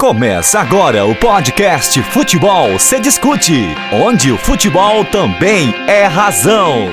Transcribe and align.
Começa 0.00 0.60
agora 0.60 1.04
o 1.04 1.12
podcast 1.16 2.00
Futebol 2.04 2.78
se 2.78 3.00
discute, 3.00 3.64
onde 3.92 4.30
o 4.30 4.38
futebol 4.38 5.04
também 5.04 5.74
é 5.88 6.04
razão. 6.04 6.86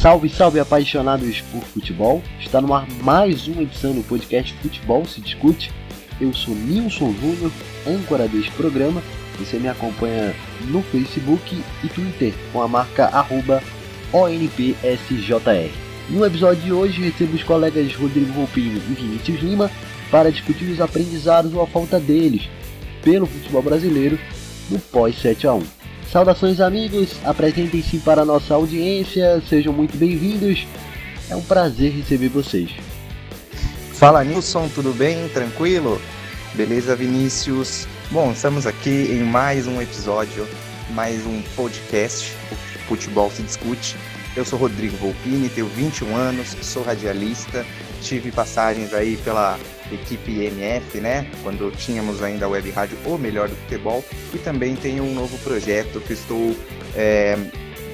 Salve, 0.00 0.28
salve 0.28 0.60
apaixonados 0.60 1.40
por 1.40 1.60
futebol. 1.64 2.22
Está 2.38 2.60
no 2.60 2.72
ar 2.72 2.86
mais 3.02 3.48
uma 3.48 3.62
edição 3.62 3.94
do 3.94 4.04
podcast 4.04 4.54
Futebol 4.62 5.04
se 5.06 5.20
discute. 5.20 5.72
Eu 6.20 6.32
sou 6.32 6.54
Nilson 6.54 7.12
Júnior, 7.20 7.50
âncora 7.84 8.28
deste 8.28 8.52
programa. 8.52 9.02
Você 9.40 9.58
me 9.58 9.68
acompanha 9.68 10.36
no 10.68 10.82
Facebook 10.84 11.60
e 11.82 11.88
Twitter 11.88 12.32
com 12.52 12.62
a 12.62 12.68
marca 12.68 13.06
arroba 13.06 13.60
ONPSJR. 14.12 15.70
No 16.08 16.24
episódio 16.24 16.62
de 16.62 16.72
hoje, 16.72 17.02
recebo 17.02 17.34
os 17.34 17.42
colegas 17.42 17.94
Rodrigo 17.94 18.32
Volpini 18.32 18.76
e 18.76 18.94
Vinícius 18.94 19.40
Lima 19.40 19.70
para 20.10 20.30
discutir 20.30 20.66
os 20.66 20.80
aprendizados 20.80 21.52
ou 21.52 21.62
a 21.62 21.66
falta 21.66 21.98
deles 21.98 22.48
pelo 23.02 23.26
futebol 23.26 23.62
brasileiro 23.62 24.18
no 24.70 24.78
pós 24.78 25.20
7 25.20 25.46
a 25.46 25.54
1. 25.54 25.62
Saudações 26.10 26.60
amigos, 26.60 27.16
apresentem-se 27.24 27.98
para 27.98 28.22
a 28.22 28.24
nossa 28.24 28.54
audiência, 28.54 29.42
sejam 29.48 29.72
muito 29.72 29.96
bem-vindos. 29.96 30.66
É 31.28 31.34
um 31.34 31.42
prazer 31.42 31.92
receber 31.92 32.28
vocês. 32.28 32.70
Fala 33.94 34.22
Nilson, 34.22 34.68
tudo 34.68 34.92
bem? 34.92 35.28
Tranquilo? 35.28 36.00
Beleza, 36.54 36.94
Vinícius? 36.94 37.88
Bom, 38.10 38.30
estamos 38.30 38.66
aqui 38.66 39.08
em 39.10 39.24
mais 39.24 39.66
um 39.66 39.82
episódio, 39.82 40.46
mais 40.90 41.26
um 41.26 41.42
podcast, 41.56 42.32
o 42.52 42.54
Futebol 42.86 43.30
se 43.30 43.42
Discute. 43.42 43.96
Eu 44.36 44.44
sou 44.44 44.58
Rodrigo 44.58 44.94
Volpini, 44.98 45.48
tenho 45.48 45.66
21 45.66 46.14
anos, 46.14 46.54
sou 46.60 46.82
radialista, 46.82 47.64
tive 48.02 48.30
passagens 48.30 48.92
aí 48.92 49.16
pela 49.16 49.58
equipe 49.90 50.44
MF, 50.44 51.00
né? 51.00 51.26
Quando 51.42 51.70
tínhamos 51.74 52.22
ainda 52.22 52.44
a 52.44 52.48
web 52.50 52.70
rádio 52.70 52.98
O 53.06 53.16
Melhor 53.16 53.48
do 53.48 53.56
Futebol, 53.56 54.04
e 54.34 54.38
também 54.38 54.76
tenho 54.76 55.04
um 55.04 55.14
novo 55.14 55.38
projeto 55.38 56.02
que 56.02 56.12
estou 56.12 56.54
é, 56.94 57.38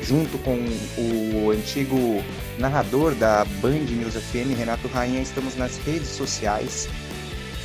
junto 0.03 0.37
com 0.39 0.59
o 0.99 1.53
antigo 1.53 2.25
narrador 2.59 3.15
da 3.15 3.45
Band 3.61 3.85
News 3.85 4.15
FM, 4.15 4.59
Renato 4.59 4.89
Rainha, 4.89 5.23
estamos 5.23 5.55
nas 5.57 5.79
redes 5.79 6.09
sociais 6.09 6.89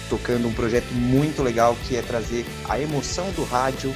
tocando 0.08 0.48
um 0.48 0.54
projeto 0.54 0.92
muito 0.94 1.44
legal 1.44 1.76
que 1.88 1.96
é 1.96 2.02
trazer 2.02 2.46
a 2.70 2.80
emoção 2.80 3.30
do 3.32 3.44
rádio 3.44 3.94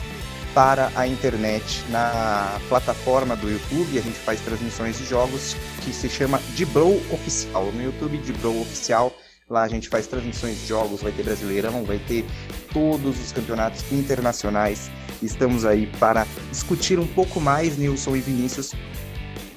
para 0.53 0.91
a 0.95 1.07
internet. 1.07 1.83
Na 1.89 2.59
plataforma 2.67 3.35
do 3.35 3.49
YouTube, 3.49 3.97
a 3.97 4.01
gente 4.01 4.17
faz 4.19 4.39
transmissões 4.41 4.97
de 4.97 5.05
jogos 5.05 5.55
que 5.83 5.93
se 5.93 6.09
chama 6.09 6.39
Dibrow 6.55 7.01
Oficial. 7.11 7.71
No 7.73 7.83
YouTube, 7.83 8.17
Dibrow 8.17 8.61
Oficial, 8.61 9.13
lá 9.49 9.63
a 9.63 9.67
gente 9.67 9.89
faz 9.89 10.07
transmissões 10.07 10.59
de 10.59 10.67
jogos, 10.67 11.01
vai 11.01 11.11
ter 11.11 11.23
Brasileirão, 11.23 11.83
vai 11.83 11.99
ter 11.99 12.25
todos 12.73 13.19
os 13.19 13.31
campeonatos 13.31 13.83
internacionais. 13.91 14.89
Estamos 15.21 15.65
aí 15.65 15.87
para 15.99 16.25
discutir 16.51 16.99
um 16.99 17.07
pouco 17.07 17.39
mais, 17.39 17.77
Nilson 17.77 18.15
e 18.15 18.21
Vinícius. 18.21 18.73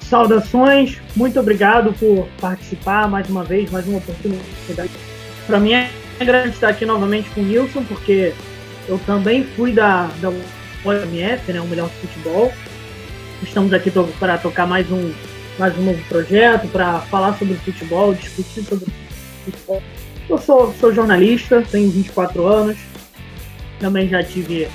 Saudações, 0.01 1.01
muito 1.15 1.39
obrigado 1.39 1.91
por 1.93 2.27
participar 2.39 3.09
mais 3.09 3.27
uma 3.27 3.43
vez, 3.43 3.71
mais 3.71 3.87
uma 3.87 3.97
oportunidade. 3.97 4.91
Para 5.47 5.59
mim 5.59 5.73
é 5.73 5.89
grande 6.19 6.49
estar 6.49 6.69
aqui 6.69 6.85
novamente 6.85 7.29
com 7.31 7.41
o 7.41 7.43
Nilson, 7.43 7.83
porque 7.85 8.33
eu 8.87 8.99
também 8.99 9.43
fui 9.43 9.71
da, 9.71 10.07
da 10.21 10.29
OMF, 10.85 11.51
né, 11.51 11.59
o 11.59 11.65
melhor 11.65 11.89
futebol. 11.89 12.53
Estamos 13.41 13.73
aqui 13.73 13.91
para 14.19 14.37
tocar 14.37 14.65
mais 14.65 14.89
um, 14.91 15.11
mais 15.57 15.77
um 15.77 15.83
novo 15.83 16.01
projeto, 16.07 16.67
para 16.67 16.99
falar 17.01 17.37
sobre 17.37 17.55
futebol, 17.55 18.13
discutir 18.13 18.63
sobre 18.63 18.85
futebol. 19.43 19.81
Eu 20.29 20.37
sou, 20.37 20.73
sou 20.79 20.93
jornalista, 20.93 21.63
tenho 21.69 21.89
24 21.89 22.45
anos, 22.45 22.77
também 23.79 24.07
já 24.07 24.23
tive. 24.23 24.67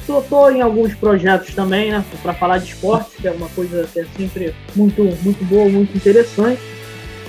Estou 0.00 0.50
é, 0.50 0.54
em 0.54 0.62
alguns 0.62 0.94
projetos 0.94 1.54
também, 1.54 1.92
né, 1.92 2.04
para 2.22 2.32
falar 2.34 2.58
de 2.58 2.72
esporte, 2.72 3.16
que 3.20 3.28
é 3.28 3.30
uma 3.30 3.48
coisa 3.50 3.86
que 3.92 4.00
é 4.00 4.06
sempre 4.16 4.54
muito, 4.74 5.02
muito 5.22 5.44
boa, 5.44 5.68
muito 5.68 5.94
interessante. 5.96 6.60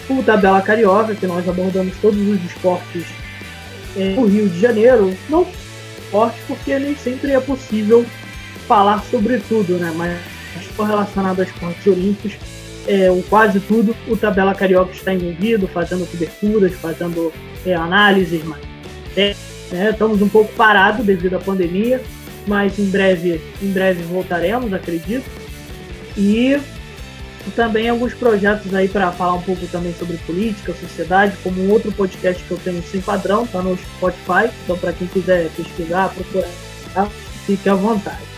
O 0.09 0.23
Tabela 0.23 0.61
Carioca, 0.61 1.13
que 1.13 1.27
nós 1.27 1.47
abordamos 1.47 1.95
todos 2.01 2.19
os 2.19 2.43
esportes 2.43 3.05
é, 3.95 4.15
no 4.15 4.25
Rio 4.25 4.49
de 4.49 4.59
Janeiro, 4.59 5.15
não 5.29 5.45
esporte, 6.09 6.39
porque 6.47 6.77
nem 6.79 6.95
sempre 6.95 7.31
é 7.31 7.39
possível 7.39 8.05
falar 8.67 9.03
sobre 9.03 9.37
tudo, 9.39 9.77
né? 9.77 9.93
Mas 9.95 10.17
relacionado 10.77 11.39
aos 11.39 11.49
esportes 11.49 11.85
olímpicos, 11.85 12.37
é, 12.87 13.11
o 13.11 13.21
quase 13.23 13.59
tudo, 13.59 13.95
o 14.07 14.17
Tabela 14.17 14.55
Carioca 14.55 14.91
está 14.91 15.13
envolvido, 15.13 15.67
fazendo 15.67 16.09
coberturas, 16.09 16.73
fazendo 16.75 17.31
é, 17.65 17.75
análises, 17.75 18.43
mas 18.43 18.59
é, 19.15 19.35
né, 19.71 19.89
estamos 19.91 20.21
um 20.21 20.29
pouco 20.29 20.51
parados 20.53 21.05
devido 21.05 21.35
à 21.35 21.39
pandemia, 21.39 22.01
mas 22.47 22.79
em 22.79 22.89
breve, 22.89 23.41
em 23.61 23.71
breve 23.71 24.01
voltaremos, 24.03 24.73
acredito. 24.73 25.25
E 26.17 26.57
e 27.47 27.51
também 27.51 27.89
alguns 27.89 28.13
projetos 28.13 28.73
aí 28.73 28.87
para 28.87 29.11
falar 29.11 29.33
um 29.33 29.41
pouco 29.41 29.65
também 29.67 29.93
sobre 29.93 30.17
política, 30.17 30.73
sociedade, 30.73 31.35
como 31.43 31.61
um 31.61 31.71
outro 31.71 31.91
podcast 31.91 32.43
que 32.43 32.51
eu 32.51 32.57
tenho 32.57 32.83
sem 32.83 33.01
padrão, 33.01 33.45
tá 33.47 33.61
no 33.61 33.77
Spotify. 33.77 34.49
Então, 34.63 34.77
para 34.77 34.93
quem 34.93 35.07
quiser 35.07 35.49
pesquisar, 35.55 36.09
procurar, 36.09 36.49
tá? 36.93 37.07
fique 37.45 37.67
à 37.67 37.75
vontade. 37.75 38.29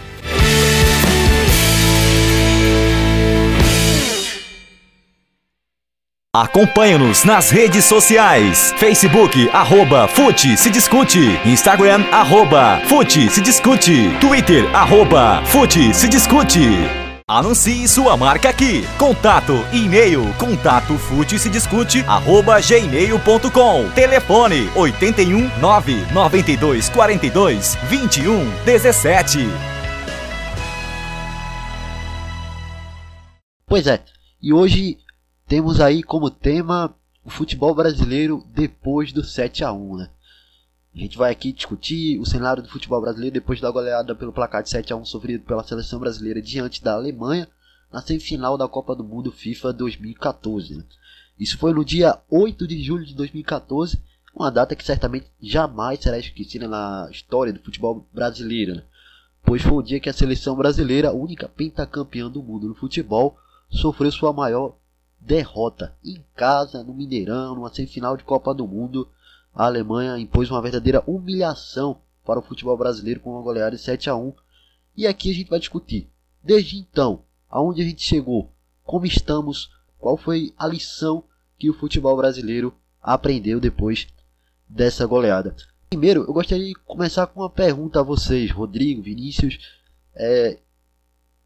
Acompanhe-nos 6.33 7.25
nas 7.25 7.50
redes 7.50 7.83
sociais. 7.83 8.73
Facebook, 8.78 9.50
arroba 9.51 10.07
Fute 10.07 10.56
se 10.56 10.69
discute. 10.69 11.19
Instagram, 11.45 12.06
arroba 12.09 12.79
Fute 12.85 13.29
se 13.29 13.41
discute. 13.41 14.18
Twitter, 14.22 14.66
arroba 14.73 15.44
Fute 15.45 15.94
se 15.94 16.07
discute. 16.07 17.00
Anuncie 17.31 17.88
sua 17.88 18.18
marca 18.18 18.50
aqui. 18.50 18.86
Contato 18.97 19.53
e-mail 19.72 20.34
contato 20.38 20.97
fute 20.97 21.40
se 21.40 21.50
discute 21.50 22.03
arroba 22.06 22.59
gmail.com. 22.59 23.90
Telefone 23.96 24.69
81 24.75 25.59
992 25.62 26.90
42 26.90 27.75
21 27.88 28.50
17. 28.66 29.47
Pois 33.66 33.88
é, 33.88 34.03
e 34.42 34.52
hoje 34.52 34.98
temos 35.48 35.80
aí 35.80 36.03
como 36.03 36.30
tema 36.30 36.94
o 37.24 37.30
futebol 37.30 37.74
brasileiro 37.74 38.44
depois 38.53 39.13
do 39.13 39.24
7 39.24 39.63
a 39.63 39.72
1 39.72 39.96
né? 39.96 40.09
A 40.94 41.00
gente 41.00 41.18
vai 41.18 41.31
aqui 41.31 41.53
discutir 41.53 42.19
o 42.19 42.25
cenário 42.25 42.62
do 42.62 42.69
futebol 42.69 43.00
brasileiro 43.00 43.34
depois 43.34 43.62
da 43.62 43.72
goleada 43.72 44.13
pelo 44.13 44.34
placar 44.34 44.62
de 44.62 44.69
7 44.69 44.91
a 44.91 44.96
1 44.97 45.06
sofrido 45.06 45.44
pela 45.46 45.63
seleção 45.63 46.00
brasileira 46.00 46.41
diante 46.41 46.84
da 46.84 46.94
Alemanha 46.94 47.47
na 47.91 48.02
semifinal 48.02 48.57
da 48.57 48.68
Copa 48.68 48.94
do 48.94 49.03
Mundo 49.03 49.31
FIFA 49.31 49.72
2014. 49.72 50.75
Né? 50.75 50.84
Isso 51.40 51.57
foi 51.57 51.74
no 51.74 51.85
dia 51.85 52.19
8 52.30 52.68
de 52.68 52.81
julho 52.84 53.06
de 53.06 53.16
2014, 53.16 54.01
uma 54.35 54.51
data 54.51 54.75
que 54.75 54.84
certamente 54.84 55.28
jamais 55.41 56.00
será 56.00 56.19
esquecida 56.19 56.68
na 56.68 57.07
história 57.09 57.53
do 57.53 57.62
futebol 57.62 58.06
brasileiro, 58.13 58.75
né? 58.75 58.84
pois 59.44 59.62
foi 59.62 59.74
o 59.74 59.81
dia 59.81 60.00
que 60.00 60.09
a 60.09 60.13
seleção 60.13 60.56
brasileira, 60.56 61.13
única 61.13 61.47
pentacampeã 61.47 62.30
do 62.30 62.44
mundo 62.44 62.68
no 62.68 62.75
futebol, 62.75 63.38
sofreu 63.69 64.12
sua 64.12 64.34
maior 64.34 64.75
derrota 65.19 65.96
em 66.03 66.24
casa, 66.35 66.84
no 66.84 66.94
Mineirão, 66.94 67.56
numa 67.56 67.74
semifinal 67.74 68.18
de 68.18 68.24
Copa 68.24 68.53
do 68.53 68.68
Mundo 68.68 69.07
a 69.53 69.66
Alemanha 69.66 70.17
impôs 70.17 70.50
uma 70.50 70.62
verdadeira 70.62 71.03
humilhação 71.06 72.01
para 72.25 72.39
o 72.39 72.44
futebol 72.44 72.78
brasileiro 72.78 73.19
com 73.19 73.31
uma 73.31 73.41
goleada 73.41 73.75
de 73.75 73.81
7 73.81 74.09
a 74.09 74.16
1. 74.16 74.34
E 74.95 75.07
aqui 75.07 75.31
a 75.31 75.34
gente 75.34 75.50
vai 75.50 75.59
discutir, 75.59 76.09
desde 76.44 76.78
então, 76.78 77.23
aonde 77.50 77.81
a 77.81 77.85
gente 77.85 78.01
chegou, 78.01 78.51
como 78.84 79.06
estamos, 79.06 79.69
qual 79.97 80.17
foi 80.17 80.53
a 80.57 80.68
lição 80.68 81.24
que 81.57 81.69
o 81.69 81.74
futebol 81.74 82.15
brasileiro 82.15 82.74
aprendeu 83.01 83.59
depois 83.59 84.07
dessa 84.68 85.06
goleada. 85.06 85.56
Primeiro, 85.89 86.21
eu 86.21 86.33
gostaria 86.33 86.68
de 86.68 86.75
começar 86.86 87.27
com 87.27 87.42
uma 87.42 87.50
pergunta 87.50 88.00
a 88.00 88.03
vocês, 88.03 88.50
Rodrigo, 88.51 89.01
Vinícius. 89.01 89.59
É, 90.15 90.57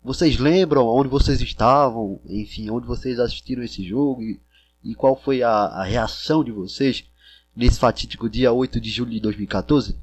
vocês 0.03 0.37
lembram 0.37 0.87
onde 0.87 1.09
vocês 1.09 1.41
estavam, 1.41 2.19
enfim, 2.27 2.69
onde 2.69 2.85
vocês 2.85 3.19
assistiram 3.19 3.63
esse 3.63 3.83
jogo 3.83 4.21
e, 4.21 4.39
e 4.83 4.93
qual 4.93 5.15
foi 5.15 5.41
a, 5.41 5.49
a 5.49 5.83
reação 5.83 6.43
de 6.43 6.51
vocês 6.51 7.05
nesse 7.55 7.79
fatídico 7.79 8.29
dia 8.29 8.51
8 8.51 8.79
de 8.79 8.89
julho 8.89 9.11
de 9.11 9.19
2014? 9.19 9.97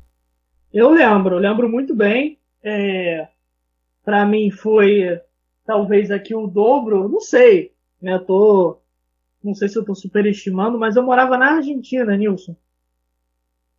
Eu 0.73 0.91
lembro, 0.91 1.37
lembro 1.37 1.69
muito 1.69 1.95
bem. 1.95 2.39
É, 2.63 3.29
para 4.05 4.25
mim 4.25 4.51
foi 4.51 5.21
talvez 5.65 6.11
aqui 6.11 6.35
o 6.35 6.47
dobro, 6.47 7.09
não 7.09 7.21
sei, 7.21 7.73
né? 8.01 8.19
Tô, 8.19 8.79
não 9.43 9.55
sei 9.55 9.69
se 9.69 9.77
eu 9.77 9.85
tô 9.85 9.95
superestimando, 9.95 10.79
mas 10.79 10.97
eu 10.97 11.03
morava 11.03 11.37
na 11.37 11.57
Argentina, 11.57 12.17
Nilson. 12.17 12.57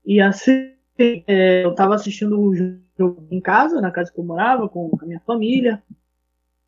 E 0.05 0.21
assim, 0.21 0.73
é, 0.97 1.63
eu 1.63 1.71
estava 1.71 1.95
assistindo 1.95 2.39
o 2.39 2.55
jogo 2.97 3.27
em 3.31 3.39
casa, 3.39 3.81
na 3.81 3.91
casa 3.91 4.11
que 4.11 4.19
eu 4.19 4.23
morava, 4.23 4.69
com 4.69 4.91
a 5.01 5.05
minha 5.05 5.19
família, 5.21 5.81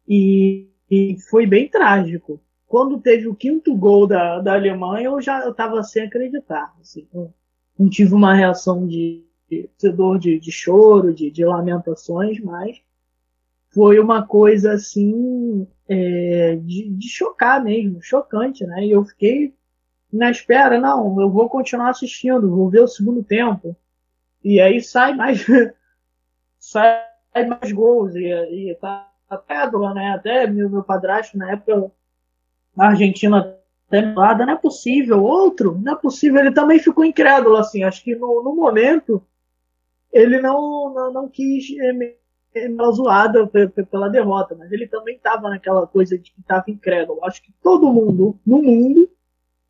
e, 0.07 0.69
e 0.89 1.17
foi 1.29 1.45
bem 1.45 1.69
trágico. 1.69 2.41
Quando 2.67 2.99
teve 2.99 3.27
o 3.27 3.35
quinto 3.35 3.75
gol 3.75 4.07
da, 4.07 4.39
da 4.39 4.53
Alemanha, 4.53 5.05
eu 5.05 5.21
já 5.21 5.47
estava 5.47 5.83
sem 5.83 6.03
acreditar. 6.03 6.73
Assim, 6.81 7.07
não, 7.13 7.33
não, 7.77 7.89
tive 7.89 8.13
uma 8.13 8.33
reação 8.33 8.87
de, 8.87 9.23
de, 9.49 9.69
de, 10.19 10.39
de 10.39 10.51
choro, 10.51 11.13
de, 11.13 11.29
de 11.29 11.45
lamentações, 11.45 12.39
mas 12.39 12.81
foi 13.69 13.99
uma 13.99 14.25
coisa 14.25 14.73
assim 14.73 15.67
é, 15.87 16.55
de, 16.55 16.89
de, 16.89 17.09
chocar 17.09 17.63
mesmo, 17.63 18.01
chocante, 18.01 18.65
né? 18.65 18.85
E 18.85 18.91
eu 18.91 19.03
fiquei 19.03 19.53
na 20.11 20.31
espera, 20.31 20.79
não, 20.79 21.19
eu 21.21 21.29
vou 21.29 21.49
continuar 21.49 21.89
assistindo, 21.89 22.49
vou 22.49 22.69
ver 22.69 22.81
o 22.81 22.87
segundo 22.87 23.23
tempo. 23.23 23.75
E 24.43 24.59
aí 24.59 24.81
sai 24.81 25.13
mais 25.13 25.45
sai 26.57 27.03
mais 27.47 27.71
gols 27.71 28.15
e, 28.15 28.27
e 28.27 28.75
tá 28.75 29.11
até 29.29 29.69
né? 29.93 30.13
Até 30.13 30.47
meu, 30.47 30.69
meu 30.69 30.83
padrasto 30.83 31.37
na 31.37 31.51
época 31.51 31.91
na 32.75 32.87
Argentina 32.87 33.55
nada, 33.91 34.45
não 34.45 34.53
é 34.53 34.57
possível, 34.57 35.23
outro, 35.23 35.79
não 35.81 35.93
é 35.93 35.95
possível, 35.95 36.39
ele 36.39 36.51
também 36.51 36.79
ficou 36.79 37.05
incrédulo 37.05 37.55
assim, 37.55 37.83
acho 37.83 38.03
que 38.03 38.15
no, 38.15 38.43
no 38.43 38.55
momento 38.55 39.23
ele 40.11 40.39
não, 40.41 40.93
não, 40.93 41.13
não 41.13 41.29
quis 41.29 41.67
uma 42.69 42.91
zoada 42.91 43.45
pela 43.91 44.09
derrota, 44.09 44.55
mas 44.57 44.71
ele 44.71 44.87
também 44.87 45.17
estava 45.17 45.49
naquela 45.49 45.85
coisa 45.85 46.17
de 46.17 46.31
que 46.31 46.39
estava 46.39 46.63
incrédulo. 46.67 47.19
Acho 47.25 47.43
que 47.43 47.53
todo 47.61 47.91
mundo 47.91 48.39
no 48.45 48.63
mundo, 48.63 49.09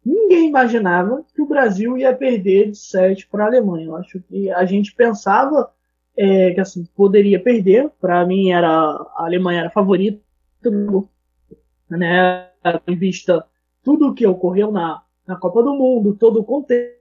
ninguém 0.06 0.48
imaginava 0.48 1.26
que 1.34 1.42
o 1.42 1.48
Brasil 1.48 1.98
ia 1.98 2.16
perder 2.16 2.70
de 2.70 2.78
7 2.78 3.28
para 3.28 3.46
a 3.46 3.48
Alemanha. 3.48 3.88
Eu 3.88 3.96
acho 3.96 4.20
que 4.22 4.52
a 4.52 4.66
gente 4.66 4.94
pensava 4.94 5.72
é, 6.16 6.52
que 6.54 6.60
assim 6.60 6.88
poderia 6.96 7.40
perder. 7.40 7.90
Para 8.00 8.24
mim 8.24 8.52
era 8.52 8.70
a 8.70 9.26
Alemanha 9.26 9.62
era 9.62 9.68
a 9.70 9.72
favorita, 9.72 10.22
né? 11.90 12.50
Em 12.88 12.96
vista 12.96 13.46
tudo 13.84 14.08
o 14.10 14.14
que 14.14 14.26
ocorreu 14.26 14.72
na, 14.72 15.04
na 15.28 15.36
Copa 15.36 15.62
do 15.62 15.76
Mundo, 15.76 16.16
todo 16.16 16.40
o 16.40 16.44
contexto, 16.44 16.96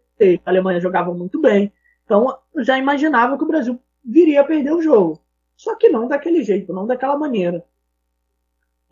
a 0.44 0.50
Alemanha 0.50 0.80
jogava 0.80 1.12
muito 1.14 1.40
bem. 1.40 1.72
Então 2.04 2.38
eu 2.54 2.64
já 2.64 2.78
imaginava 2.78 3.38
que 3.38 3.44
o 3.44 3.48
Brasil 3.48 3.80
viria 4.04 4.42
a 4.42 4.44
perder 4.44 4.72
o 4.72 4.82
jogo. 4.82 5.20
Só 5.56 5.74
que 5.76 5.88
não 5.88 6.08
daquele 6.08 6.42
jeito, 6.44 6.72
não 6.72 6.86
daquela 6.86 7.16
maneira. 7.16 7.64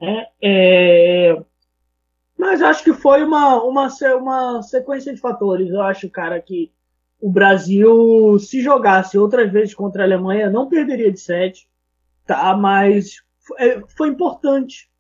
É, 0.01 0.29
é... 0.43 1.43
Mas 2.39 2.63
acho 2.63 2.83
que 2.83 2.93
foi 2.93 3.23
uma, 3.23 3.63
uma, 3.63 3.89
uma 4.17 4.63
sequência 4.63 5.13
de 5.15 5.21
fatores. 5.21 5.71
Eu 5.71 5.83
acho, 5.83 6.09
cara, 6.09 6.41
que 6.41 6.73
o 7.21 7.31
Brasil, 7.31 8.39
se 8.39 8.61
jogasse 8.61 9.17
outras 9.17 9.53
vezes 9.53 9.75
contra 9.75 10.03
a 10.03 10.07
Alemanha, 10.07 10.51
não 10.51 10.69
perderia 10.69 11.13
de 11.13 11.21
7, 11.21 11.69
tá? 12.27 12.57
Mas 12.57 13.23
é, 13.59 13.81
foi 13.87 14.09
importante 14.09 14.91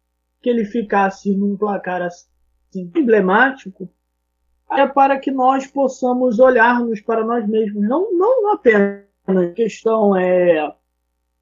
que 0.42 0.50
ele 0.50 0.64
ficasse 0.64 1.34
num 1.34 1.56
placar 1.56 2.02
assim 2.02 2.28
emblemático 2.74 3.88
é 4.70 4.86
para 4.86 5.18
que 5.18 5.30
nós 5.30 5.66
possamos 5.66 6.38
olharmos 6.38 7.00
para 7.00 7.24
nós 7.24 7.46
mesmos, 7.46 7.86
não, 7.86 8.12
não 8.12 8.52
apenas 8.52 9.04
questão 9.54 10.16
é 10.16 10.74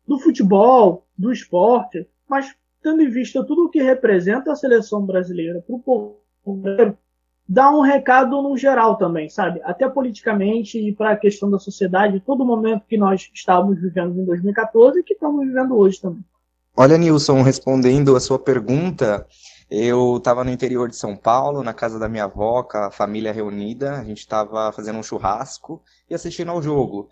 do 0.06 0.19
futebol, 0.19 1.06
do 1.17 1.32
esporte, 1.32 2.06
mas 2.29 2.55
tendo 2.82 3.02
em 3.02 3.08
vista 3.08 3.44
tudo 3.44 3.67
o 3.67 3.69
que 3.70 3.81
representa 3.81 4.52
a 4.52 4.56
seleção 4.56 5.05
brasileira 5.06 5.62
para 5.64 5.76
o 5.76 5.81
povo 5.81 6.17
brasileiro, 6.44 6.99
dá 7.49 7.70
um 7.70 7.81
recado 7.81 8.43
no 8.43 8.56
geral 8.56 8.97
também, 8.97 9.29
sabe? 9.29 9.61
Até 9.62 9.88
politicamente 9.88 10.79
e 10.79 10.93
para 10.93 11.12
a 11.12 11.17
questão 11.17 11.50
da 11.50 11.58
sociedade, 11.58 12.20
todo 12.20 12.44
momento 12.44 12.87
que 12.87 12.97
nós 12.97 13.31
estávamos 13.32 13.81
vivendo 13.81 14.20
em 14.20 14.25
2014 14.25 15.00
e 15.00 15.02
que 15.05 15.14
estamos 15.14 15.47
vivendo 15.47 15.76
hoje 15.76 16.00
também. 16.00 16.25
Olha, 16.82 16.97
Nilson, 16.97 17.43
respondendo 17.43 18.17
a 18.17 18.21
sua 18.21 18.38
pergunta, 18.38 19.27
eu 19.71 20.17
estava 20.17 20.43
no 20.43 20.50
interior 20.50 20.88
de 20.88 20.97
São 20.97 21.15
Paulo, 21.15 21.62
na 21.62 21.75
casa 21.75 21.99
da 21.99 22.09
minha 22.09 22.25
avó, 22.25 22.62
com 22.62 22.79
a 22.79 22.91
família 22.91 23.35
reunida, 23.35 23.99
a 23.99 24.03
gente 24.03 24.21
estava 24.21 24.73
fazendo 24.73 24.99
um 24.99 25.03
churrasco 25.03 25.82
e 26.09 26.15
assistindo 26.15 26.50
ao 26.50 26.62
jogo. 26.62 27.11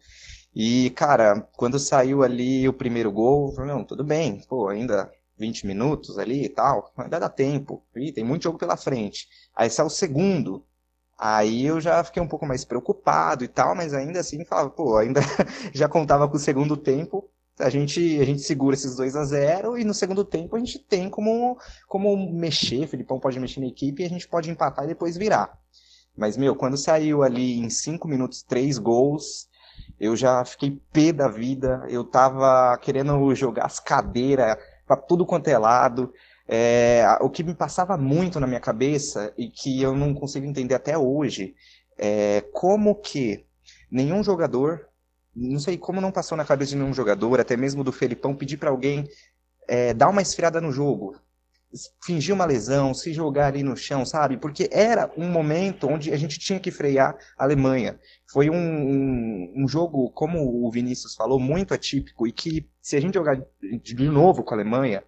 E, 0.55 0.88
cara, 0.97 1.47
quando 1.55 1.79
saiu 1.79 2.23
ali 2.23 2.67
o 2.67 2.73
primeiro 2.73 3.12
gol, 3.12 3.50
eu 3.50 3.56
falei, 3.56 3.70
não, 3.70 3.85
tudo 3.85 4.03
bem, 4.03 4.41
pô, 4.49 4.69
ainda 4.69 5.12
20 5.37 5.67
minutos 5.67 6.19
ali 6.19 6.47
e 6.47 6.49
tal, 6.49 6.91
ainda 6.97 7.21
dá 7.21 7.29
tempo, 7.29 7.85
e 7.94 8.11
tem 8.11 8.25
muito 8.25 8.44
jogo 8.44 8.56
pela 8.56 8.75
frente. 8.75 9.29
Aí 9.55 9.69
saiu 9.69 9.88
o 9.88 9.91
segundo, 9.91 10.64
aí 11.19 11.67
eu 11.67 11.79
já 11.79 12.03
fiquei 12.03 12.23
um 12.23 12.29
pouco 12.29 12.47
mais 12.47 12.64
preocupado 12.64 13.44
e 13.44 13.49
tal, 13.49 13.75
mas 13.75 13.93
ainda 13.93 14.21
assim 14.21 14.47
falava, 14.47 14.71
pô, 14.71 14.97
ainda 14.97 15.21
já 15.75 15.87
contava 15.91 16.26
com 16.26 16.38
o 16.38 16.41
segundo 16.41 16.75
tempo, 16.75 17.29
a 17.58 17.70
gente, 17.70 18.20
a 18.20 18.25
gente 18.25 18.43
segura 18.43 18.75
esses 18.75 18.96
2 18.96 19.16
a 19.16 19.25
0 19.25 19.78
e 19.78 19.84
no 19.84 19.94
segundo 19.94 20.25
tempo 20.25 20.56
a 20.56 20.58
gente 20.58 20.78
tem 20.78 21.08
como, 21.10 21.58
como 21.87 22.32
mexer, 22.32 22.84
o 22.84 22.88
Filipão 22.88 23.19
pode 23.19 23.38
mexer 23.38 23.60
na 23.60 23.66
equipe 23.66 24.02
e 24.02 24.06
a 24.06 24.08
gente 24.08 24.28
pode 24.28 24.50
empatar 24.50 24.84
e 24.84 24.88
depois 24.88 25.16
virar. 25.16 25.58
Mas, 26.16 26.37
meu, 26.37 26.56
quando 26.56 26.76
saiu 26.76 27.22
ali 27.22 27.58
em 27.58 27.70
5 27.70 28.08
minutos, 28.08 28.43
3 28.43 28.78
gols, 28.78 29.49
eu 30.00 30.16
já 30.16 30.44
fiquei 30.44 30.81
pé 30.93 31.12
da 31.12 31.28
vida, 31.28 31.84
eu 31.88 32.05
tava 32.05 32.76
querendo 32.78 33.34
jogar 33.34 33.66
as 33.66 33.78
cadeiras 33.78 34.56
para 34.87 34.96
tudo 34.96 35.26
quanto 35.26 35.49
é 35.49 35.56
lado. 35.56 36.12
É, 36.49 37.04
o 37.20 37.28
que 37.28 37.44
me 37.44 37.54
passava 37.54 37.96
muito 37.96 38.40
na 38.40 38.46
minha 38.46 38.61
cabeça 38.61 39.32
e 39.37 39.49
que 39.49 39.82
eu 39.82 39.94
não 39.94 40.14
consigo 40.14 40.46
entender 40.46 40.75
até 40.75 40.96
hoje 40.96 41.54
é 41.96 42.43
como 42.52 42.94
que 42.94 43.44
nenhum 43.90 44.22
jogador, 44.22 44.88
não 45.38 45.61
sei 45.61 45.79
como 45.79 46.00
não 46.00 46.11
passou 46.11 46.37
na 46.37 46.44
cabeça 46.44 46.70
de 46.70 46.76
nenhum 46.76 46.93
jogador, 46.93 47.40
até 47.40 47.56
mesmo 47.56 47.85
do 47.85 47.93
Felipão, 47.93 48.35
pedir 48.35 48.56
para 48.56 48.70
alguém 48.70 49.08
é, 49.69 49.94
dar 49.94 50.08
uma 50.08 50.23
esfriada 50.23 50.61
no 50.61 50.73
jogo, 50.73 51.14
fingir 52.05 52.35
uma 52.35 52.46
lesão, 52.46 52.94
se 52.94 53.12
jogar 53.12 53.49
ali 53.49 53.62
no 53.62 53.76
chão, 53.76 54.05
sabe? 54.05 54.38
Porque 54.38 54.69
era 54.73 55.11
um 55.17 55.29
momento 55.29 55.87
onde 55.87 56.12
a 56.12 56.17
gente 56.17 56.38
tinha 56.38 56.58
que 56.58 56.70
frear 56.70 57.17
a 57.37 57.44
Alemanha. 57.44 57.99
Foi 58.32 58.49
um, 58.49 58.56
um, 58.56 59.52
um, 59.56 59.69
jogo, 59.69 60.11
como 60.11 60.67
o 60.67 60.70
Vinícius 60.70 61.14
falou, 61.14 61.38
muito 61.38 61.75
atípico 61.75 62.26
e 62.26 62.32
que 62.32 62.69
se 62.81 62.96
a 62.96 63.00
gente 63.00 63.14
jogar 63.14 63.38
de 63.82 64.08
novo 64.08 64.43
com 64.43 64.55
a 64.55 64.56
Alemanha, 64.56 65.05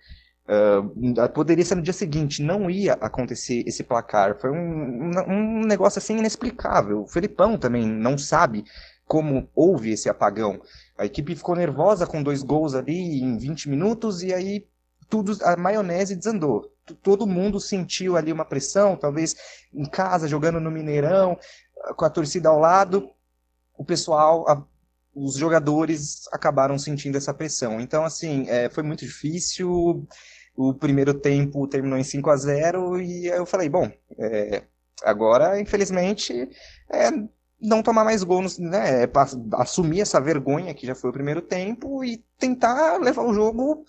uh, 0.47 1.29
poderia 1.31 1.65
ser 1.65 1.77
no 1.77 1.83
dia 1.83 1.95
seguinte, 1.95 2.43
não 2.43 2.69
ia 2.69 2.93
acontecer 2.95 3.65
esse 3.67 3.83
placar. 3.83 4.39
Foi 4.39 4.51
um, 4.51 5.11
um 5.29 5.65
negócio 5.65 5.99
assim 5.99 6.19
inexplicável. 6.19 7.03
O 7.03 7.09
Felipão 7.09 7.57
também 7.57 7.87
não 7.87 8.19
sabe 8.19 8.65
como 9.11 9.51
houve 9.57 9.91
esse 9.91 10.09
apagão. 10.09 10.63
A 10.97 11.05
equipe 11.05 11.35
ficou 11.35 11.57
nervosa 11.57 12.07
com 12.07 12.23
dois 12.23 12.45
gols 12.45 12.77
ali 12.77 13.21
em 13.21 13.37
20 13.37 13.69
minutos 13.69 14.23
e 14.23 14.33
aí 14.33 14.69
tudo 15.09 15.37
a 15.43 15.57
maionese 15.57 16.15
desandou. 16.15 16.73
Todo 17.03 17.27
mundo 17.27 17.59
sentiu 17.59 18.17
ali 18.17 18.33
uma 18.33 18.45
pressão, 18.45 18.95
talvez 18.97 19.35
em 19.75 19.85
casa, 19.85 20.29
jogando 20.29 20.61
no 20.61 20.71
Mineirão, 20.71 21.37
com 21.97 22.05
a 22.05 22.11
torcida 22.11 22.51
ao 22.51 22.61
lado, 22.61 23.11
o 23.77 23.85
pessoal, 23.85 24.49
a, 24.49 24.65
os 25.13 25.35
jogadores 25.35 26.29
acabaram 26.31 26.79
sentindo 26.79 27.19
essa 27.19 27.35
pressão. 27.35 27.81
Então, 27.81 28.05
assim, 28.05 28.49
é, 28.49 28.71
foi 28.71 28.85
muito 28.85 29.05
difícil. 29.05 30.07
O 30.55 30.73
primeiro 30.73 31.15
tempo 31.15 31.67
terminou 31.67 31.99
em 31.99 32.05
5 32.05 32.31
a 32.31 32.37
0 32.37 33.01
e 33.01 33.27
eu 33.27 33.45
falei, 33.45 33.69
bom, 33.69 33.91
é, 34.17 34.63
agora, 35.03 35.61
infelizmente, 35.61 36.49
é 36.89 37.11
não 37.61 37.83
tomar 37.83 38.05
mais 38.05 38.23
gols, 38.23 38.59
né? 38.59 39.05
É, 39.05 39.11
assumir 39.55 40.01
essa 40.01 40.21
vergonha 40.21 40.75
que 40.75 40.87
já 40.87 40.95
foi 40.95 41.11
o 41.11 41.13
primeiro 41.13 41.43
tempo 41.43 42.03
e 42.03 42.25
tentar 42.39 42.99
levar 42.99 43.23
o 43.23 43.35
jogo 43.35 43.85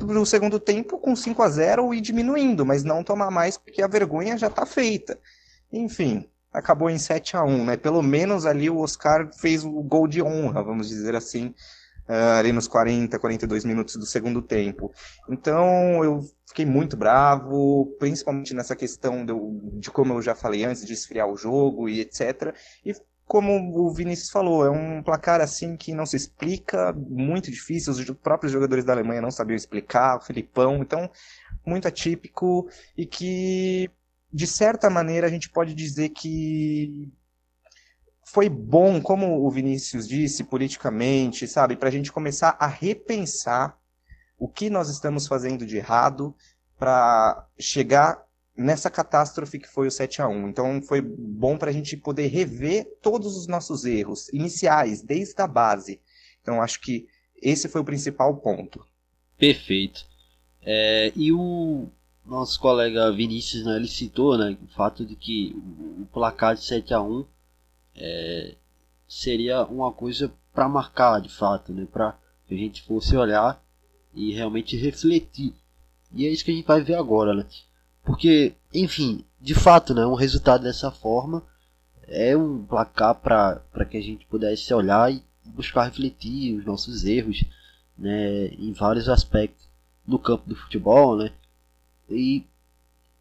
no 0.00 0.26
segundo 0.26 0.60
tempo 0.60 0.98
com 0.98 1.16
5 1.16 1.42
a 1.42 1.48
0 1.48 1.94
e 1.94 2.00
diminuindo, 2.00 2.64
mas 2.66 2.84
não 2.84 3.02
tomar 3.02 3.30
mais 3.30 3.56
porque 3.56 3.82
a 3.82 3.86
vergonha 3.86 4.36
já 4.36 4.48
está 4.48 4.66
feita. 4.66 5.18
Enfim, 5.72 6.28
acabou 6.52 6.90
em 6.90 6.98
7 6.98 7.36
a 7.36 7.44
1 7.44 7.64
né? 7.64 7.76
Pelo 7.76 8.02
menos 8.02 8.46
ali 8.46 8.68
o 8.68 8.78
Oscar 8.78 9.30
fez 9.34 9.64
o 9.64 9.82
gol 9.82 10.06
de 10.06 10.22
honra, 10.22 10.62
vamos 10.62 10.88
dizer 10.88 11.14
assim, 11.16 11.54
uh, 12.08 12.38
ali 12.38 12.52
nos 12.52 12.68
40, 12.68 13.18
42 13.18 13.64
minutos 13.64 13.96
do 13.96 14.06
segundo 14.06 14.42
tempo. 14.42 14.92
Então 15.28 16.04
eu 16.04 16.20
fiquei 16.46 16.64
muito 16.64 16.96
bravo, 16.96 17.94
principalmente 17.98 18.54
nessa 18.54 18.76
questão 18.76 19.24
de, 19.24 19.32
de 19.80 19.90
como 19.90 20.14
eu 20.14 20.22
já 20.22 20.34
falei 20.34 20.64
antes, 20.64 20.84
de 20.84 20.92
esfriar 20.92 21.28
o 21.28 21.36
jogo 21.36 21.88
e 21.88 22.00
etc. 22.00 22.54
E 22.84 22.94
como 23.26 23.78
o 23.78 23.92
Vinícius 23.92 24.30
falou, 24.30 24.64
é 24.64 24.70
um 24.70 25.02
placar 25.02 25.40
assim 25.40 25.76
que 25.76 25.94
não 25.94 26.04
se 26.04 26.16
explica, 26.16 26.92
muito 26.92 27.50
difícil, 27.50 27.92
os 27.92 28.10
próprios 28.10 28.52
jogadores 28.52 28.84
da 28.84 28.92
Alemanha 28.92 29.22
não 29.22 29.30
sabiam 29.30 29.56
explicar, 29.56 30.16
o 30.16 30.20
Filipão, 30.20 30.78
então 30.78 31.10
muito 31.64 31.88
atípico 31.88 32.68
e 32.96 33.06
que 33.06 33.90
de 34.32 34.46
certa 34.46 34.90
maneira 34.90 35.26
a 35.26 35.30
gente 35.30 35.48
pode 35.48 35.74
dizer 35.74 36.10
que 36.10 37.10
foi 38.26 38.48
bom, 38.48 39.00
como 39.00 39.46
o 39.46 39.50
Vinícius 39.50 40.08
disse, 40.08 40.44
politicamente, 40.44 41.46
sabe, 41.46 41.76
para 41.76 41.88
a 41.88 41.92
gente 41.92 42.10
começar 42.10 42.56
a 42.58 42.66
repensar 42.66 43.78
o 44.38 44.48
que 44.48 44.68
nós 44.68 44.88
estamos 44.88 45.26
fazendo 45.26 45.64
de 45.64 45.76
errado 45.76 46.34
para 46.78 47.46
chegar 47.58 48.22
nessa 48.56 48.90
catástrofe 48.90 49.58
que 49.58 49.68
foi 49.68 49.88
o 49.88 49.90
7 49.90 50.22
a 50.22 50.28
1 50.28 50.48
Então 50.48 50.82
foi 50.82 51.00
bom 51.00 51.58
para 51.58 51.70
a 51.70 51.72
gente 51.72 51.96
poder 51.96 52.28
rever 52.28 52.86
todos 53.02 53.36
os 53.36 53.46
nossos 53.46 53.84
erros 53.84 54.28
iniciais, 54.32 55.02
desde 55.02 55.40
a 55.40 55.46
base. 55.46 56.00
Então 56.40 56.62
acho 56.62 56.80
que 56.80 57.06
esse 57.42 57.68
foi 57.68 57.80
o 57.80 57.84
principal 57.84 58.36
ponto. 58.36 58.86
Perfeito. 59.36 60.06
É, 60.62 61.12
e 61.14 61.32
o, 61.32 61.88
nosso 62.24 62.58
colega 62.58 63.12
Vinícius, 63.12 63.64
né, 63.64 63.76
ele 63.76 63.88
citou, 63.88 64.38
né, 64.38 64.56
o 64.62 64.68
fato 64.68 65.04
de 65.04 65.14
que 65.14 65.54
o 66.00 66.06
placar 66.12 66.54
de 66.54 66.64
7 66.64 66.94
a 66.94 67.02
1 67.02 67.26
é, 67.96 68.54
seria 69.06 69.64
uma 69.64 69.92
coisa 69.92 70.32
para 70.52 70.68
marcar, 70.68 71.20
de 71.20 71.28
fato, 71.28 71.72
né, 71.72 71.86
para 71.90 72.18
que 72.46 72.54
a 72.54 72.56
gente 72.56 72.82
fosse 72.82 73.16
olhar 73.16 73.62
e 74.14 74.32
realmente 74.32 74.76
refletir. 74.76 75.54
E 76.12 76.26
é 76.26 76.30
isso 76.30 76.44
que 76.44 76.50
a 76.50 76.54
gente 76.54 76.66
vai 76.66 76.80
ver 76.80 76.94
agora, 76.94 77.34
né? 77.34 77.44
Porque, 78.04 78.54
enfim, 78.72 79.24
de 79.40 79.54
fato, 79.54 79.94
né, 79.94 80.04
um 80.06 80.14
resultado 80.14 80.62
dessa 80.62 80.90
forma 80.90 81.42
é 82.06 82.36
um 82.36 82.64
placar 82.64 83.14
para 83.14 83.84
que 83.88 83.96
a 83.96 84.02
gente 84.02 84.26
pudesse 84.26 84.72
olhar 84.74 85.12
e 85.12 85.22
buscar 85.44 85.84
refletir 85.84 86.54
os 86.56 86.64
nossos 86.64 87.04
erros, 87.04 87.44
né, 87.96 88.46
em 88.58 88.72
vários 88.72 89.08
aspectos 89.08 89.66
no 90.06 90.18
campo 90.18 90.48
do 90.48 90.56
futebol, 90.56 91.16
né? 91.16 91.30
E 92.10 92.44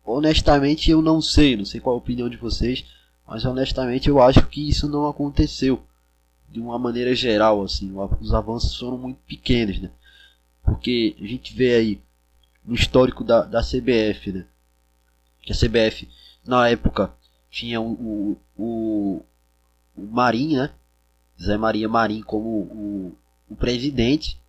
honestamente 0.04 0.92
eu 0.92 1.02
não 1.02 1.22
sei, 1.22 1.56
não 1.56 1.66
sei 1.66 1.80
qual 1.80 1.96
a 1.96 2.00
opinião 2.00 2.30
de 2.30 2.36
vocês, 2.36 2.86
mas 3.26 3.46
honestamente 3.46 4.10
eu 4.10 4.22
acho 4.22 4.46
que 4.48 4.68
isso 4.68 4.90
não 4.90 5.08
aconteceu 5.08 5.82
de 6.50 6.60
uma 6.60 6.78
maneira 6.78 7.16
geral, 7.16 7.64
assim, 7.64 7.92
os 8.20 8.34
avanços 8.34 8.78
foram 8.78 8.98
muito 8.98 9.20
pequenos, 9.26 9.80
né? 9.80 9.90
Porque 10.62 11.16
a 11.20 11.26
gente 11.26 11.54
vê 11.54 11.74
aí 11.74 12.02
no 12.64 12.76
histórico 12.76 13.24
da, 13.24 13.44
da 13.44 13.62
CBF, 13.62 14.32
né? 14.32 14.46
Que 15.44 15.52
a 15.52 15.56
CBF 15.56 16.10
na 16.46 16.68
época 16.70 17.14
tinha 17.52 17.80
o, 17.80 18.38
o, 18.58 19.22
o, 19.96 20.06
né? 20.56 20.72
Zé 21.40 21.58
Maria 21.58 21.88
Marim 21.88 22.22
como 22.22 22.50
o, 22.50 23.18
o 23.50 23.56
presidente. 23.56 24.40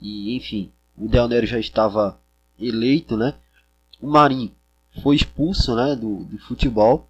E 0.00 0.36
enfim, 0.36 0.70
o 0.96 1.08
Del 1.08 1.28
Nero 1.28 1.46
já 1.46 1.58
estava 1.58 2.20
eleito, 2.58 3.16
né? 3.16 3.34
O 4.00 4.08
Marinho 4.08 4.52
foi 5.02 5.16
expulso, 5.16 5.74
né, 5.74 5.94
do, 5.94 6.24
do 6.24 6.38
futebol. 6.38 7.08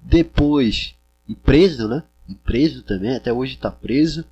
Depois, 0.00 0.94
e 1.28 1.34
preso, 1.34 1.88
né? 1.88 2.02
E 2.28 2.34
preso 2.34 2.82
também, 2.82 3.14
até 3.14 3.32
hoje 3.32 3.54
está 3.54 3.70
preso, 3.70 4.24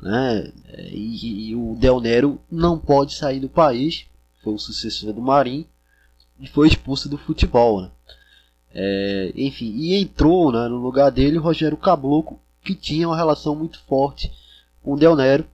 né? 0.00 0.52
E, 0.90 1.50
e, 1.50 1.54
o 1.54 1.76
Del 1.76 2.00
Nero 2.00 2.40
não 2.50 2.78
pode 2.78 3.14
sair 3.14 3.40
do 3.40 3.48
país. 3.48 4.06
Foi 4.42 4.54
o 4.54 4.58
sucessor 4.58 5.12
do 5.12 5.20
Marinho 5.20 5.66
e 6.40 6.46
foi 6.46 6.68
expulso 6.68 7.08
do 7.08 7.18
futebol, 7.18 7.82
né? 7.82 7.90
É, 8.74 9.32
enfim, 9.34 9.72
e 9.76 9.94
entrou 9.94 10.52
né, 10.52 10.68
no 10.68 10.76
lugar 10.76 11.10
dele 11.10 11.38
o 11.38 11.42
Rogério 11.42 11.76
Caboclo, 11.76 12.38
que 12.62 12.74
tinha 12.74 13.08
uma 13.08 13.16
relação 13.16 13.54
muito 13.54 13.80
forte 13.84 14.30
com 14.82 14.92
o 14.92 14.96
Del 14.96 15.16
Nero 15.16 15.46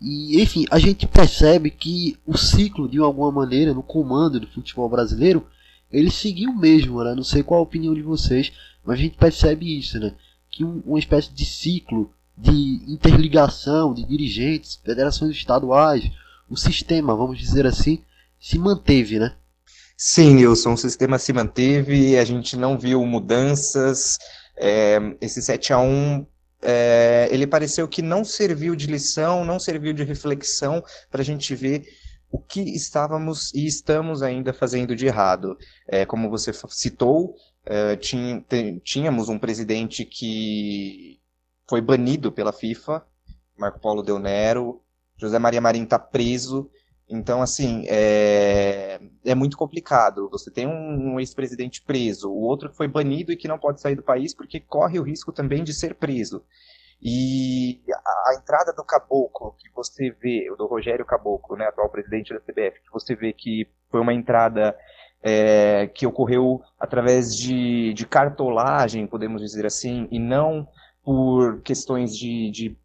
e 0.00 0.40
enfim, 0.40 0.64
a 0.70 0.78
gente 0.78 1.06
percebe 1.06 1.70
que 1.70 2.16
o 2.26 2.36
ciclo, 2.36 2.88
de 2.88 2.98
alguma 2.98 3.30
maneira, 3.30 3.74
no 3.74 3.82
comando 3.82 4.40
do 4.40 4.46
futebol 4.46 4.88
brasileiro, 4.88 5.46
ele 5.92 6.10
seguiu 6.10 6.54
mesmo, 6.54 7.04
né? 7.04 7.14
Não 7.14 7.22
sei 7.22 7.42
qual 7.42 7.60
a 7.60 7.64
opinião 7.64 7.92
de 7.92 8.00
vocês, 8.00 8.50
mas 8.82 8.98
a 8.98 9.02
gente 9.02 9.18
percebe 9.18 9.78
isso, 9.78 9.98
né? 10.00 10.14
Que 10.50 10.64
um, 10.64 10.82
uma 10.86 10.98
espécie 10.98 11.30
de 11.32 11.44
ciclo 11.44 12.10
de 12.36 12.82
interligação 12.88 13.92
de 13.92 14.02
dirigentes, 14.04 14.80
federações 14.82 15.36
estaduais, 15.36 16.10
o 16.48 16.56
sistema, 16.56 17.14
vamos 17.14 17.38
dizer 17.38 17.66
assim, 17.66 18.02
se 18.40 18.58
manteve, 18.58 19.18
né? 19.18 19.34
Sim, 20.02 20.36
Nilson, 20.36 20.72
o 20.72 20.78
sistema 20.78 21.18
se 21.18 21.30
manteve, 21.30 22.16
a 22.16 22.24
gente 22.24 22.56
não 22.56 22.78
viu 22.78 23.04
mudanças. 23.04 24.16
É, 24.56 24.98
esse 25.20 25.42
7 25.42 25.74
a 25.74 25.78
1 25.78 26.26
é, 26.62 27.28
ele 27.30 27.46
pareceu 27.46 27.86
que 27.86 28.00
não 28.00 28.24
serviu 28.24 28.74
de 28.74 28.86
lição, 28.86 29.44
não 29.44 29.60
serviu 29.60 29.92
de 29.92 30.02
reflexão 30.02 30.82
para 31.10 31.20
a 31.20 31.24
gente 31.24 31.54
ver 31.54 31.84
o 32.30 32.38
que 32.38 32.62
estávamos 32.62 33.52
e 33.52 33.66
estamos 33.66 34.22
ainda 34.22 34.54
fazendo 34.54 34.96
de 34.96 35.04
errado. 35.04 35.54
É, 35.86 36.06
como 36.06 36.30
você 36.30 36.50
citou, 36.70 37.34
é, 37.66 37.94
tínhamos 38.82 39.28
um 39.28 39.38
presidente 39.38 40.06
que 40.06 41.20
foi 41.68 41.82
banido 41.82 42.32
pela 42.32 42.54
FIFA, 42.54 43.04
Marco 43.54 43.78
Paulo 43.78 44.02
Del 44.02 44.18
Nero, 44.18 44.80
José 45.18 45.38
Maria 45.38 45.60
Marim 45.60 45.82
está 45.82 45.98
preso, 45.98 46.70
então, 47.10 47.42
assim, 47.42 47.84
é, 47.88 49.00
é 49.24 49.34
muito 49.34 49.56
complicado. 49.56 50.28
Você 50.30 50.50
tem 50.50 50.66
um, 50.66 51.14
um 51.14 51.20
ex-presidente 51.20 51.82
preso, 51.82 52.30
o 52.30 52.42
outro 52.42 52.70
que 52.70 52.76
foi 52.76 52.88
banido 52.88 53.32
e 53.32 53.36
que 53.36 53.48
não 53.48 53.58
pode 53.58 53.80
sair 53.80 53.94
do 53.94 54.02
país 54.02 54.34
porque 54.34 54.60
corre 54.60 54.98
o 54.98 55.02
risco 55.02 55.32
também 55.32 55.62
de 55.62 55.74
ser 55.74 55.94
preso. 55.94 56.42
E 57.02 57.80
a, 57.90 58.30
a 58.30 58.34
entrada 58.34 58.72
do 58.72 58.84
Caboclo, 58.84 59.54
que 59.58 59.70
você 59.74 60.10
vê, 60.10 60.46
do 60.56 60.66
Rogério 60.66 61.04
Caboclo, 61.04 61.56
né, 61.56 61.66
atual 61.66 61.88
presidente 61.88 62.32
da 62.32 62.40
CBF, 62.40 62.80
que 62.82 62.92
você 62.92 63.14
vê 63.14 63.32
que 63.32 63.66
foi 63.90 64.00
uma 64.00 64.12
entrada 64.12 64.76
é, 65.22 65.86
que 65.88 66.06
ocorreu 66.06 66.60
através 66.78 67.34
de, 67.34 67.94
de 67.94 68.06
cartolagem, 68.06 69.06
podemos 69.06 69.40
dizer 69.40 69.64
assim, 69.64 70.08
e 70.10 70.18
não 70.18 70.68
por 71.02 71.60
questões 71.62 72.16
de, 72.16 72.50
de 72.50 72.78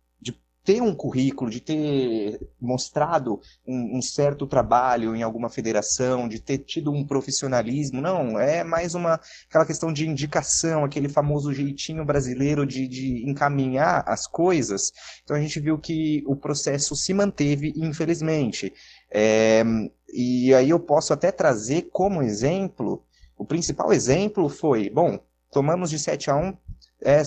ter 0.65 0.81
um 0.81 0.95
currículo, 0.95 1.49
de 1.51 1.61
ter 1.61 2.39
mostrado 2.59 3.39
um, 3.67 3.99
um, 3.99 4.01
certo 4.01 4.47
trabalho 4.47 5.15
em 5.15 5.21
alguma 5.21 5.47
federação, 5.47 6.27
de 6.27 6.39
ter 6.39 6.57
tido 6.57 6.91
um 6.91 7.05
profissionalismo, 7.05 8.01
não, 8.01 8.39
é 8.39 8.63
mais 8.63 8.95
uma 8.95 9.21
aquela 9.47 9.65
questão 9.65 9.93
de 9.93 10.07
indicação, 10.07 10.83
aquele 10.83 11.07
famoso 11.07 11.53
jeitinho 11.53 12.03
brasileiro 12.03 12.65
de, 12.65 12.87
de 12.87 13.29
encaminhar 13.29 14.03
as 14.07 14.25
coisas. 14.25 14.91
Então 15.23 15.37
a 15.37 15.39
gente 15.39 15.59
viu 15.59 15.77
que 15.77 16.23
o 16.25 16.35
processo 16.35 16.95
se 16.95 17.13
manteve, 17.13 17.71
infelizmente. 17.77 18.73
É, 19.11 19.63
e 20.11 20.51
aí 20.53 20.71
eu 20.71 20.79
posso 20.79 21.13
até 21.13 21.31
trazer 21.31 21.89
como 21.91 22.23
exemplo, 22.23 23.05
o 23.37 23.45
principal 23.45 23.93
exemplo 23.93 24.49
foi, 24.49 24.89
bom, 24.89 25.19
tomamos 25.51 25.91
de 25.91 25.99
7 25.99 26.31
a 26.31 26.35
1, 26.35 26.57
é, 27.01 27.23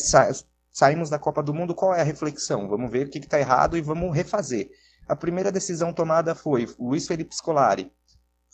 saímos 0.79 1.11
da 1.11 1.19
Copa 1.19 1.43
do 1.43 1.53
Mundo, 1.53 1.75
qual 1.75 1.93
é 1.93 2.01
a 2.01 2.05
reflexão? 2.05 2.69
Vamos 2.69 2.89
ver 2.89 3.09
o 3.09 3.11
que 3.11 3.19
está 3.19 3.41
errado 3.41 3.77
e 3.77 3.81
vamos 3.81 4.15
refazer. 4.15 4.71
A 5.09 5.17
primeira 5.17 5.51
decisão 5.51 5.93
tomada 5.93 6.37
foi 6.37 6.73
Luiz 6.79 7.05
Felipe 7.05 7.35
Scolari. 7.35 7.93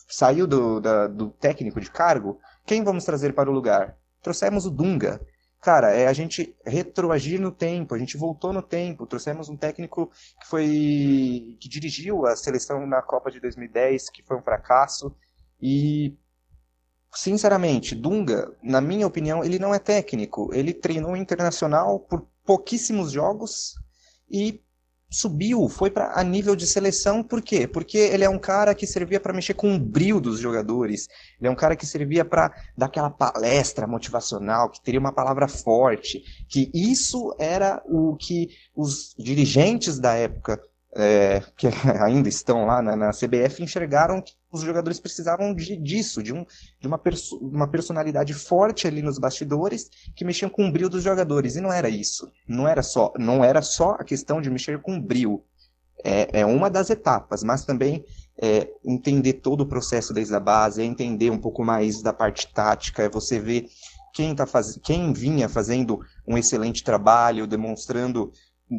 Saiu 0.07 0.47
do, 0.47 0.79
da, 0.79 1.05
do 1.05 1.29
técnico 1.29 1.79
de 1.79 1.91
cargo. 1.91 2.39
Quem 2.65 2.83
vamos 2.83 3.05
trazer 3.05 3.35
para 3.35 3.47
o 3.47 3.53
lugar? 3.53 3.95
Trouxemos 4.23 4.65
o 4.65 4.71
Dunga. 4.71 5.21
Cara, 5.61 5.91
é 5.91 6.07
a 6.07 6.13
gente 6.13 6.57
retroagir 6.65 7.39
no 7.39 7.51
tempo, 7.51 7.93
a 7.93 7.97
gente 7.99 8.17
voltou 8.17 8.51
no 8.51 8.61
tempo, 8.63 9.05
trouxemos 9.05 9.47
um 9.47 9.55
técnico 9.55 10.11
que 10.41 10.47
foi 10.47 11.57
que 11.59 11.69
dirigiu 11.69 12.25
a 12.25 12.35
seleção 12.35 12.87
na 12.87 13.03
Copa 13.03 13.29
de 13.29 13.39
2010, 13.39 14.09
que 14.09 14.23
foi 14.23 14.35
um 14.35 14.41
fracasso, 14.41 15.15
e 15.61 16.17
sinceramente, 17.15 17.95
Dunga, 17.95 18.51
na 18.61 18.81
minha 18.81 19.07
opinião, 19.07 19.43
ele 19.43 19.57
não 19.57 19.73
é 19.73 19.79
técnico. 19.79 20.49
Ele 20.53 20.73
treinou 20.73 21.15
internacional 21.15 21.99
por 21.99 22.27
pouquíssimos 22.45 23.11
jogos 23.11 23.73
e 24.29 24.61
subiu, 25.09 25.69
foi 25.69 25.89
para 25.89 26.19
a 26.19 26.23
nível 26.23 26.55
de 26.55 26.67
seleção, 26.67 27.23
por 27.23 27.41
quê? 27.41 27.67
Porque 27.67 27.97
ele 27.97 28.23
é 28.23 28.29
um 28.29 28.39
cara 28.39 28.75
que 28.75 28.85
servia 28.85 29.19
para 29.19 29.33
mexer 29.33 29.53
com 29.53 29.73
o 29.73 29.79
brilho 29.79 30.19
dos 30.19 30.39
jogadores, 30.39 31.07
ele 31.39 31.47
é 31.47 31.51
um 31.51 31.55
cara 31.55 31.75
que 31.75 31.85
servia 31.85 32.25
para 32.25 32.51
dar 32.77 32.87
aquela 32.87 33.09
palestra 33.09 33.87
motivacional, 33.87 34.69
que 34.69 34.81
teria 34.81 34.99
uma 34.99 35.13
palavra 35.13 35.47
forte, 35.47 36.21
que 36.49 36.69
isso 36.73 37.33
era 37.39 37.81
o 37.85 38.17
que 38.17 38.49
os 38.75 39.15
dirigentes 39.17 39.99
da 39.99 40.15
época 40.15 40.59
é, 40.95 41.43
que 41.57 41.67
ainda 42.01 42.29
estão 42.29 42.65
lá 42.65 42.81
na, 42.81 42.95
na, 42.95 43.11
CBF 43.11 43.61
enxergaram 43.61 44.21
que 44.21 44.33
os 44.51 44.61
jogadores 44.61 44.99
precisavam 44.99 45.53
de, 45.53 45.75
disso, 45.75 46.23
de, 46.23 46.33
um, 46.33 46.45
de 46.79 46.87
uma, 46.87 46.97
perso 46.97 47.37
uma 47.37 47.67
personalidade 47.67 48.33
forte 48.33 48.87
ali 48.87 49.01
nos 49.01 49.19
bastidores 49.19 49.89
que 50.15 50.23
mexiam 50.23 50.49
com 50.49 50.67
o 50.67 50.71
brilho 50.71 50.89
dos 50.89 51.03
jogadores. 51.03 51.57
E 51.57 51.61
não 51.61 51.71
era 51.71 51.89
isso. 51.89 52.31
Não 52.47 52.65
era 52.67 52.81
só, 52.81 53.11
não 53.19 53.43
era 53.43 53.61
só 53.61 53.91
a 53.99 54.03
questão 54.03 54.41
de 54.41 54.49
mexer 54.49 54.81
com 54.81 54.95
o 54.95 55.01
brilho. 55.01 55.43
É, 56.03 56.41
é 56.41 56.45
uma 56.45 56.69
das 56.69 56.89
etapas, 56.89 57.43
mas 57.43 57.65
também 57.65 58.05
é, 58.37 58.69
entender 58.85 59.33
todo 59.33 59.61
o 59.61 59.65
processo 59.65 60.13
desde 60.13 60.35
a 60.35 60.39
base, 60.39 60.81
é 60.81 60.85
entender 60.85 61.29
um 61.31 61.39
pouco 61.39 61.63
mais 61.63 62.01
da 62.01 62.13
parte 62.13 62.53
tática, 62.53 63.03
é 63.03 63.09
você 63.09 63.39
ver 63.39 63.67
quem, 64.15 64.33
tá 64.33 64.45
faz... 64.45 64.79
quem 64.81 65.11
vinha 65.11 65.49
fazendo 65.49 65.99
um 66.25 66.37
excelente 66.37 66.83
trabalho, 66.83 67.45
demonstrando 67.45 68.31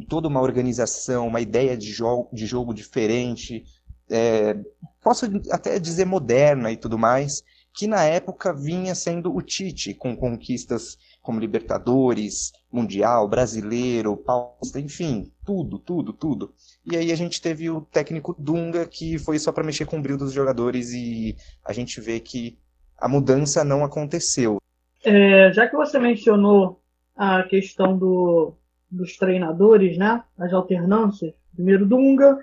toda 0.08 0.28
uma 0.28 0.40
organização, 0.40 1.28
uma 1.28 1.40
ideia 1.40 1.76
de 1.76 1.92
jogo, 1.92 2.28
de 2.32 2.46
jogo 2.46 2.74
diferente, 2.74 3.64
é, 4.10 4.56
posso 5.02 5.26
até 5.50 5.78
dizer 5.78 6.04
moderna 6.04 6.70
e 6.70 6.76
tudo 6.76 6.98
mais, 6.98 7.42
que 7.74 7.86
na 7.86 8.02
época 8.04 8.54
vinha 8.54 8.94
sendo 8.94 9.34
o 9.34 9.42
Tite, 9.42 9.92
com 9.92 10.16
conquistas 10.16 10.96
como 11.20 11.40
Libertadores, 11.40 12.52
Mundial, 12.72 13.28
Brasileiro, 13.28 14.16
Paulista, 14.16 14.80
enfim, 14.80 15.30
tudo, 15.44 15.78
tudo, 15.78 16.12
tudo. 16.12 16.54
E 16.84 16.96
aí 16.96 17.12
a 17.12 17.16
gente 17.16 17.42
teve 17.42 17.68
o 17.68 17.80
técnico 17.80 18.34
Dunga, 18.38 18.86
que 18.86 19.18
foi 19.18 19.38
só 19.38 19.52
para 19.52 19.64
mexer 19.64 19.84
com 19.84 19.98
o 19.98 20.02
brilho 20.02 20.18
dos 20.18 20.32
jogadores 20.32 20.92
e 20.92 21.36
a 21.64 21.72
gente 21.72 22.00
vê 22.00 22.20
que 22.20 22.56
a 22.96 23.08
mudança 23.08 23.62
não 23.64 23.84
aconteceu. 23.84 24.58
É, 25.04 25.52
já 25.52 25.68
que 25.68 25.76
você 25.76 25.98
mencionou 25.98 26.80
a 27.14 27.42
questão 27.42 27.98
do, 27.98 28.54
dos 28.90 29.16
treinadores, 29.16 29.96
né? 29.98 30.22
As 30.38 30.52
alternâncias. 30.52 31.34
Primeiro 31.54 31.86
Dunga, 31.86 32.38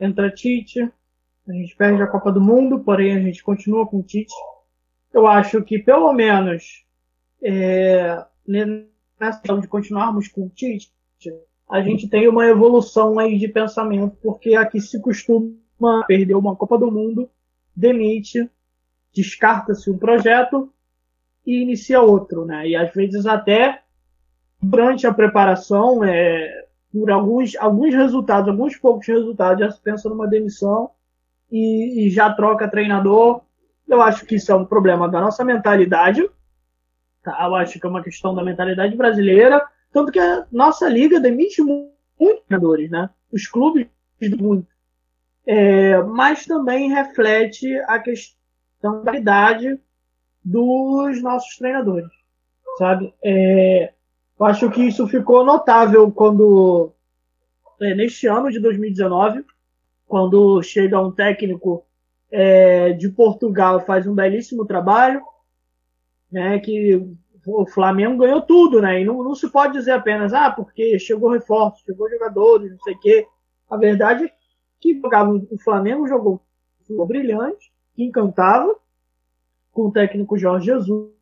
entra 0.00 0.30
Tite, 0.30 0.90
A 1.46 1.52
gente 1.52 1.76
perde 1.76 2.02
a 2.02 2.06
Copa 2.06 2.30
do 2.32 2.40
Mundo, 2.40 2.80
porém 2.80 3.16
a 3.16 3.20
gente 3.20 3.42
continua 3.42 3.86
com 3.86 3.98
o 3.98 4.02
Tite. 4.02 4.34
Eu 5.12 5.26
acho 5.26 5.62
que 5.62 5.78
pelo 5.78 6.12
menos 6.12 6.84
é, 7.42 8.24
nessa 8.46 9.38
questão 9.38 9.60
de 9.60 9.68
continuarmos 9.68 10.28
com 10.28 10.46
o 10.46 10.50
Tite, 10.50 10.92
a 11.68 11.82
gente 11.82 12.08
tem 12.08 12.26
uma 12.28 12.46
evolução 12.46 13.18
aí 13.18 13.38
de 13.38 13.48
pensamento, 13.48 14.16
porque 14.22 14.54
aqui 14.54 14.80
se 14.80 15.00
costuma 15.00 16.04
perder 16.06 16.34
uma 16.34 16.56
Copa 16.56 16.78
do 16.78 16.90
Mundo, 16.90 17.28
demite, 17.76 18.50
descarta-se 19.12 19.90
um 19.90 19.98
projeto 19.98 20.72
e 21.46 21.62
inicia 21.62 22.00
outro, 22.00 22.44
né? 22.46 22.68
E 22.68 22.74
às 22.74 22.92
vezes 22.94 23.26
até 23.26 23.82
durante 24.60 25.06
a 25.06 25.14
preparação, 25.14 26.02
é, 26.04 26.66
por 26.92 27.10
alguns, 27.10 27.56
alguns 27.56 27.94
resultados, 27.94 28.48
alguns 28.48 28.76
poucos 28.76 29.06
resultados, 29.06 29.64
já 29.64 29.70
se 29.70 29.80
pensa 29.80 30.08
numa 30.08 30.26
demissão 30.26 30.90
e, 31.50 32.06
e 32.06 32.10
já 32.10 32.32
troca 32.32 32.68
treinador. 32.68 33.42
Eu 33.86 34.02
acho 34.02 34.26
que 34.26 34.36
isso 34.36 34.52
é 34.52 34.54
um 34.54 34.64
problema 34.64 35.08
da 35.08 35.20
nossa 35.20 35.44
mentalidade. 35.44 36.28
Tá? 37.22 37.44
Eu 37.46 37.54
acho 37.54 37.78
que 37.78 37.86
é 37.86 37.88
uma 37.88 38.02
questão 38.02 38.34
da 38.34 38.44
mentalidade 38.44 38.96
brasileira. 38.96 39.64
Tanto 39.92 40.12
que 40.12 40.18
a 40.18 40.46
nossa 40.52 40.88
liga 40.88 41.20
demite 41.20 41.62
muitos 41.62 42.44
treinadores, 42.46 42.90
né? 42.90 43.08
Os 43.32 43.46
clubes 43.46 43.88
muito. 44.38 44.66
É, 45.46 46.02
mas 46.02 46.44
também 46.44 46.92
reflete 46.92 47.74
a 47.86 47.98
questão 47.98 48.36
da 48.82 49.00
qualidade 49.02 49.80
dos 50.44 51.22
nossos 51.22 51.56
treinadores, 51.56 52.10
sabe? 52.78 53.14
É, 53.24 53.92
eu 54.38 54.46
acho 54.46 54.70
que 54.70 54.82
isso 54.82 55.06
ficou 55.08 55.44
notável 55.44 56.10
quando, 56.12 56.92
é, 57.80 57.94
neste 57.94 58.26
ano 58.26 58.50
de 58.50 58.60
2019, 58.60 59.44
quando 60.06 60.62
chega 60.62 61.00
um 61.00 61.10
técnico 61.10 61.84
é, 62.30 62.92
de 62.92 63.08
Portugal 63.08 63.80
faz 63.80 64.06
um 64.06 64.14
belíssimo 64.14 64.64
trabalho, 64.64 65.22
né, 66.30 66.58
que 66.60 67.02
o 67.46 67.66
Flamengo 67.66 68.18
ganhou 68.18 68.42
tudo, 68.42 68.80
né, 68.80 69.00
e 69.00 69.04
não, 69.04 69.24
não 69.24 69.34
se 69.34 69.50
pode 69.50 69.72
dizer 69.72 69.92
apenas, 69.92 70.32
ah, 70.32 70.50
porque 70.50 70.98
chegou 70.98 71.30
reforço, 71.30 71.82
chegou 71.84 72.08
jogadores, 72.08 72.70
não 72.70 72.80
sei 72.80 72.94
o 72.94 73.00
quê. 73.00 73.26
A 73.68 73.76
verdade 73.76 74.24
é 74.24 74.32
que 74.80 75.00
o 75.50 75.58
Flamengo 75.58 76.06
jogou 76.06 76.40
brilhante, 77.06 77.72
que 77.94 78.04
encantava, 78.04 78.76
com 79.72 79.86
o 79.86 79.92
técnico 79.92 80.38
Jorge 80.38 80.66
Jesus, 80.66 81.17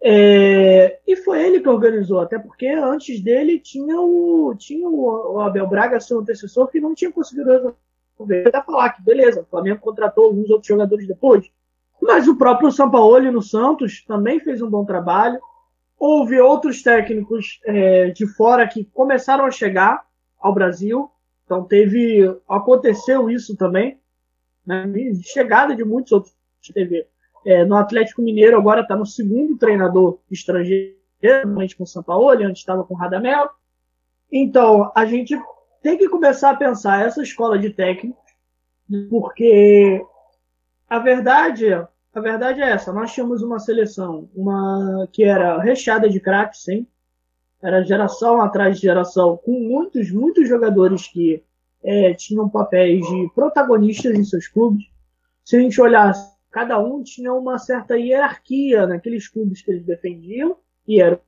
é, 0.00 1.00
e 1.06 1.16
foi 1.16 1.42
ele 1.44 1.60
que 1.60 1.68
organizou, 1.68 2.20
até 2.20 2.38
porque 2.38 2.68
antes 2.68 3.20
dele 3.20 3.58
tinha 3.58 4.00
o, 4.00 4.54
tinha 4.56 4.88
o, 4.88 5.40
Abel 5.40 5.66
Braga, 5.66 6.00
seu 6.00 6.20
antecessor, 6.20 6.68
que 6.68 6.80
não 6.80 6.94
tinha 6.94 7.10
conseguido 7.10 7.50
resolver. 7.50 8.48
Até 8.48 8.62
falar 8.62 8.90
que, 8.90 9.02
beleza, 9.02 9.42
o 9.42 9.46
Flamengo 9.46 9.80
contratou 9.80 10.24
alguns 10.24 10.50
outros 10.50 10.66
jogadores 10.66 11.06
depois, 11.06 11.50
mas 12.00 12.28
o 12.28 12.36
próprio 12.36 12.70
Sampaoli 12.70 13.30
no 13.30 13.42
Santos 13.42 14.04
também 14.04 14.40
fez 14.40 14.62
um 14.62 14.70
bom 14.70 14.84
trabalho. 14.84 15.40
Houve 15.98 16.40
outros 16.40 16.82
técnicos 16.82 17.60
é, 17.64 18.10
de 18.10 18.26
fora 18.26 18.68
que 18.68 18.84
começaram 18.84 19.44
a 19.44 19.50
chegar 19.50 20.04
ao 20.40 20.54
Brasil, 20.54 21.10
então 21.44 21.64
teve, 21.64 22.22
aconteceu 22.48 23.28
isso 23.28 23.56
também, 23.56 23.98
né, 24.64 24.84
chegada 25.22 25.74
de 25.74 25.84
muitos 25.84 26.12
outros 26.12 26.38
teve 26.72 27.06
é, 27.44 27.64
no 27.64 27.76
Atlético 27.76 28.22
Mineiro 28.22 28.56
agora 28.56 28.82
está 28.82 28.96
no 28.96 29.06
segundo 29.06 29.56
treinador 29.56 30.18
estrangeiro, 30.30 30.96
antes 31.22 31.74
com 31.74 31.84
o 31.84 31.86
São 31.86 32.02
Paulo, 32.02 32.30
antes 32.30 32.60
estava 32.60 32.84
com 32.84 32.94
o 32.94 32.96
Radamel. 32.96 33.48
Então, 34.30 34.92
a 34.94 35.06
gente 35.06 35.38
tem 35.82 35.96
que 35.96 36.08
começar 36.08 36.50
a 36.50 36.56
pensar 36.56 37.04
essa 37.04 37.22
escola 37.22 37.58
de 37.58 37.70
técnicos, 37.70 38.22
porque 39.08 40.04
a 40.88 40.98
verdade, 40.98 41.72
a 41.72 42.20
verdade 42.20 42.60
é 42.60 42.70
essa. 42.70 42.92
Nós 42.92 43.12
tínhamos 43.12 43.42
uma 43.42 43.58
seleção 43.58 44.28
uma 44.34 45.08
que 45.12 45.24
era 45.24 45.60
recheada 45.60 46.08
de 46.08 46.20
craques, 46.20 46.62
sim. 46.62 46.86
Era 47.60 47.82
geração 47.82 48.40
atrás 48.40 48.76
de 48.76 48.82
geração, 48.82 49.36
com 49.36 49.52
muitos, 49.52 50.10
muitos 50.12 50.48
jogadores 50.48 51.08
que 51.08 51.42
é, 51.82 52.14
tinham 52.14 52.48
papéis 52.48 53.04
de 53.06 53.30
protagonistas 53.34 54.14
em 54.14 54.24
seus 54.24 54.46
clubes. 54.46 54.84
Se 55.44 55.56
a 55.56 55.60
gente 55.60 55.80
olhasse 55.80 56.37
cada 56.50 56.78
um 56.78 57.02
tinha 57.02 57.32
uma 57.32 57.58
certa 57.58 57.96
hierarquia 57.96 58.86
naqueles 58.86 59.28
clubes 59.28 59.62
que 59.62 59.70
eles 59.70 59.84
defendiam 59.84 60.56
e 60.86 61.00
eram 61.00 61.20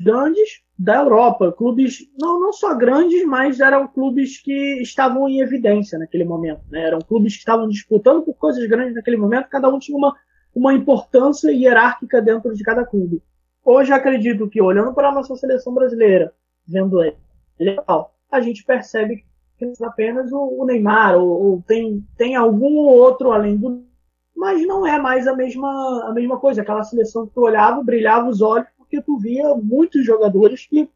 grandes 0.00 0.62
da 0.78 0.96
Europa, 0.96 1.52
clubes 1.52 2.08
não, 2.18 2.40
não 2.40 2.52
só 2.52 2.74
grandes, 2.74 3.24
mas 3.24 3.60
eram 3.60 3.86
clubes 3.86 4.40
que 4.40 4.80
estavam 4.82 5.28
em 5.28 5.40
evidência 5.40 5.98
naquele 5.98 6.24
momento, 6.24 6.62
né? 6.70 6.82
eram 6.82 7.00
clubes 7.00 7.34
que 7.34 7.40
estavam 7.40 7.68
disputando 7.68 8.22
por 8.22 8.34
coisas 8.34 8.66
grandes 8.66 8.94
naquele 8.94 9.16
momento, 9.16 9.48
cada 9.48 9.68
um 9.68 9.78
tinha 9.78 9.96
uma, 9.96 10.14
uma 10.54 10.72
importância 10.72 11.50
hierárquica 11.50 12.22
dentro 12.22 12.54
de 12.54 12.62
cada 12.62 12.84
clube. 12.84 13.22
Hoje 13.64 13.92
acredito 13.92 14.48
que 14.48 14.60
olhando 14.60 14.92
para 14.92 15.08
a 15.08 15.14
nossa 15.14 15.34
seleção 15.36 15.74
brasileira, 15.74 16.32
vendo 16.66 17.02
ele, 17.02 17.16
legal, 17.58 18.14
a 18.30 18.40
gente 18.40 18.64
percebe 18.64 19.24
que 19.58 19.64
é 19.64 19.86
apenas 19.86 20.32
o, 20.32 20.60
o 20.60 20.66
Neymar 20.66 21.16
ou, 21.16 21.28
ou 21.28 21.62
tem, 21.66 22.04
tem 22.16 22.34
algum 22.34 22.76
outro 22.76 23.32
além 23.32 23.56
do 23.56 23.84
mas 24.34 24.66
não 24.66 24.86
é 24.86 24.98
mais 24.98 25.26
a 25.26 25.34
mesma, 25.34 26.04
a 26.08 26.12
mesma 26.12 26.38
coisa. 26.38 26.62
Aquela 26.62 26.82
seleção 26.82 27.26
que 27.26 27.34
tu 27.34 27.42
olhava, 27.42 27.82
brilhava 27.82 28.28
os 28.28 28.40
olhos, 28.40 28.66
porque 28.76 29.00
tu 29.00 29.16
via 29.18 29.54
muitos 29.54 30.04
jogadores 30.04 30.66
que, 30.66 30.88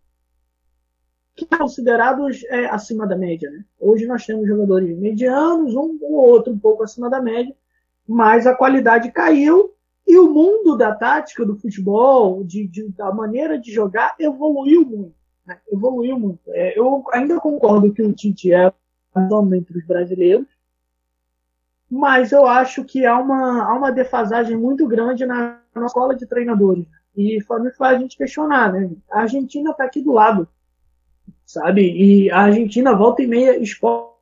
que 1.36 1.46
considerados 1.46 2.44
é, 2.44 2.66
acima 2.66 3.06
da 3.06 3.16
média. 3.16 3.50
Né? 3.50 3.64
Hoje 3.78 4.06
nós 4.06 4.26
temos 4.26 4.46
jogadores 4.46 4.96
medianos, 4.98 5.74
um 5.74 5.98
ou 6.02 6.28
outro 6.28 6.52
um 6.52 6.58
pouco 6.58 6.82
acima 6.82 7.08
da 7.08 7.20
média, 7.20 7.54
mas 8.06 8.46
a 8.46 8.54
qualidade 8.54 9.12
caiu 9.12 9.72
e 10.06 10.18
o 10.18 10.32
mundo 10.32 10.76
da 10.76 10.94
tática 10.94 11.44
do 11.44 11.54
futebol, 11.54 12.42
de, 12.42 12.66
de 12.66 12.88
da 12.88 13.12
maneira 13.12 13.58
de 13.58 13.70
jogar, 13.70 14.16
evoluiu 14.18 14.84
muito. 14.84 15.14
Né? 15.46 15.58
Evoluiu 15.70 16.18
muito. 16.18 16.40
É, 16.48 16.78
eu 16.78 17.04
ainda 17.12 17.38
concordo 17.38 17.92
que 17.92 18.02
o 18.02 18.12
Tite 18.12 18.52
é 18.52 18.72
entre 19.54 19.78
os 19.78 19.84
brasileiros, 19.84 20.46
mas 21.90 22.32
eu 22.32 22.46
acho 22.46 22.84
que 22.84 23.06
há 23.06 23.18
uma, 23.18 23.64
há 23.64 23.74
uma 23.74 23.90
defasagem 23.90 24.56
muito 24.56 24.86
grande 24.86 25.24
na, 25.24 25.58
na 25.74 25.86
escola 25.86 26.14
de 26.14 26.26
treinadores. 26.26 26.86
E 27.16 27.38
me 27.60 27.72
faz 27.72 27.96
a 27.96 27.98
gente 27.98 28.16
questionar, 28.16 28.72
né? 28.72 28.90
A 29.10 29.22
Argentina 29.22 29.70
está 29.70 29.84
aqui 29.84 30.00
do 30.00 30.12
lado, 30.12 30.46
sabe? 31.44 31.82
E 31.82 32.30
a 32.30 32.42
Argentina 32.42 32.94
volta 32.94 33.22
e 33.22 33.26
meia 33.26 33.58
esporte 33.58 34.14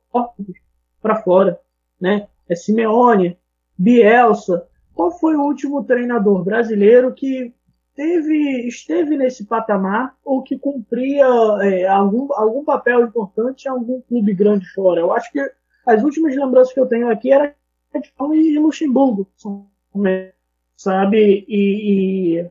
para 1.01 1.21
fora, 1.21 1.59
né? 1.99 2.27
É 2.49 2.55
Simeone, 2.55 3.37
Bielsa. 3.77 4.65
Qual 4.95 5.11
foi 5.11 5.35
o 5.35 5.43
último 5.43 5.83
treinador 5.83 6.43
brasileiro 6.43 7.13
que 7.13 7.53
teve, 7.93 8.67
esteve 8.67 9.17
nesse 9.17 9.45
patamar 9.45 10.15
ou 10.23 10.41
que 10.41 10.57
cumpria 10.57 11.27
é, 11.61 11.85
algum, 11.85 12.33
algum 12.33 12.63
papel 12.63 13.03
importante 13.03 13.65
em 13.65 13.69
algum 13.69 14.01
clube 14.01 14.33
grande 14.33 14.65
fora? 14.73 15.01
Eu 15.01 15.13
acho 15.13 15.31
que 15.31 15.39
as 15.85 16.01
últimas 16.01 16.35
lembranças 16.35 16.73
que 16.73 16.79
eu 16.79 16.87
tenho 16.87 17.09
aqui 17.09 17.31
era 17.31 17.55
de 18.31 18.59
Luxemburgo, 18.59 19.27
sabe? 20.75 21.45
E, 21.47 22.39
e, 22.39 22.49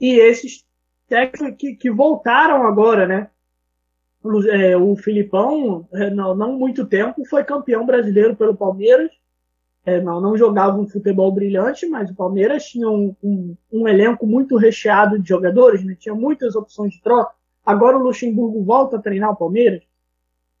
e 0.00 0.20
esses 0.20 0.64
técnicos 1.08 1.56
que, 1.58 1.74
que, 1.74 1.90
voltaram 1.90 2.66
agora, 2.66 3.06
né? 3.06 3.30
O, 4.22 4.42
é, 4.48 4.76
o 4.76 4.94
Filipão, 4.96 5.86
é, 5.92 6.10
não, 6.10 6.34
não 6.34 6.58
muito 6.58 6.86
tempo, 6.86 7.24
foi 7.24 7.44
campeão 7.44 7.84
brasileiro 7.84 8.36
pelo 8.36 8.56
Palmeiras. 8.56 9.10
É, 9.84 10.00
não, 10.00 10.20
não 10.20 10.36
jogava 10.36 10.78
um 10.78 10.86
futebol 10.86 11.32
brilhante, 11.32 11.86
mas 11.86 12.08
o 12.08 12.14
Palmeiras 12.14 12.66
tinha 12.66 12.88
um, 12.88 13.16
um, 13.20 13.56
um 13.72 13.88
elenco 13.88 14.24
muito 14.24 14.56
recheado 14.56 15.18
de 15.18 15.28
jogadores, 15.28 15.84
né? 15.84 15.96
tinha 15.98 16.14
muitas 16.14 16.54
opções 16.54 16.92
de 16.92 17.02
troca. 17.02 17.34
Agora 17.66 17.98
o 17.98 18.02
Luxemburgo 18.02 18.62
volta 18.62 18.96
a 18.96 19.00
treinar 19.00 19.30
o 19.30 19.36
Palmeiras. 19.36 19.82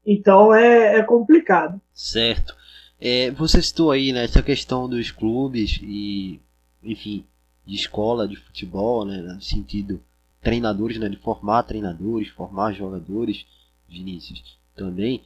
Então 0.04 0.52
é, 0.52 0.96
é 0.96 1.02
complicado. 1.04 1.80
Certo. 1.94 2.56
É, 3.04 3.32
você 3.32 3.60
citou 3.60 3.90
aí 3.90 4.12
né, 4.12 4.22
essa 4.22 4.40
questão 4.40 4.88
dos 4.88 5.10
clubes 5.10 5.80
e, 5.82 6.40
enfim, 6.84 7.24
de 7.66 7.74
escola 7.74 8.28
de 8.28 8.36
futebol, 8.36 9.04
né, 9.04 9.16
no 9.20 9.42
sentido 9.42 10.00
treinadores, 10.40 10.98
né, 10.98 11.08
de 11.08 11.16
formar 11.16 11.64
treinadores, 11.64 12.28
formar 12.28 12.72
jogadores, 12.72 13.44
Vinícius, 13.88 14.56
também. 14.76 15.20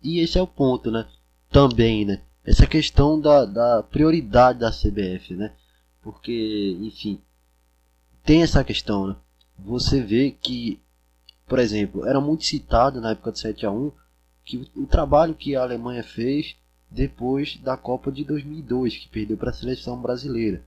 E 0.00 0.20
esse 0.20 0.38
é 0.38 0.42
o 0.42 0.46
ponto, 0.46 0.92
né? 0.92 1.08
Também, 1.50 2.04
né? 2.04 2.22
Essa 2.44 2.68
questão 2.68 3.20
da, 3.20 3.44
da 3.44 3.82
prioridade 3.82 4.60
da 4.60 4.70
CBF, 4.70 5.34
né? 5.34 5.52
Porque, 6.00 6.78
enfim, 6.80 7.20
tem 8.24 8.44
essa 8.44 8.62
questão, 8.62 9.08
né? 9.08 9.16
Você 9.58 10.00
vê 10.00 10.30
que, 10.30 10.80
por 11.48 11.58
exemplo, 11.58 12.06
era 12.06 12.20
muito 12.20 12.44
citado 12.44 13.00
na 13.00 13.10
época 13.10 13.32
do 13.32 13.38
7 13.38 13.66
a 13.66 13.72
1 13.72 13.90
que 14.44 14.56
o, 14.56 14.84
o 14.84 14.86
trabalho 14.86 15.34
que 15.34 15.56
a 15.56 15.62
Alemanha 15.62 16.04
fez 16.04 16.54
depois 16.90 17.58
da 17.62 17.76
Copa 17.76 18.10
de 18.10 18.24
2002, 18.24 18.96
que 18.96 19.08
perdeu 19.08 19.36
para 19.36 19.50
a 19.50 19.54
seleção 19.54 20.00
brasileira. 20.00 20.62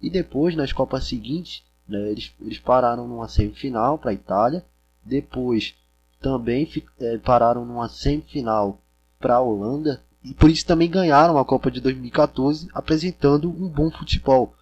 E 0.00 0.10
depois, 0.10 0.54
nas 0.54 0.72
Copas 0.72 1.04
seguintes, 1.04 1.62
né, 1.88 2.10
eles, 2.10 2.32
eles 2.40 2.58
pararam 2.58 3.06
numa 3.08 3.28
semifinal 3.28 3.98
para 3.98 4.10
a 4.10 4.14
Itália, 4.14 4.64
depois 5.04 5.74
também 6.20 6.68
é, 7.00 7.18
pararam 7.18 7.64
numa 7.64 7.88
semifinal 7.88 8.80
para 9.18 9.36
a 9.36 9.40
Holanda 9.40 10.02
e 10.24 10.32
por 10.32 10.48
isso 10.50 10.64
também 10.64 10.88
ganharam 10.88 11.36
a 11.36 11.44
Copa 11.44 11.70
de 11.70 11.80
2014, 11.80 12.68
apresentando 12.72 13.50
um 13.50 13.68
bom 13.68 13.90
futebol. 13.90 14.54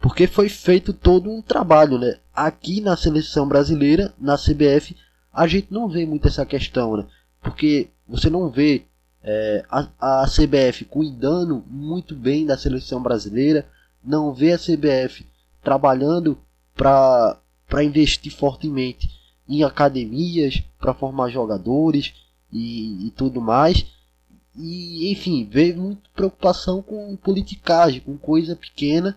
Porque 0.00 0.28
foi 0.28 0.48
feito 0.48 0.92
todo 0.92 1.28
um 1.28 1.42
trabalho, 1.42 1.98
né? 1.98 2.18
Aqui 2.32 2.80
na 2.80 2.96
seleção 2.96 3.48
brasileira, 3.48 4.14
na 4.16 4.36
CBF, 4.36 4.96
a 5.32 5.46
gente 5.48 5.72
não 5.72 5.88
vê 5.88 6.06
muito 6.06 6.28
essa 6.28 6.46
questão, 6.46 6.96
né? 6.96 7.06
Porque 7.42 7.88
você 8.08 8.30
não 8.30 8.48
vê 8.48 8.84
é, 9.30 9.62
a, 9.68 10.22
a 10.22 10.26
CBF 10.26 10.86
cuidando 10.86 11.62
muito 11.66 12.14
bem 12.14 12.46
da 12.46 12.56
seleção 12.56 13.02
brasileira, 13.02 13.68
não 14.02 14.32
vê 14.32 14.52
a 14.52 14.58
CBF 14.58 15.26
trabalhando 15.62 16.38
para 16.74 17.84
investir 17.84 18.34
fortemente 18.34 19.10
em 19.46 19.62
academias, 19.62 20.62
para 20.78 20.94
formar 20.94 21.28
jogadores 21.28 22.14
e, 22.50 23.06
e 23.06 23.10
tudo 23.10 23.38
mais. 23.38 23.84
E 24.56 25.12
enfim, 25.12 25.44
veio 25.44 25.76
muita 25.76 26.08
preocupação 26.16 26.80
com 26.80 27.14
politicagem, 27.16 28.00
com 28.00 28.16
coisa 28.16 28.56
pequena 28.56 29.14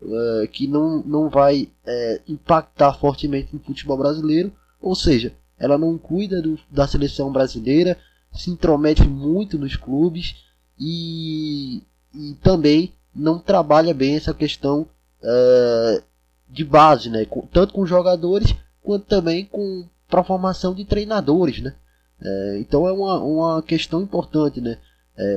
uh, 0.00 0.48
que 0.48 0.66
não, 0.66 1.02
não 1.02 1.28
vai 1.28 1.64
uh, 1.64 2.22
impactar 2.26 2.94
fortemente 2.94 3.50
no 3.52 3.60
futebol 3.60 3.98
brasileiro. 3.98 4.50
Ou 4.80 4.94
seja, 4.94 5.34
ela 5.58 5.76
não 5.76 5.98
cuida 5.98 6.40
do, 6.40 6.58
da 6.70 6.88
seleção 6.88 7.30
brasileira, 7.30 7.98
se 8.32 8.50
intromete 8.50 9.02
muito 9.06 9.58
nos 9.58 9.76
clubes 9.76 10.36
e, 10.78 11.82
e 12.14 12.34
também 12.42 12.92
não 13.14 13.38
trabalha 13.38 13.92
bem 13.92 14.16
essa 14.16 14.32
questão 14.32 14.86
uh, 15.22 16.02
de 16.48 16.64
base, 16.64 17.10
né? 17.10 17.26
Tanto 17.52 17.72
com 17.72 17.86
jogadores 17.86 18.54
quanto 18.82 19.06
também 19.06 19.44
com 19.44 19.86
para 20.08 20.24
formação 20.24 20.74
de 20.74 20.84
treinadores, 20.84 21.60
né? 21.60 21.74
É, 22.22 22.58
então 22.58 22.86
é 22.86 22.92
uma, 22.92 23.20
uma 23.20 23.62
questão 23.62 24.02
importante, 24.02 24.60
né? 24.60 24.76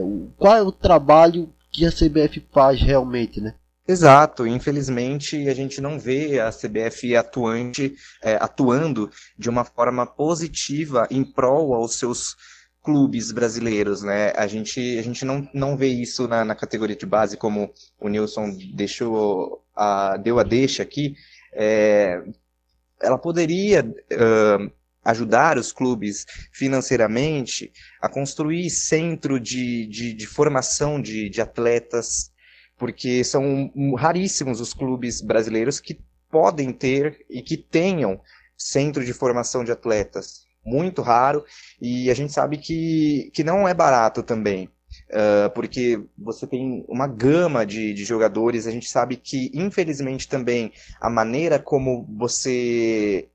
O, 0.02 0.30
qual 0.38 0.56
é 0.56 0.62
o 0.62 0.72
trabalho 0.72 1.50
que 1.72 1.86
a 1.86 1.92
CBF 1.92 2.44
faz 2.52 2.82
realmente, 2.82 3.40
né? 3.40 3.54
Exato, 3.86 4.48
infelizmente 4.48 5.50
a 5.50 5.54
gente 5.54 5.82
não 5.82 6.00
vê 6.00 6.40
a 6.40 6.50
CBF 6.52 7.16
atuante, 7.18 7.94
é, 8.22 8.36
atuando 8.36 9.12
de 9.38 9.50
uma 9.50 9.66
forma 9.66 10.06
positiva 10.06 11.06
em 11.12 11.24
prol 11.24 11.74
aos 11.74 11.96
seus 11.96 12.38
clubes 12.84 13.32
brasileiros, 13.32 14.04
né? 14.04 14.34
A 14.36 14.46
gente, 14.46 15.00
a 15.00 15.02
gente 15.02 15.24
não, 15.24 15.48
não 15.54 15.78
vê 15.78 15.88
isso 15.88 16.28
na, 16.28 16.44
na 16.44 16.54
categoria 16.54 16.96
de 16.96 17.06
base, 17.06 17.38
como 17.38 17.74
o 18.00 18.10
Nilson 18.10 18.56
deixou 18.76 19.64
a, 19.74 20.18
deu 20.18 20.38
a 20.38 20.44
deixa 20.44 20.84
aqui. 20.84 21.16
É, 21.54 22.22
ela 23.02 23.18
poderia 23.18 23.84
uh, 23.86 24.72
ajudar 25.04 25.58
os 25.58 25.72
clubes 25.72 26.26
financeiramente 26.52 27.72
a 28.02 28.10
construir 28.10 28.70
centro 28.70 29.40
de, 29.40 29.88
de, 29.88 30.14
de 30.14 30.28
formação 30.28 31.02
de, 31.02 31.30
de 31.30 31.42
atletas, 31.42 32.32
porque 32.78 33.24
são 33.24 33.72
raríssimos 33.98 34.60
os 34.60 34.74
clubes 34.74 35.22
brasileiros 35.22 35.80
que 35.80 36.00
podem 36.30 36.74
ter 36.74 37.26
e 37.30 37.42
que 37.42 37.56
tenham 37.56 38.20
centro 38.58 39.06
de 39.06 39.14
formação 39.14 39.64
de 39.64 39.72
atletas. 39.72 40.43
Muito 40.66 41.02
raro, 41.02 41.44
e 41.82 42.10
a 42.10 42.14
gente 42.14 42.32
sabe 42.32 42.58
que, 42.58 43.32
que 43.34 43.44
não 43.44 43.68
é 43.68 43.74
barato 43.74 44.24
também. 44.24 44.70
Uh, 45.10 45.50
porque 45.56 46.00
você 46.18 46.46
tem 46.46 46.86
uma 46.88 47.08
gama 47.08 47.66
de, 47.66 47.94
de 47.94 48.06
jogadores, 48.06 48.68
a 48.68 48.72
gente 48.72 48.88
sabe 48.88 49.16
que, 49.16 49.52
infelizmente, 49.54 50.28
também 50.28 50.72
a 51.02 51.10
maneira 51.10 51.58
como 51.60 52.08
você 52.16 53.28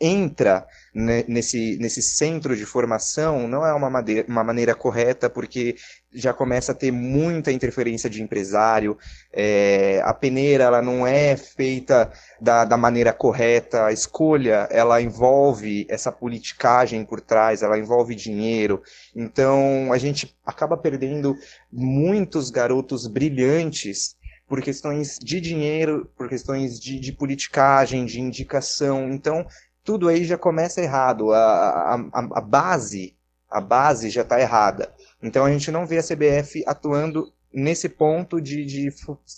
entra 0.00 0.66
nesse, 0.94 1.76
nesse 1.78 2.02
centro 2.02 2.56
de 2.56 2.64
formação 2.64 3.46
não 3.46 3.64
é 3.64 3.72
uma, 3.72 3.90
maneira, 3.90 4.26
uma 4.28 4.42
maneira 4.42 4.74
correta, 4.74 5.28
porque 5.28 5.76
já 6.12 6.32
começa 6.32 6.72
a 6.72 6.74
ter 6.74 6.90
muita 6.90 7.52
interferência 7.52 8.10
de 8.10 8.22
empresário, 8.22 8.98
é, 9.32 10.00
a 10.04 10.12
peneira 10.12 10.64
ela 10.64 10.82
não 10.82 11.06
é 11.06 11.36
feita 11.36 12.10
da, 12.40 12.64
da 12.64 12.76
maneira 12.76 13.12
correta, 13.12 13.86
a 13.86 13.92
escolha 13.92 14.66
ela 14.70 15.00
envolve 15.00 15.86
essa 15.88 16.10
politicagem 16.10 17.04
por 17.04 17.20
trás, 17.20 17.62
ela 17.62 17.78
envolve 17.78 18.14
dinheiro, 18.14 18.82
então 19.14 19.92
a 19.92 19.98
gente 19.98 20.34
acaba 20.44 20.76
perdendo 20.76 21.36
muitos 21.70 22.50
garotos 22.50 23.06
brilhantes 23.06 24.16
por 24.50 24.60
questões 24.60 25.16
de 25.22 25.40
dinheiro, 25.40 26.10
por 26.16 26.28
questões 26.28 26.80
de, 26.80 26.98
de 26.98 27.12
politicagem, 27.12 28.04
de 28.04 28.20
indicação. 28.20 29.08
Então, 29.12 29.46
tudo 29.90 30.08
aí 30.08 30.22
já 30.22 30.38
começa 30.38 30.80
errado. 30.80 31.32
A, 31.32 31.96
a, 31.96 32.28
a 32.36 32.40
base, 32.40 33.16
a 33.50 33.60
base 33.60 34.08
já 34.08 34.22
está 34.22 34.40
errada. 34.40 34.94
Então 35.20 35.44
a 35.44 35.50
gente 35.50 35.68
não 35.72 35.84
vê 35.84 35.98
a 35.98 36.02
CBF 36.02 36.62
atuando 36.64 37.32
nesse 37.52 37.88
ponto 37.88 38.40
de, 38.40 38.64
de, 38.64 38.88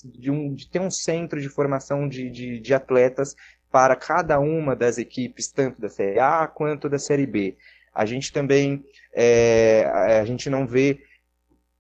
de, 0.05 0.31
um, 0.31 0.53
de 0.53 0.69
ter 0.69 0.79
um 0.79 0.91
centro 0.91 1.41
de 1.41 1.49
formação 1.49 2.07
de, 2.07 2.29
de, 2.29 2.61
de, 2.61 2.75
atletas 2.75 3.35
para 3.71 3.97
cada 3.97 4.39
uma 4.39 4.77
das 4.77 4.99
equipes, 4.99 5.51
tanto 5.51 5.81
da 5.81 5.89
Série 5.89 6.21
A 6.21 6.47
quanto 6.47 6.87
da 6.87 6.99
Série 6.99 7.27
B. 7.27 7.57
A 7.95 8.05
gente 8.05 8.31
também 8.31 8.85
é, 9.15 9.91
a 10.21 10.25
gente 10.27 10.51
não 10.51 10.67
vê 10.67 11.03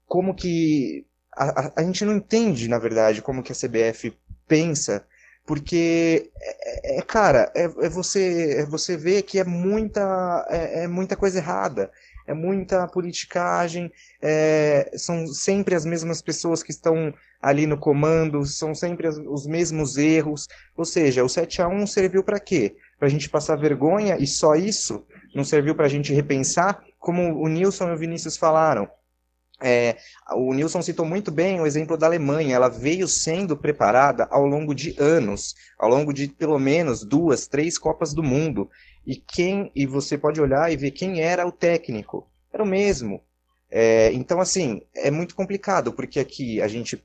como 0.06 0.35
que 0.35 1.04
a, 1.30 1.66
a, 1.66 1.72
a, 1.76 1.82
gente 1.82 2.06
não 2.06 2.16
entende, 2.16 2.68
na 2.68 2.78
verdade, 2.78 3.20
como 3.20 3.42
que 3.42 3.52
a 3.52 3.54
CBF 3.54 4.16
pensa 4.48 5.06
porque 5.46 6.31
é, 6.40 6.96
é, 6.96 6.98
é 6.98 7.02
cara, 7.02 7.50
é, 7.55 7.64
é, 7.64 7.88
você 7.88 8.59
é 8.59 8.66
você 8.66 8.96
vê 8.96 9.22
que 9.22 9.38
é 9.38 9.44
muita 9.44 10.46
é, 10.48 10.85
é 10.85 10.88
muita 10.88 11.16
coisa 11.16 11.38
errada, 11.38 11.90
é 12.26 12.33
muita 12.33 12.87
politicagem, 12.87 13.92
é, 14.20 14.90
são 14.96 15.26
sempre 15.26 15.74
as 15.74 15.85
mesmas 15.85 16.22
pessoas 16.22 16.62
que 16.62 16.70
estão 16.70 17.12
ali 17.40 17.66
no 17.66 17.76
comando, 17.76 18.46
são 18.46 18.74
sempre 18.74 19.09
as, 19.09 19.18
os 19.18 19.46
mesmos 19.46 19.96
erros. 19.96 20.48
Ou 20.76 20.85
seja, 20.85 21.24
o 21.24 21.28
7 21.28 21.61
a 21.61 21.68
1 21.68 21.87
serviu 21.88 22.22
para 22.22 22.38
quê? 22.38 22.76
Para 22.98 23.09
a 23.09 23.11
gente 23.11 23.28
passar 23.28 23.57
vergonha 23.57 24.16
e 24.18 24.26
só 24.26 24.55
isso? 24.55 25.05
Não 25.35 25.44
serviu 25.44 25.74
para 25.74 25.87
a 25.87 25.88
gente 25.88 26.12
repensar? 26.12 26.85
Como 27.00 27.42
o 27.42 27.48
Nilson 27.48 27.88
e 27.88 27.94
o 27.94 27.98
Vinícius 27.98 28.37
falaram, 28.37 28.88
é, 29.62 29.96
o 30.35 30.53
Nilson 30.53 30.83
citou 30.83 31.07
muito 31.07 31.31
bem 31.31 31.61
o 31.61 31.66
exemplo 31.66 31.96
da 31.96 32.07
Alemanha. 32.07 32.55
Ela 32.55 32.68
veio 32.68 33.07
sendo 33.07 33.57
preparada 33.57 34.27
ao 34.31 34.46
longo 34.46 34.75
de 34.75 34.94
anos, 34.98 35.55
ao 35.79 35.88
longo 35.88 36.12
de 36.12 36.29
pelo 36.29 36.59
menos 36.59 37.05
duas, 37.05 37.46
três 37.46 37.79
Copas 37.79 38.12
do 38.12 38.22
Mundo. 38.22 38.68
E 39.07 39.16
quem 39.16 39.70
e 39.75 39.87
você 39.87 40.16
pode 40.18 40.40
olhar 40.40 40.72
e 40.72 40.77
ver 40.77 40.90
quem 40.90 41.20
era 41.20 41.46
o 41.46 41.53
técnico. 41.53 42.29
Era 42.53 42.62
o 42.62 42.66
mesmo. 42.66 43.22
É, 43.70 44.12
então, 44.12 44.40
assim, 44.40 44.83
é 44.94 45.11
muito 45.11 45.35
complicado, 45.35 45.92
porque 45.92 46.20
aqui 46.20 46.61
a 46.61 46.68
gente 46.68 47.03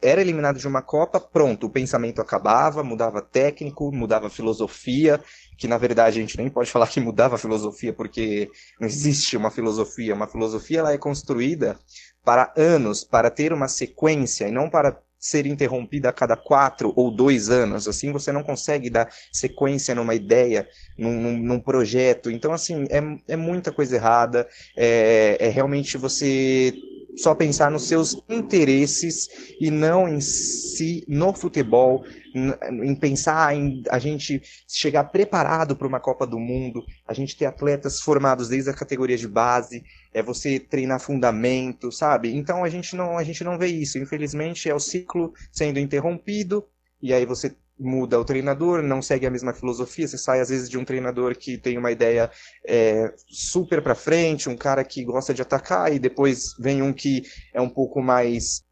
era 0.00 0.20
eliminado 0.20 0.58
de 0.58 0.68
uma 0.68 0.80
Copa, 0.82 1.20
pronto, 1.20 1.66
o 1.66 1.70
pensamento 1.70 2.20
acabava, 2.20 2.84
mudava 2.84 3.20
técnico, 3.20 3.92
mudava 3.92 4.30
filosofia, 4.30 5.20
que 5.56 5.66
na 5.66 5.76
verdade 5.76 6.18
a 6.18 6.20
gente 6.20 6.36
nem 6.36 6.48
pode 6.48 6.70
falar 6.70 6.86
que 6.86 7.00
mudava 7.00 7.34
a 7.34 7.38
filosofia, 7.38 7.92
porque 7.92 8.48
não 8.80 8.86
existe 8.86 9.36
uma 9.36 9.50
filosofia. 9.50 10.14
Uma 10.14 10.28
filosofia 10.28 10.80
ela 10.80 10.92
é 10.92 10.98
construída 10.98 11.78
para 12.24 12.52
anos, 12.56 13.02
para 13.02 13.30
ter 13.30 13.52
uma 13.52 13.68
sequência 13.68 14.46
e 14.46 14.52
não 14.52 14.70
para 14.70 15.00
ser 15.18 15.46
interrompida 15.46 16.08
a 16.08 16.12
cada 16.12 16.36
quatro 16.36 16.92
ou 16.94 17.10
dois 17.10 17.50
anos. 17.50 17.88
Assim 17.88 18.12
você 18.12 18.30
não 18.30 18.44
consegue 18.44 18.88
dar 18.88 19.10
sequência 19.32 19.94
numa 19.94 20.14
ideia, 20.14 20.68
num, 20.96 21.20
num, 21.20 21.36
num 21.38 21.60
projeto. 21.60 22.30
Então, 22.30 22.52
assim, 22.52 22.86
é, 22.88 23.32
é 23.32 23.36
muita 23.36 23.72
coisa 23.72 23.96
errada. 23.96 24.48
É, 24.76 25.36
é 25.40 25.48
realmente 25.48 25.98
você 25.98 26.72
só 27.18 27.34
pensar 27.34 27.70
nos 27.70 27.88
seus 27.88 28.22
interesses 28.28 29.28
e 29.60 29.70
não 29.70 30.08
em 30.08 30.20
si, 30.20 31.04
no 31.08 31.32
futebol, 31.32 32.04
em 32.34 32.94
pensar 32.94 33.54
em 33.54 33.82
a 33.90 33.98
gente 33.98 34.40
chegar 34.68 35.04
preparado 35.04 35.76
para 35.76 35.88
uma 35.88 36.00
Copa 36.00 36.26
do 36.26 36.38
Mundo, 36.38 36.84
a 37.06 37.12
gente 37.12 37.36
ter 37.36 37.46
atletas 37.46 38.00
formados 38.00 38.48
desde 38.48 38.70
a 38.70 38.74
categoria 38.74 39.16
de 39.16 39.26
base, 39.26 39.82
é 40.12 40.22
você 40.22 40.60
treinar 40.60 41.00
fundamento, 41.00 41.90
sabe? 41.90 42.34
Então 42.34 42.64
a 42.64 42.68
gente 42.68 42.94
não 42.94 43.18
a 43.18 43.24
gente 43.24 43.42
não 43.42 43.58
vê 43.58 43.66
isso. 43.66 43.98
Infelizmente 43.98 44.68
é 44.68 44.74
o 44.74 44.80
ciclo 44.80 45.32
sendo 45.52 45.78
interrompido 45.78 46.64
e 47.02 47.12
aí 47.12 47.26
você 47.26 47.54
muda 47.78 48.18
o 48.18 48.24
treinador, 48.24 48.82
não 48.82 49.00
segue 49.00 49.26
a 49.26 49.30
mesma 49.30 49.52
filosofia, 49.52 50.06
você 50.06 50.18
sai 50.18 50.40
às 50.40 50.48
vezes 50.48 50.68
de 50.68 50.78
um 50.78 50.84
treinador 50.84 51.36
que 51.36 51.56
tem 51.56 51.78
uma 51.78 51.92
ideia 51.92 52.30
é, 52.66 53.12
super 53.26 53.82
para 53.82 53.94
frente, 53.94 54.48
um 54.48 54.56
cara 54.56 54.82
que 54.84 55.04
gosta 55.04 55.32
de 55.32 55.42
atacar 55.42 55.92
e 55.92 55.98
depois 55.98 56.54
vem 56.58 56.82
um 56.82 56.92
que 56.92 57.22
é 57.52 57.60
um 57.60 57.68
pouco 57.68 58.02
mais 58.02 58.64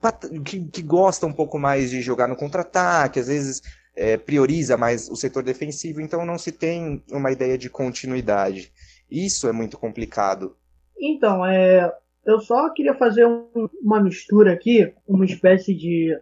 que, 0.44 0.64
que 0.64 0.82
gosta 0.82 1.26
um 1.26 1.32
pouco 1.32 1.58
mais 1.58 1.90
de 1.90 2.00
jogar 2.00 2.28
no 2.28 2.36
contra-ataque, 2.36 3.20
às 3.20 3.28
vezes 3.28 3.62
é, 3.94 4.16
prioriza 4.16 4.76
mais 4.76 5.08
o 5.08 5.16
setor 5.16 5.42
defensivo, 5.42 6.00
então 6.00 6.26
não 6.26 6.38
se 6.38 6.52
tem 6.52 7.02
uma 7.10 7.32
ideia 7.32 7.56
de 7.56 7.70
continuidade. 7.70 8.72
Isso 9.10 9.48
é 9.48 9.52
muito 9.52 9.78
complicado. 9.78 10.56
Então, 10.98 11.44
é, 11.46 11.92
eu 12.24 12.40
só 12.40 12.68
queria 12.70 12.94
fazer 12.94 13.26
um, 13.26 13.68
uma 13.80 14.02
mistura 14.02 14.52
aqui, 14.52 14.92
uma 15.06 15.24
espécie 15.24 15.74
de 15.74 16.18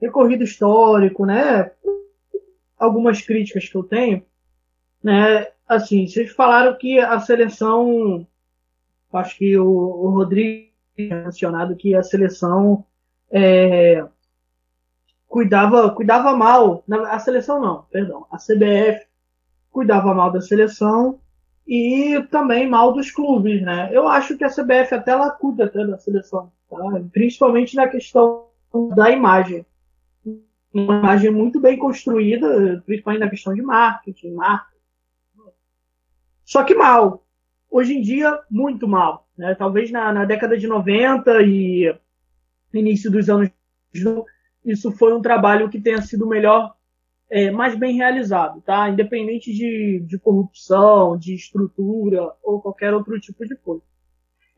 recorrido 0.00 0.44
histórico, 0.44 1.24
né? 1.24 1.70
Algumas 2.78 3.20
críticas 3.20 3.68
que 3.68 3.76
eu 3.76 3.82
tenho, 3.82 4.24
né? 5.02 5.48
Assim, 5.68 6.06
vocês 6.06 6.30
falaram 6.32 6.76
que 6.78 6.98
a 6.98 7.18
seleção, 7.18 8.26
acho 9.12 9.36
que 9.36 9.56
o, 9.58 9.66
o 9.66 10.10
Rodrigo 10.10 10.66
mencionado 10.96 11.76
que 11.76 11.94
a 11.94 12.02
seleção 12.02 12.84
é, 13.30 14.04
cuidava, 15.26 15.90
cuidava 15.90 16.36
mal. 16.36 16.84
A 17.08 17.18
seleção 17.18 17.60
não, 17.60 17.82
perdão. 17.90 18.26
A 18.30 18.36
CBF 18.36 19.06
cuidava 19.70 20.14
mal 20.14 20.32
da 20.32 20.40
seleção 20.40 21.20
e 21.66 22.22
também 22.30 22.68
mal 22.68 22.92
dos 22.92 23.10
clubes, 23.10 23.60
né? 23.62 23.90
Eu 23.92 24.08
acho 24.08 24.36
que 24.36 24.44
a 24.44 24.50
CBF 24.50 24.94
até 24.94 25.10
ela 25.10 25.30
cuida 25.30 25.64
até 25.64 25.84
da 25.84 25.98
seleção, 25.98 26.50
tá? 26.70 26.76
principalmente 27.12 27.74
na 27.76 27.88
questão 27.88 28.46
da 28.94 29.10
imagem. 29.10 29.66
Uma 30.82 30.98
imagem 30.98 31.30
muito 31.30 31.60
bem 31.60 31.78
construída, 31.78 32.82
principalmente 32.84 33.20
na 33.20 33.30
questão 33.30 33.54
de 33.54 33.62
marketing, 33.62 34.32
marca. 34.34 34.76
Só 36.44 36.62
que 36.64 36.74
mal. 36.74 37.26
Hoje 37.70 37.94
em 37.94 38.02
dia, 38.02 38.38
muito 38.50 38.86
mal. 38.86 39.26
Né? 39.36 39.54
Talvez 39.54 39.90
na, 39.90 40.12
na 40.12 40.24
década 40.24 40.56
de 40.56 40.66
90 40.66 41.42
e 41.42 41.94
início 42.74 43.10
dos 43.10 43.28
anos 43.30 43.50
isso 44.64 44.90
foi 44.92 45.14
um 45.14 45.22
trabalho 45.22 45.70
que 45.70 45.80
tenha 45.80 46.02
sido 46.02 46.26
melhor, 46.26 46.74
é, 47.30 47.50
mais 47.50 47.74
bem 47.74 47.96
realizado, 47.96 48.60
tá? 48.60 48.90
Independente 48.90 49.52
de, 49.52 50.00
de 50.00 50.18
corrupção, 50.18 51.16
de 51.16 51.34
estrutura 51.34 52.32
ou 52.42 52.60
qualquer 52.60 52.92
outro 52.92 53.18
tipo 53.20 53.46
de 53.46 53.56
coisa. 53.56 53.82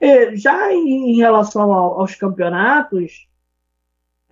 É, 0.00 0.34
já 0.34 0.72
em, 0.72 1.12
em 1.12 1.16
relação 1.16 1.72
ao, 1.72 2.00
aos 2.00 2.14
campeonatos, 2.14 3.28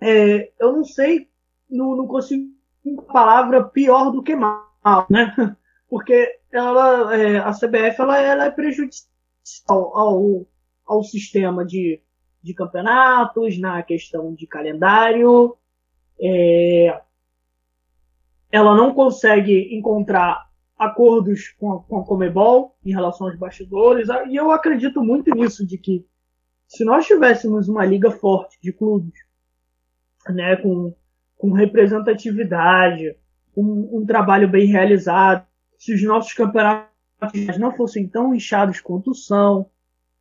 é, 0.01 0.51
eu 0.59 0.73
não 0.73 0.83
sei, 0.83 1.29
não, 1.69 1.95
não 1.95 2.07
consigo 2.07 2.49
uma 2.83 3.03
palavra 3.03 3.63
pior 3.63 4.11
do 4.11 4.23
que 4.23 4.35
mal, 4.35 5.07
né? 5.09 5.33
Porque 5.89 6.39
ela, 6.51 7.15
é, 7.15 7.37
a 7.37 7.51
CBF 7.51 8.01
ela, 8.01 8.21
ela 8.21 8.45
é 8.45 8.51
prejudicial 8.51 9.07
ao, 9.97 10.45
ao 10.85 11.03
sistema 11.03 11.65
de, 11.65 12.01
de 12.41 12.53
campeonatos, 12.53 13.59
na 13.59 13.81
questão 13.83 14.33
de 14.33 14.45
calendário, 14.47 15.57
é, 16.19 17.01
ela 18.51 18.75
não 18.75 18.93
consegue 18.93 19.75
encontrar 19.75 20.47
acordos 20.77 21.49
com 21.59 21.73
a, 21.73 21.83
com 21.83 21.99
a 21.99 22.05
Comebol 22.05 22.75
em 22.85 22.91
relação 22.91 23.27
aos 23.27 23.37
bastidores, 23.37 24.07
e 24.29 24.35
eu 24.35 24.51
acredito 24.51 25.01
muito 25.01 25.33
nisso, 25.33 25.65
de 25.65 25.77
que 25.77 26.05
se 26.67 26.83
nós 26.83 27.05
tivéssemos 27.05 27.67
uma 27.67 27.85
liga 27.85 28.11
forte 28.11 28.59
de 28.61 28.71
clubes, 28.73 29.13
né, 30.29 30.55
com, 30.57 30.93
com 31.37 31.51
representatividade, 31.51 33.15
um, 33.55 33.99
um 33.99 34.05
trabalho 34.05 34.47
bem 34.47 34.65
realizado, 34.67 35.45
se 35.77 35.93
os 35.93 36.01
nossos 36.03 36.33
campeonatos 36.33 36.87
não 37.59 37.71
fossem 37.75 38.07
tão 38.07 38.33
inchados 38.33 38.81
quanto 38.81 39.13
são, 39.13 39.69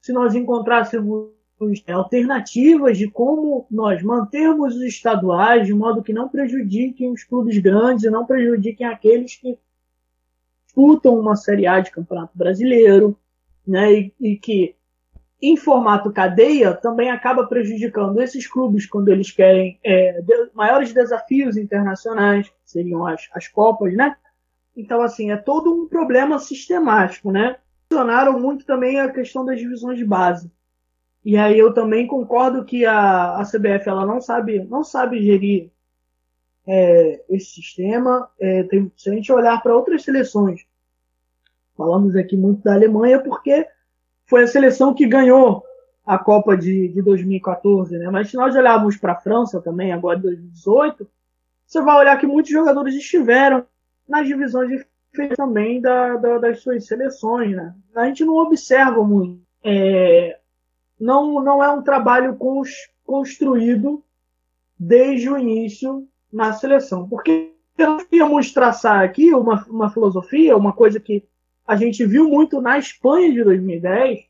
se 0.01 0.13
nós 0.13 0.35
encontrássemos 0.35 1.31
alternativas 1.89 2.99
de 2.99 3.11
como 3.11 3.67
nós 3.71 4.03
mantermos 4.03 4.77
os 4.77 4.83
estaduais 4.83 5.67
de 5.67 5.73
modo 5.73 6.03
que 6.03 6.13
não 6.13 6.29
prejudiquem 6.29 7.11
os 7.11 7.25
clubes 7.25 7.57
grandes 7.59 8.05
e 8.05 8.11
não 8.11 8.27
prejudiquem 8.27 8.87
aqueles 8.87 9.37
que 9.37 9.59
disputam 10.67 11.19
uma 11.19 11.35
Série 11.35 11.67
A 11.67 11.81
de 11.81 11.91
Campeonato 11.91 12.37
Brasileiro, 12.37 13.19
né, 13.67 13.91
e, 13.93 14.15
e 14.21 14.37
que 14.37 14.77
em 15.41 15.57
formato 15.57 16.13
cadeia 16.13 16.73
também 16.75 17.11
acaba 17.11 17.47
prejudicando 17.47 18.21
esses 18.23 18.47
clubes 18.47 18.87
quando 18.87 19.09
eles 19.09 19.31
querem 19.31 19.79
é, 19.85 20.21
de, 20.23 20.51
maiores 20.55 20.93
desafios 20.93 21.57
internacionais, 21.57 22.51
seriam 22.65 23.07
as, 23.07 23.29
as 23.33 23.47
Copas, 23.47 23.95
né? 23.95 24.17
Então, 24.75 25.03
assim, 25.03 25.31
é 25.31 25.37
todo 25.37 25.73
um 25.73 25.89
problema 25.89 26.39
sistemático, 26.39 27.31
né? 27.31 27.57
Mencionaram 27.91 28.39
muito 28.39 28.65
também 28.65 28.99
a 28.99 29.11
questão 29.11 29.45
das 29.45 29.59
divisões 29.59 29.99
de 29.99 30.05
base. 30.05 30.51
E 31.25 31.37
aí 31.37 31.59
eu 31.59 31.73
também 31.73 32.07
concordo 32.07 32.65
que 32.65 32.87
a, 32.87 33.37
a 33.37 33.43
CBF 33.43 33.89
ela 33.89 34.07
não 34.07 34.21
sabe, 34.21 34.65
não 34.65 34.85
sabe 34.85 35.23
gerir 35.23 35.71
é, 36.67 37.25
esse 37.29 37.55
sistema. 37.55 38.29
É, 38.41 38.63
tem, 38.65 38.91
se 38.97 39.11
a 39.11 39.13
gente 39.13 39.33
olhar 39.33 39.63
para 39.63 39.77
outras 39.77 40.03
seleções, 40.03 40.67
falamos 41.77 42.15
aqui 42.17 42.37
muito 42.37 42.63
da 42.63 42.75
Alemanha 42.75 43.23
porque 43.23 43.67
foi 44.27 44.43
a 44.43 44.47
seleção 44.47 44.93
que 44.93 45.07
ganhou 45.07 45.65
a 46.05 46.19
Copa 46.19 46.57
de, 46.57 46.89
de 46.89 47.03
2014, 47.03 47.99
né? 47.99 48.09
Mas 48.11 48.31
se 48.31 48.37
nós 48.37 48.55
olharmos 48.55 48.97
para 48.97 49.13
a 49.13 49.21
França 49.21 49.61
também, 49.61 49.93
agora 49.93 50.17
de 50.17 50.23
2018, 50.25 51.09
você 51.67 51.81
vai 51.81 51.97
olhar 51.97 52.17
que 52.19 52.27
muitos 52.27 52.53
jogadores 52.53 52.95
estiveram 52.95 53.65
nas 54.09 54.27
divisões 54.27 54.69
de 54.69 54.87
também 55.35 55.81
da, 55.81 56.17
da, 56.17 56.39
das 56.39 56.61
suas 56.61 56.87
seleções, 56.87 57.57
né? 57.57 57.75
A 57.95 58.07
gente 58.07 58.25
não 58.25 58.35
observa 58.35 59.03
muito. 59.03 59.41
É, 59.65 60.39
não, 61.01 61.43
não 61.43 61.65
é 61.65 61.71
um 61.71 61.83
trabalho 61.83 62.37
construído 63.05 64.05
desde 64.79 65.31
o 65.31 65.39
início 65.39 66.07
na 66.33 66.53
seleção. 66.53 67.09
Porque 67.09 67.53
nós 67.79 68.07
íamos 68.13 68.53
traçar 68.53 69.03
aqui 69.03 69.35
uma, 69.35 69.65
uma 69.69 69.91
filosofia, 69.91 70.57
uma 70.57 70.73
coisa 70.73 71.01
que 71.01 71.25
a 71.67 71.77
gente 71.77 72.05
viu 72.05 72.29
muito 72.29 72.61
na 72.61 72.79
Espanha 72.79 73.33
de 73.33 73.43
2010, 73.43 74.25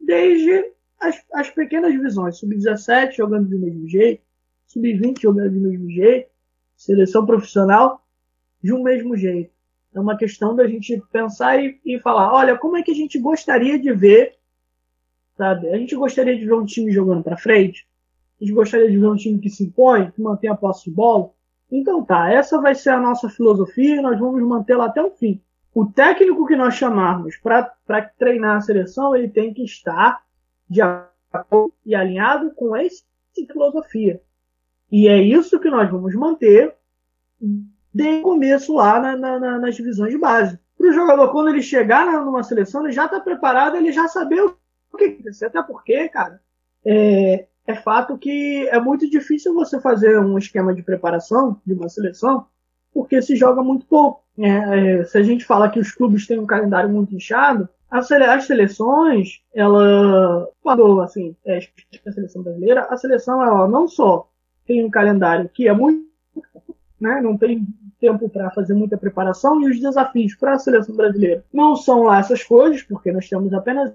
desde 0.00 0.72
as, 1.00 1.22
as 1.32 1.50
pequenas 1.50 1.92
divisões, 1.92 2.38
sub-17 2.38 3.16
jogando 3.16 3.48
do 3.48 3.58
mesmo 3.58 3.88
jeito, 3.88 4.22
sub-20 4.66 5.20
jogando 5.20 5.52
do 5.52 5.60
mesmo 5.60 5.90
jeito, 5.90 6.30
seleção 6.76 7.26
profissional 7.26 8.04
de 8.62 8.72
um 8.72 8.82
mesmo 8.82 9.16
jeito. 9.16 9.52
É 9.94 10.00
uma 10.00 10.16
questão 10.16 10.54
da 10.56 10.66
gente 10.66 11.00
pensar 11.12 11.62
e, 11.62 11.80
e 11.84 11.98
falar, 12.00 12.32
olha, 12.32 12.58
como 12.58 12.76
é 12.76 12.82
que 12.82 12.90
a 12.90 12.94
gente 12.94 13.18
gostaria 13.18 13.78
de 13.78 13.92
ver 13.92 14.36
Sabe? 15.36 15.68
A 15.68 15.76
gente 15.76 15.96
gostaria 15.96 16.36
de 16.36 16.44
ver 16.44 16.54
um 16.54 16.64
time 16.64 16.92
jogando 16.92 17.22
para 17.22 17.36
frente. 17.36 17.86
A 18.40 18.44
gente 18.44 18.54
gostaria 18.54 18.90
de 18.90 18.96
ver 18.96 19.06
um 19.06 19.16
time 19.16 19.38
que 19.38 19.50
se 19.50 19.64
impõe, 19.64 20.10
que 20.10 20.22
mantém 20.22 20.50
a 20.50 20.54
posse 20.54 20.84
de 20.84 20.90
bola. 20.90 21.30
Então 21.70 22.04
tá, 22.04 22.30
essa 22.30 22.60
vai 22.60 22.74
ser 22.74 22.90
a 22.90 23.00
nossa 23.00 23.28
filosofia 23.28 23.96
e 23.96 24.00
nós 24.00 24.18
vamos 24.18 24.40
mantê-la 24.42 24.86
até 24.86 25.02
o 25.02 25.10
fim. 25.10 25.40
O 25.74 25.86
técnico 25.86 26.46
que 26.46 26.56
nós 26.56 26.74
chamarmos 26.74 27.36
para 27.36 28.02
treinar 28.16 28.56
a 28.56 28.60
seleção, 28.60 29.14
ele 29.14 29.28
tem 29.28 29.52
que 29.52 29.64
estar 29.64 30.22
de 30.70 30.80
acordo 30.80 31.74
e 31.84 31.94
alinhado 31.94 32.52
com 32.52 32.76
essa 32.76 33.02
filosofia. 33.50 34.22
E 34.90 35.08
é 35.08 35.20
isso 35.20 35.58
que 35.58 35.68
nós 35.68 35.90
vamos 35.90 36.14
manter 36.14 36.74
desde 37.92 38.20
o 38.20 38.22
começo 38.22 38.74
lá 38.74 39.00
na, 39.00 39.16
na, 39.16 39.58
nas 39.58 39.74
divisões 39.74 40.12
de 40.12 40.18
base. 40.18 40.58
Para 40.78 40.88
o 40.88 40.92
jogador, 40.92 41.32
quando 41.32 41.48
ele 41.48 41.62
chegar 41.62 42.06
numa 42.24 42.42
seleção, 42.42 42.84
ele 42.84 42.92
já 42.92 43.06
está 43.06 43.20
preparado, 43.20 43.76
ele 43.76 43.92
já 43.92 44.06
sabe 44.06 44.40
o 44.40 44.56
o 44.94 44.96
que 44.96 45.04
acontecer. 45.04 45.46
Até 45.46 45.62
porque, 45.62 46.08
cara, 46.08 46.40
é, 46.84 47.46
é 47.66 47.74
fato 47.74 48.16
que 48.16 48.68
é 48.68 48.80
muito 48.80 49.08
difícil 49.10 49.52
você 49.52 49.80
fazer 49.80 50.18
um 50.18 50.38
esquema 50.38 50.72
de 50.74 50.82
preparação 50.82 51.60
de 51.66 51.74
uma 51.74 51.88
seleção, 51.88 52.46
porque 52.94 53.20
se 53.20 53.34
joga 53.34 53.62
muito 53.62 53.84
pouco. 53.86 54.22
É, 54.38 55.00
é, 55.00 55.04
se 55.04 55.18
a 55.18 55.22
gente 55.22 55.44
fala 55.44 55.68
que 55.68 55.80
os 55.80 55.92
clubes 55.92 56.26
têm 56.26 56.38
um 56.38 56.46
calendário 56.46 56.88
muito 56.88 57.14
inchado, 57.14 57.68
as, 57.90 58.06
seleções, 58.46 59.40
ela, 59.52 60.48
quando 60.62 61.00
assim, 61.00 61.36
é, 61.44 61.58
a 62.06 62.12
seleção 62.12 62.42
brasileira, 62.42 62.86
a 62.88 62.96
seleção 62.96 63.42
ela 63.42 63.68
não 63.68 63.86
só 63.86 64.28
tem 64.66 64.84
um 64.84 64.90
calendário 64.90 65.48
que 65.48 65.68
é 65.68 65.72
muito, 65.72 66.04
né, 67.00 67.20
não 67.20 67.36
tem 67.36 67.66
tempo 68.00 68.28
para 68.28 68.50
fazer 68.50 68.74
muita 68.74 68.96
preparação 68.96 69.60
e 69.62 69.70
os 69.70 69.80
desafios 69.80 70.34
para 70.34 70.54
a 70.54 70.58
seleção 70.58 70.96
brasileira 70.96 71.44
não 71.52 71.76
são 71.76 72.02
lá 72.02 72.18
essas 72.18 72.42
coisas, 72.42 72.82
porque 72.82 73.12
nós 73.12 73.28
temos 73.28 73.52
apenas 73.52 73.92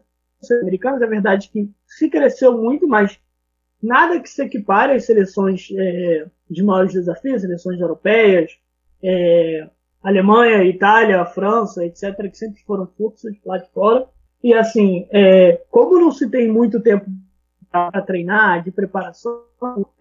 americanos, 0.62 1.02
é 1.02 1.08
verdade 1.08 1.50
que 1.50 1.70
se 1.86 2.10
cresceu 2.10 2.58
muito, 2.58 2.88
mas 2.88 3.20
nada 3.82 4.20
que 4.20 4.30
se 4.30 4.42
equipare 4.42 4.94
às 4.94 5.06
seleções 5.06 5.68
é, 5.76 6.26
de 6.50 6.64
maiores 6.64 6.94
desafios, 6.94 7.42
seleções 7.42 7.80
europeias, 7.80 8.58
é, 9.04 9.68
Alemanha, 10.04 10.64
Itália, 10.64 11.26
França, 11.26 11.86
etc., 11.86 12.30
que 12.30 12.38
sempre 12.38 12.62
foram 12.64 12.88
forças 12.98 13.36
lá 13.46 13.58
de 13.58 13.70
fora. 13.72 14.08
E 14.44 14.54
assim, 14.54 15.08
é, 15.12 15.62
como 15.70 16.00
não 16.00 16.12
se 16.12 16.30
tem 16.30 16.50
muito 16.50 16.80
tempo 16.80 17.06
para 17.72 18.02
treinar, 18.02 18.64
de 18.64 18.72
preparação, 18.72 19.44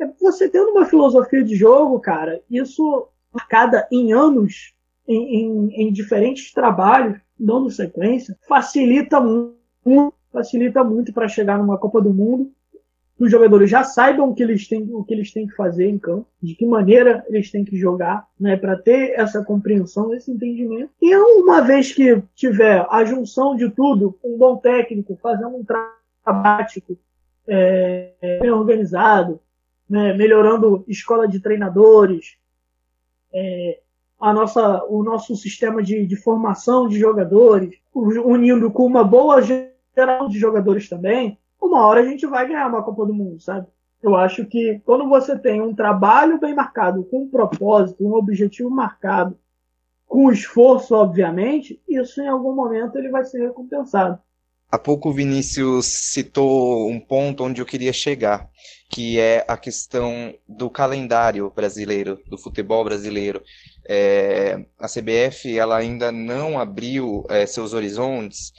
é 0.01 0.07
você 0.21 0.49
tendo 0.49 0.71
uma 0.71 0.87
filosofia 0.87 1.45
de 1.45 1.55
jogo, 1.55 2.01
cara, 2.01 2.41
isso 2.51 3.09
marcada 3.33 3.87
em 3.93 4.13
anos, 4.13 4.73
em, 5.07 5.43
em, 5.43 5.83
em 5.83 5.93
diferentes 5.93 6.53
trabalhos, 6.53 7.19
dando 7.39 7.71
sequência, 7.71 8.37
facilita 8.49 9.21
muito 9.21 9.59
facilita 10.33 10.85
muito 10.85 11.13
para 11.13 11.29
chegar 11.29 11.59
numa 11.59 11.79
Copa 11.79 12.01
do 12.01 12.13
Mundo. 12.13 12.53
Os 13.19 13.31
jogadores 13.31 13.69
já 13.69 13.83
saibam 13.83 14.31
o 14.31 14.35
que 14.35 14.43
eles 14.43 14.69
têm, 14.69 14.89
o 14.93 15.03
que 15.03 15.13
eles 15.13 15.33
têm 15.33 15.47
que 15.47 15.55
fazer 15.55 15.89
em 15.89 15.99
campo, 15.99 16.27
de 16.41 16.55
que 16.55 16.65
maneira 16.65 17.25
eles 17.29 17.51
têm 17.51 17.65
que 17.65 17.77
jogar, 17.77 18.29
né, 18.39 18.57
para 18.57 18.77
ter 18.77 19.19
essa 19.19 19.43
compreensão, 19.43 20.15
esse 20.15 20.31
entendimento. 20.31 20.91
E 21.03 21.17
uma 21.17 21.61
vez 21.61 21.93
que 21.93 22.23
tiver 22.35 22.87
a 22.89 23.05
junção 23.05 23.57
de 23.57 23.69
tudo, 23.71 24.17
um 24.23 24.39
bom 24.39 24.57
técnico, 24.57 25.19
fazendo 25.21 25.57
um 25.57 25.65
trabalho 25.65 26.67
é, 27.49 28.39
bem 28.41 28.51
organizado, 28.51 29.41
né, 29.89 30.13
melhorando 30.15 30.85
escola 30.87 31.27
de 31.27 31.41
treinadores, 31.41 32.37
é, 33.33 33.81
a 34.21 34.33
nossa, 34.33 34.85
o 34.85 35.03
nosso 35.03 35.35
sistema 35.37 35.83
de, 35.83 36.07
de 36.07 36.17
formação 36.17 36.89
de 36.89 36.99
jogadores, 36.99 37.75
unindo 37.95 38.71
com 38.71 38.85
uma 38.85 39.03
boa 39.03 39.41
geral 39.43 40.29
de 40.29 40.39
jogadores 40.39 40.89
também, 40.89 41.39
uma 41.69 41.87
hora 41.87 42.01
a 42.01 42.05
gente 42.05 42.27
vai 42.27 42.47
ganhar 42.47 42.67
uma 42.67 42.83
Copa 42.83 43.07
do 43.07 43.15
Mundo, 43.15 43.41
sabe? 43.41 43.67
Eu 44.03 44.17
acho 44.17 44.45
que 44.47 44.81
quando 44.85 45.09
você 45.09 45.39
tem 45.39 45.61
um 45.61 45.75
trabalho 45.75 46.39
bem 46.39 46.55
marcado, 46.55 47.05
com 47.05 47.25
um 47.25 47.29
propósito, 47.29 48.05
um 48.05 48.15
objetivo 48.15 48.71
marcado, 48.71 49.39
com 50.07 50.33
esforço, 50.33 50.95
obviamente, 50.95 51.81
isso 51.89 52.21
em 52.21 52.29
algum 52.29 52.55
momento 52.55 52.97
ele 52.97 53.11
vai 53.11 53.25
ser 53.25 53.47
recompensado. 53.47 54.19
Há 54.71 54.79
pouco 54.79 55.09
o 55.09 55.13
Vinícius 55.13 55.87
citou 55.87 56.89
um 56.91 57.01
ponto 57.01 57.43
onde 57.43 57.61
eu 57.61 57.67
queria 57.67 57.93
chegar, 57.93 58.49
que 58.91 59.19
é 59.19 59.45
a 59.49 59.57
questão 59.57 60.35
do 60.47 60.69
calendário 60.69 61.51
brasileiro, 61.55 62.19
do 62.29 62.37
futebol 62.37 62.85
brasileiro. 62.85 63.43
É, 63.89 64.67
a 64.79 64.87
CBF 64.87 65.59
ela 65.59 65.77
ainda 65.77 66.13
não 66.13 66.59
abriu 66.59 67.25
é, 67.31 67.47
seus 67.47 67.73
horizontes 67.73 68.53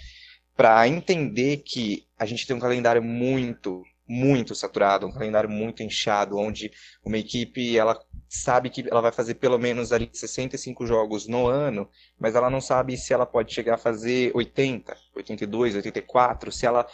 para 0.58 0.88
entender 0.88 1.58
que 1.58 2.09
a 2.20 2.26
gente 2.26 2.46
tem 2.46 2.56
um 2.56 2.60
calendário 2.60 3.02
muito, 3.02 3.84
muito 4.08 4.54
saturado, 4.54 5.08
um 5.08 5.12
calendário 5.12 5.50
muito 5.50 5.82
inchado, 5.82 6.38
onde 6.38 6.72
uma 7.04 7.18
equipe 7.18 7.78
ela 7.78 7.98
sabe 8.28 8.70
que 8.70 8.86
ela 8.90 9.02
vai 9.02 9.12
fazer 9.12 9.36
pelo 9.36 9.58
menos 9.58 9.92
ali 9.94 10.10
65 10.12 10.86
jogos 10.86 11.28
no 11.28 11.48
ano, 11.48 11.90
mas 12.20 12.36
ela 12.36 12.50
não 12.50 12.60
sabe 12.60 12.98
se 12.98 13.14
ela 13.14 13.26
pode 13.26 13.54
chegar 13.54 13.76
a 13.76 13.78
fazer 13.78 14.32
80, 14.36 14.96
82, 15.16 15.76
84, 15.76 16.52
se 16.52 16.66
ela 16.66 16.86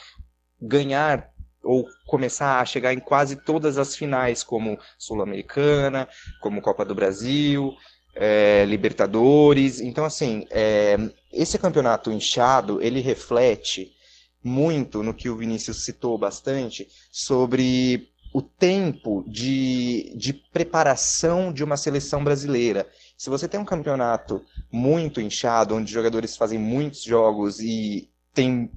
ganhar 0.61 1.33
ou 1.63 1.88
começar 2.05 2.61
a 2.61 2.65
chegar 2.65 2.93
em 2.93 2.99
quase 2.99 3.38
todas 3.38 3.79
as 3.79 3.95
finais, 3.95 4.43
como 4.43 4.77
Sul-Americana, 4.99 6.07
como 6.39 6.61
Copa 6.61 6.85
do 6.85 6.93
Brasil, 6.93 7.73
é, 8.13 8.63
Libertadores. 8.65 9.81
Então, 9.81 10.05
assim, 10.05 10.45
é, 10.51 10.95
esse 11.33 11.57
campeonato 11.57 12.11
inchado, 12.11 12.81
ele 12.83 13.01
reflete 13.01 13.94
muito 14.45 15.01
no 15.01 15.12
que 15.12 15.27
o 15.27 15.36
Vinícius 15.36 15.84
citou 15.84 16.19
bastante 16.19 16.88
sobre 17.12 18.10
o 18.31 18.43
tempo 18.43 19.23
de, 19.27 20.13
de 20.15 20.34
preparação 20.34 21.51
de 21.51 21.63
uma 21.63 21.75
seleção 21.75 22.23
brasileira. 22.23 22.88
Se 23.17 23.27
você 23.29 23.47
tem 23.47 23.60
um 23.60 23.65
campeonato 23.65 24.43
muito 24.71 25.19
inchado, 25.19 25.73
onde 25.73 25.91
jogadores 25.91 26.38
fazem 26.38 26.60
muitos 26.60 27.01
jogos 27.01 27.60
e 27.60 28.08
tem 28.34 28.71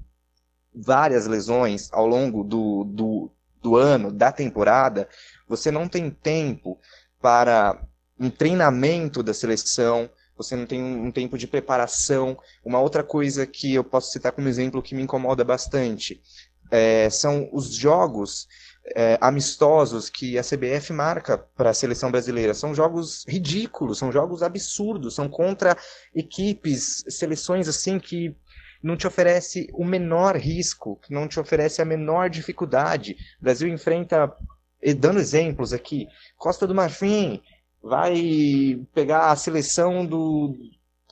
várias 0.73 1.27
lesões 1.27 1.89
ao 1.91 2.07
longo 2.07 2.43
do, 2.43 2.83
do, 2.85 3.31
do 3.61 3.75
ano, 3.75 4.11
da 4.11 4.31
temporada, 4.31 5.07
você 5.47 5.69
não 5.69 5.87
tem 5.87 6.09
tempo 6.09 6.79
para 7.21 7.79
um 8.19 8.29
treinamento 8.29 9.21
da 9.21 9.33
seleção, 9.35 10.09
você 10.39 10.55
não 10.55 10.65
tem 10.65 10.81
um 10.81 11.11
tempo 11.11 11.37
de 11.37 11.45
preparação. 11.45 12.37
Uma 12.63 12.79
outra 12.79 13.03
coisa 13.03 13.45
que 13.45 13.73
eu 13.73 13.83
posso 13.83 14.11
citar 14.11 14.31
como 14.31 14.47
exemplo 14.47 14.81
que 14.81 14.95
me 14.95 15.03
incomoda 15.03 15.43
bastante 15.43 16.21
é, 16.71 17.09
são 17.09 17.49
os 17.51 17.73
jogos 17.73 18.47
é, 18.95 19.17
amistosos 19.19 20.09
que 20.09 20.37
a 20.37 20.43
CBF 20.43 20.93
marca 20.93 21.37
para 21.37 21.71
a 21.71 21.73
seleção 21.73 22.09
brasileira. 22.09 22.53
São 22.53 22.73
jogos 22.73 23.25
ridículos, 23.27 23.97
são 23.97 24.11
jogos 24.11 24.41
absurdos, 24.41 25.15
são 25.15 25.27
contra 25.27 25.77
equipes, 26.15 27.03
seleções 27.09 27.67
assim 27.67 27.99
que 27.99 28.35
não 28.81 28.95
te 28.95 29.05
oferece 29.05 29.69
o 29.73 29.83
menor 29.83 30.37
risco, 30.37 30.97
que 31.03 31.13
não 31.13 31.27
te 31.27 31.39
oferece 31.39 31.81
a 31.81 31.85
menor 31.85 32.29
dificuldade. 32.29 33.17
O 33.39 33.43
Brasil 33.43 33.67
enfrenta, 33.67 34.33
dando 34.97 35.19
exemplos 35.19 35.73
aqui, 35.73 36.07
Costa 36.37 36.65
do 36.65 36.73
Marfim, 36.73 37.41
vai 37.81 38.81
pegar 38.93 39.31
a 39.31 39.35
seleção 39.35 40.05
do, 40.05 40.55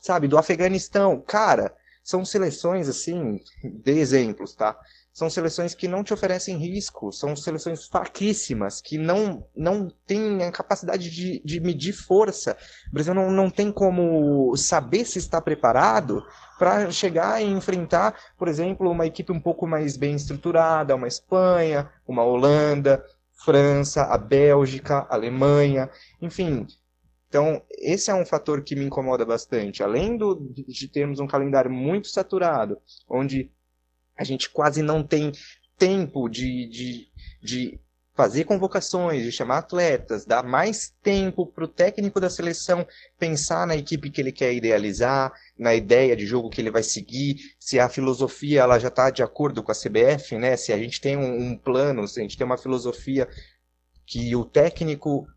sabe, 0.01 0.27
do 0.27 0.37
Afeganistão. 0.37 1.21
Cara, 1.21 1.75
são 2.03 2.23
seleções 2.23 2.87
assim, 2.87 3.41
de 3.63 3.91
exemplos, 3.91 4.53
tá? 4.53 4.77
são 5.17 5.31
seleções 5.31 5.73
que 5.73 5.87
não 5.87 6.03
te 6.03 6.13
oferecem 6.13 6.57
risco, 6.57 7.11
são 7.11 7.35
seleções 7.35 7.87
fraquíssimas, 7.87 8.79
que 8.79 8.99
não, 8.99 9.43
não 9.55 9.91
têm 10.05 10.43
a 10.43 10.51
capacidade 10.51 11.09
de, 11.09 11.41
de 11.43 11.59
medir 11.59 11.91
força. 11.91 12.55
O 12.87 12.93
Brasil 12.93 13.15
não, 13.15 13.31
não 13.31 13.49
tem 13.49 13.71
como 13.71 14.55
saber 14.55 15.05
se 15.05 15.17
está 15.17 15.41
preparado 15.41 16.23
para 16.59 16.91
chegar 16.91 17.41
e 17.41 17.47
enfrentar, 17.47 18.13
por 18.37 18.47
exemplo, 18.47 18.91
uma 18.91 19.07
equipe 19.07 19.31
um 19.31 19.39
pouco 19.39 19.65
mais 19.65 19.97
bem 19.97 20.13
estruturada, 20.13 20.95
uma 20.95 21.07
Espanha, 21.07 21.89
uma 22.07 22.23
Holanda, 22.23 23.03
França, 23.43 24.03
a 24.03 24.17
Bélgica, 24.17 24.99
a 25.09 25.15
Alemanha, 25.15 25.89
enfim. 26.21 26.65
Então, 27.29 27.61
esse 27.71 28.09
é 28.09 28.13
um 28.13 28.25
fator 28.25 28.63
que 28.63 28.75
me 28.75 28.85
incomoda 28.85 29.25
bastante. 29.25 29.83
Além 29.83 30.17
do, 30.17 30.53
de 30.67 30.87
termos 30.87 31.19
um 31.19 31.27
calendário 31.27 31.69
muito 31.69 32.07
saturado, 32.07 32.77
onde 33.07 33.51
a 34.17 34.23
gente 34.23 34.49
quase 34.49 34.81
não 34.81 35.03
tem 35.03 35.31
tempo 35.77 36.27
de, 36.29 36.67
de, 36.67 37.07
de 37.41 37.79
fazer 38.17 38.45
convocações, 38.45 39.21
de 39.21 39.31
chamar 39.31 39.59
atletas, 39.59 40.25
dar 40.25 40.43
mais 40.43 40.91
tempo 41.03 41.45
para 41.45 41.63
o 41.63 41.67
técnico 41.67 42.19
da 42.19 42.31
seleção 42.31 42.85
pensar 43.19 43.67
na 43.67 43.75
equipe 43.75 44.09
que 44.09 44.19
ele 44.19 44.31
quer 44.31 44.55
idealizar, 44.55 45.31
na 45.57 45.75
ideia 45.75 46.15
de 46.15 46.25
jogo 46.25 46.49
que 46.49 46.59
ele 46.59 46.71
vai 46.71 46.81
seguir, 46.81 47.37
se 47.59 47.79
a 47.79 47.87
filosofia 47.87 48.61
ela 48.61 48.79
já 48.79 48.87
está 48.87 49.11
de 49.11 49.21
acordo 49.21 49.61
com 49.61 49.71
a 49.71 49.75
CBF, 49.75 50.35
né? 50.35 50.57
Se 50.57 50.73
a 50.73 50.77
gente 50.79 50.99
tem 50.99 51.15
um, 51.15 51.51
um 51.51 51.55
plano, 51.55 52.07
se 52.07 52.19
a 52.19 52.23
gente 52.23 52.35
tem 52.35 52.45
uma 52.45 52.57
filosofia 52.57 53.29
que 54.03 54.35
o 54.35 54.43
técnico 54.43 55.27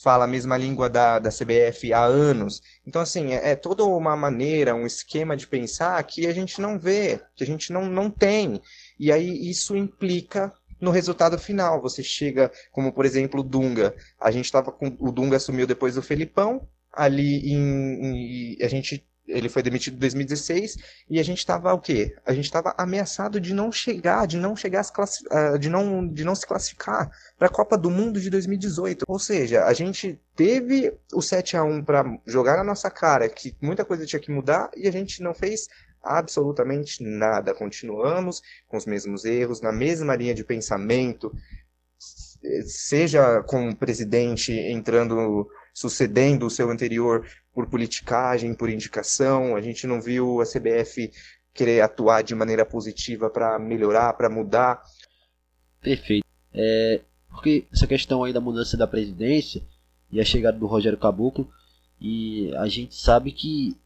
fala 0.00 0.24
a 0.24 0.28
mesma 0.28 0.56
língua 0.56 0.88
da, 0.88 1.18
da 1.18 1.30
CBF 1.30 1.92
há 1.92 2.04
anos. 2.04 2.62
Então, 2.86 3.02
assim, 3.02 3.32
é, 3.32 3.50
é, 3.50 3.56
toda 3.56 3.82
uma 3.82 4.14
maneira, 4.14 4.76
um 4.76 4.86
esquema 4.86 5.36
de 5.36 5.46
pensar 5.46 6.00
que 6.04 6.24
a 6.26 6.32
gente 6.32 6.60
não 6.60 6.78
vê, 6.78 7.20
que 7.34 7.42
a 7.42 7.46
gente 7.46 7.72
não, 7.72 7.86
não 7.86 8.08
tem. 8.08 8.62
E 8.96 9.10
aí 9.10 9.50
isso 9.50 9.76
implica 9.76 10.52
no 10.80 10.90
resultado 10.90 11.38
final. 11.38 11.80
Você 11.80 12.02
chega, 12.02 12.50
como 12.72 12.92
por 12.92 13.04
exemplo, 13.04 13.40
o 13.40 13.44
Dunga. 13.44 13.94
A 14.20 14.30
gente 14.30 14.46
estava 14.46 14.72
com. 14.72 14.96
O 14.98 15.12
Dunga 15.12 15.36
assumiu 15.36 15.66
depois 15.66 15.94
do 15.94 16.02
Felipão. 16.02 16.66
Ali 16.92 17.52
em, 17.52 18.56
em, 18.56 18.64
a 18.64 18.68
gente 18.68 19.06
ele 19.28 19.48
foi 19.48 19.62
demitido 19.62 19.94
em 19.94 19.98
2016 19.98 20.76
e 21.08 21.20
a 21.20 21.22
gente 21.22 21.38
estava 21.38 21.72
o 21.72 21.78
quê? 21.78 22.16
A 22.24 22.32
gente 22.32 22.46
estava 22.46 22.74
ameaçado 22.78 23.40
de 23.40 23.52
não 23.52 23.70
chegar, 23.70 24.26
de 24.26 24.38
não 24.38 24.56
chegar 24.56 24.82
uh, 24.82 25.58
de 25.58 25.68
não 25.68 26.08
de 26.08 26.24
não 26.24 26.34
se 26.34 26.46
classificar 26.46 27.10
para 27.38 27.46
a 27.46 27.50
Copa 27.50 27.76
do 27.76 27.90
Mundo 27.90 28.20
de 28.20 28.30
2018. 28.30 29.04
Ou 29.06 29.18
seja, 29.18 29.64
a 29.64 29.72
gente 29.72 30.18
teve 30.34 30.92
o 31.12 31.20
7 31.20 31.56
a 31.56 31.62
1 31.62 31.84
para 31.84 32.18
jogar 32.26 32.56
na 32.56 32.64
nossa 32.64 32.90
cara, 32.90 33.28
que 33.28 33.54
muita 33.60 33.84
coisa 33.84 34.06
tinha 34.06 34.20
que 34.20 34.30
mudar 34.30 34.70
e 34.74 34.88
a 34.88 34.90
gente 34.90 35.22
não 35.22 35.34
fez 35.34 35.68
absolutamente 36.02 37.02
nada. 37.02 37.54
Continuamos 37.54 38.42
com 38.66 38.76
os 38.76 38.86
mesmos 38.86 39.24
erros, 39.24 39.60
na 39.60 39.72
mesma 39.72 40.14
linha 40.14 40.34
de 40.34 40.44
pensamento, 40.44 41.32
seja 42.64 43.42
com 43.42 43.70
o 43.70 43.76
presidente 43.76 44.52
entrando 44.52 45.48
sucedendo 45.74 46.46
o 46.46 46.50
seu 46.50 46.70
anterior 46.70 47.24
por 47.52 47.68
politicagem, 47.68 48.52
por 48.52 48.68
indicação. 48.68 49.54
A 49.54 49.60
gente 49.60 49.86
não 49.86 50.00
viu 50.00 50.40
a 50.40 50.44
CBF 50.44 51.12
querer 51.54 51.80
atuar 51.80 52.22
de 52.22 52.34
maneira 52.34 52.66
positiva 52.66 53.30
para 53.30 53.58
melhorar, 53.60 54.12
para 54.14 54.28
mudar. 54.28 54.82
Perfeito. 55.80 56.26
É, 56.52 57.00
porque 57.28 57.64
essa 57.72 57.86
questão 57.86 58.24
aí 58.24 58.32
da 58.32 58.40
mudança 58.40 58.76
da 58.76 58.86
presidência 58.88 59.62
e 60.10 60.20
a 60.20 60.24
chegada 60.24 60.58
do 60.58 60.66
Rogério 60.66 60.98
Caboclo, 60.98 61.48
e 62.00 62.52
a 62.56 62.66
gente 62.66 62.94
sabe 62.94 63.30
que 63.30 63.76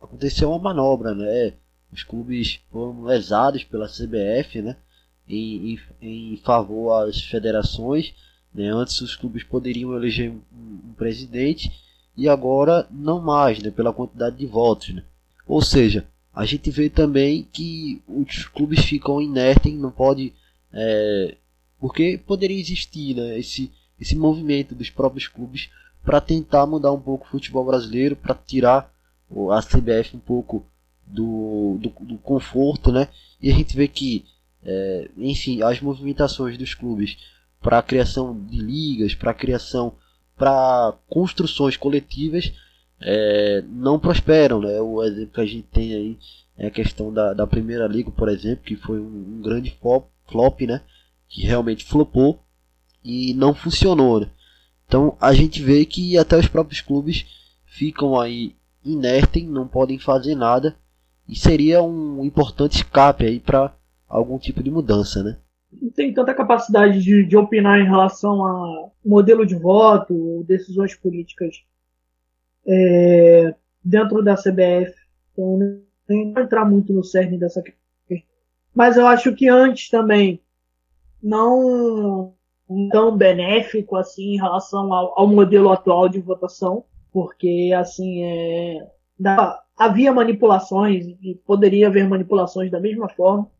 aconteceu 0.00 0.50
uma 0.50 0.58
manobra, 0.58 1.14
né? 1.14 1.54
Os 1.92 2.02
clubes 2.02 2.60
foram 2.70 3.02
lesados 3.02 3.64
pela 3.64 3.88
CBF, 3.88 4.62
né? 4.62 4.76
Em, 5.28 5.74
em, 5.74 6.32
em 6.32 6.36
favor 6.38 7.08
às 7.08 7.20
federações 7.20 8.14
né? 8.52 8.68
Antes 8.68 9.00
os 9.00 9.16
clubes 9.16 9.44
poderiam 9.44 9.94
eleger 9.94 10.30
um, 10.30 10.40
um, 10.52 10.92
presidente 10.94 11.70
e 12.16 12.28
agora 12.28 12.86
não 12.90 13.20
mais, 13.20 13.62
né? 13.62 13.70
pela 13.70 13.92
quantidade 13.92 14.36
de 14.36 14.46
votos. 14.46 14.90
Né? 14.90 15.04
Ou 15.46 15.62
seja, 15.62 16.06
a 16.34 16.44
gente 16.44 16.70
vê 16.70 16.90
também 16.90 17.46
que 17.52 18.02
os 18.08 18.46
clubes 18.48 18.84
ficam 18.84 19.20
inertes, 19.20 19.72
não 19.74 19.90
pode. 19.90 20.32
É, 20.72 21.36
porque 21.78 22.20
poderia 22.26 22.58
existir 22.60 23.14
né? 23.14 23.38
esse, 23.38 23.70
esse 23.98 24.16
movimento 24.16 24.74
dos 24.74 24.90
próprios 24.90 25.26
clubes 25.26 25.70
para 26.04 26.20
tentar 26.20 26.66
mudar 26.66 26.92
um 26.92 27.00
pouco 27.00 27.26
o 27.26 27.30
futebol 27.30 27.64
brasileiro, 27.64 28.16
para 28.16 28.34
tirar 28.34 28.92
a 29.52 29.62
CBF 29.62 30.16
um 30.16 30.20
pouco 30.20 30.66
do, 31.06 31.78
do, 31.80 31.90
do, 32.04 32.18
conforto, 32.18 32.92
né? 32.92 33.08
E 33.40 33.50
a 33.50 33.54
gente 33.54 33.76
vê 33.76 33.88
que, 33.88 34.24
é, 34.64 35.10
enfim, 35.16 35.62
as 35.62 35.80
movimentações 35.80 36.56
dos 36.56 36.74
clubes 36.74 37.16
para 37.60 37.78
a 37.78 37.82
criação 37.82 38.38
de 38.46 38.58
ligas, 38.58 39.14
para 39.14 39.30
a 39.30 39.34
criação, 39.34 39.94
para 40.36 40.94
construções 41.08 41.76
coletivas, 41.76 42.52
é, 43.00 43.62
não 43.68 43.98
prosperam. 43.98 44.60
Né? 44.60 44.80
O 44.80 45.02
exemplo 45.02 45.34
que 45.34 45.40
a 45.40 45.46
gente 45.46 45.66
tem 45.70 45.94
aí 45.94 46.18
é 46.56 46.66
a 46.66 46.70
questão 46.70 47.12
da, 47.12 47.34
da 47.34 47.46
Primeira 47.46 47.86
Liga, 47.86 48.10
por 48.10 48.28
exemplo, 48.28 48.64
que 48.64 48.76
foi 48.76 48.98
um, 48.98 49.36
um 49.38 49.42
grande 49.42 49.70
flop, 49.80 50.06
flop, 50.26 50.62
né? 50.62 50.82
que 51.28 51.42
realmente 51.42 51.84
flopou 51.84 52.42
e 53.04 53.34
não 53.34 53.54
funcionou. 53.54 54.20
Né? 54.20 54.30
Então 54.86 55.16
a 55.20 55.32
gente 55.32 55.62
vê 55.62 55.84
que 55.84 56.18
até 56.18 56.36
os 56.36 56.48
próprios 56.48 56.80
clubes 56.80 57.26
ficam 57.64 58.18
aí 58.18 58.54
inertem, 58.84 59.46
não 59.46 59.68
podem 59.68 59.98
fazer 59.98 60.34
nada 60.34 60.76
e 61.28 61.36
seria 61.36 61.82
um 61.82 62.24
importante 62.24 62.76
escape 62.76 63.24
aí 63.24 63.38
para 63.38 63.74
algum 64.08 64.38
tipo 64.38 64.62
de 64.62 64.70
mudança, 64.70 65.22
né? 65.22 65.36
não 65.72 65.90
tenho 65.90 66.12
tanta 66.14 66.34
capacidade 66.34 67.00
de, 67.00 67.24
de 67.24 67.36
opinar 67.36 67.78
em 67.78 67.84
relação 67.84 68.44
a 68.44 68.90
modelo 69.04 69.46
de 69.46 69.54
voto, 69.54 70.44
decisões 70.46 70.94
políticas 70.94 71.64
é, 72.66 73.54
dentro 73.84 74.22
da 74.22 74.34
CBF. 74.34 74.94
Então, 75.32 75.58
nem 76.08 76.32
vou 76.32 76.42
entrar 76.42 76.64
muito 76.64 76.92
no 76.92 77.04
cerne 77.04 77.38
dessa 77.38 77.62
questão. 77.62 77.80
Mas 78.74 78.96
eu 78.96 79.06
acho 79.06 79.34
que 79.34 79.48
antes 79.48 79.88
também, 79.88 80.40
não 81.22 82.32
tão 82.90 83.16
benéfico 83.16 83.96
assim 83.96 84.34
em 84.34 84.36
relação 84.36 84.92
ao, 84.92 85.18
ao 85.18 85.26
modelo 85.26 85.70
atual 85.70 86.08
de 86.08 86.20
votação, 86.20 86.84
porque 87.12 87.72
assim 87.76 88.24
é, 88.24 88.90
da, 89.18 89.62
havia 89.76 90.12
manipulações 90.12 91.06
e 91.22 91.34
poderia 91.46 91.88
haver 91.88 92.08
manipulações 92.08 92.70
da 92.70 92.80
mesma 92.80 93.08
forma. 93.08 93.50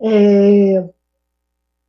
É, 0.00 0.88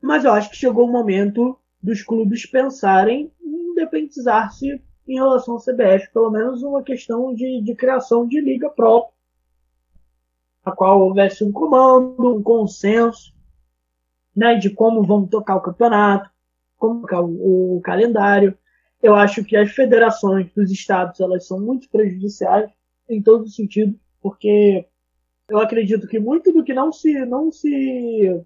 mas 0.02 0.26
eu 0.26 0.32
acho 0.34 0.50
que 0.50 0.58
chegou 0.58 0.88
o 0.88 0.92
momento 0.92 1.58
dos 1.82 2.04
clubes 2.04 2.46
pensarem 2.46 3.32
em 3.42 3.72
independizar-se 3.72 4.82
em 5.08 5.16
relação 5.16 5.56
ao 5.56 5.62
CBF, 5.62 6.12
pelo 6.14 6.30
menos 6.30 6.62
uma 6.64 6.84
questão 6.84 7.34
de, 7.34 7.62
de 7.62 7.76
criação 7.76 8.28
de 8.28 8.40
liga 8.40 8.70
própria, 8.70 9.14
a 10.64 10.72
qual 10.72 11.02
houvesse 11.02 11.44
um 11.44 11.52
comando, 11.52 12.36
um 12.36 12.44
consenso, 12.44 13.34
né, 14.36 14.56
de 14.56 14.70
como 14.70 15.04
vamos 15.04 15.30
tocar 15.30 15.56
o 15.56 15.62
campeonato, 15.62 16.30
como 16.78 17.02
tocar 17.02 17.22
o, 17.22 17.78
o 17.78 17.82
calendário. 17.82 18.58
Eu 19.02 19.16
acho 19.16 19.44
que 19.44 19.56
as 19.56 19.72
federações 19.72 20.52
dos 20.54 20.72
estados 20.72 21.20
elas 21.20 21.48
são 21.48 21.60
muito 21.60 21.90
prejudiciais 21.90 22.70
em 23.10 23.22
todo 23.22 23.50
sentido, 23.50 24.00
porque 24.22 24.86
eu 25.50 25.60
acredito 25.60 26.08
que 26.08 26.20
muito 26.20 26.52
do 26.54 26.64
que 26.64 26.74
não 26.74 26.92
se 26.92 27.26
não 27.26 27.52
se 27.52 28.42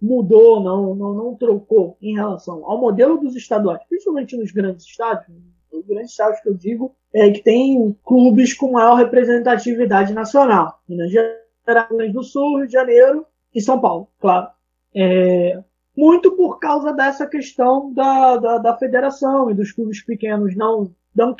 mudou, 0.00 0.62
não, 0.62 0.94
não, 0.94 1.14
não 1.14 1.34
trocou 1.34 1.96
em 2.00 2.14
relação 2.14 2.64
ao 2.64 2.78
modelo 2.78 3.18
dos 3.18 3.36
estaduais, 3.36 3.80
principalmente 3.88 4.36
nos 4.36 4.50
grandes 4.50 4.84
estados, 4.84 5.26
os 5.72 5.86
grandes 5.86 6.10
estados 6.10 6.40
que 6.40 6.48
eu 6.48 6.54
digo, 6.54 6.94
é 7.12 7.30
que 7.30 7.42
tem 7.42 7.96
clubes 8.04 8.54
com 8.54 8.72
maior 8.72 8.96
representatividade 8.96 10.12
nacional. 10.12 10.80
Minas 10.88 11.10
Gerais 11.10 12.12
do 12.12 12.22
Sul, 12.22 12.58
Rio 12.58 12.66
de 12.66 12.72
Janeiro 12.72 13.26
e 13.54 13.60
São 13.60 13.80
Paulo, 13.80 14.08
claro. 14.18 14.48
É, 14.94 15.62
muito 15.96 16.32
por 16.32 16.58
causa 16.58 16.92
dessa 16.92 17.26
questão 17.26 17.92
da, 17.92 18.36
da, 18.36 18.58
da, 18.58 18.76
federação 18.76 19.50
e 19.50 19.54
dos 19.54 19.70
clubes 19.72 20.02
pequenos 20.02 20.56
não 20.56 20.90
dão 21.14 21.36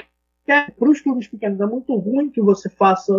para 0.46 0.88
os 0.88 1.00
clubes 1.00 1.26
pequenos 1.26 1.61
é 1.61 1.66
muito 1.66 1.94
ruim 1.96 2.30
que 2.30 2.40
você 2.40 2.68
faça 2.68 3.12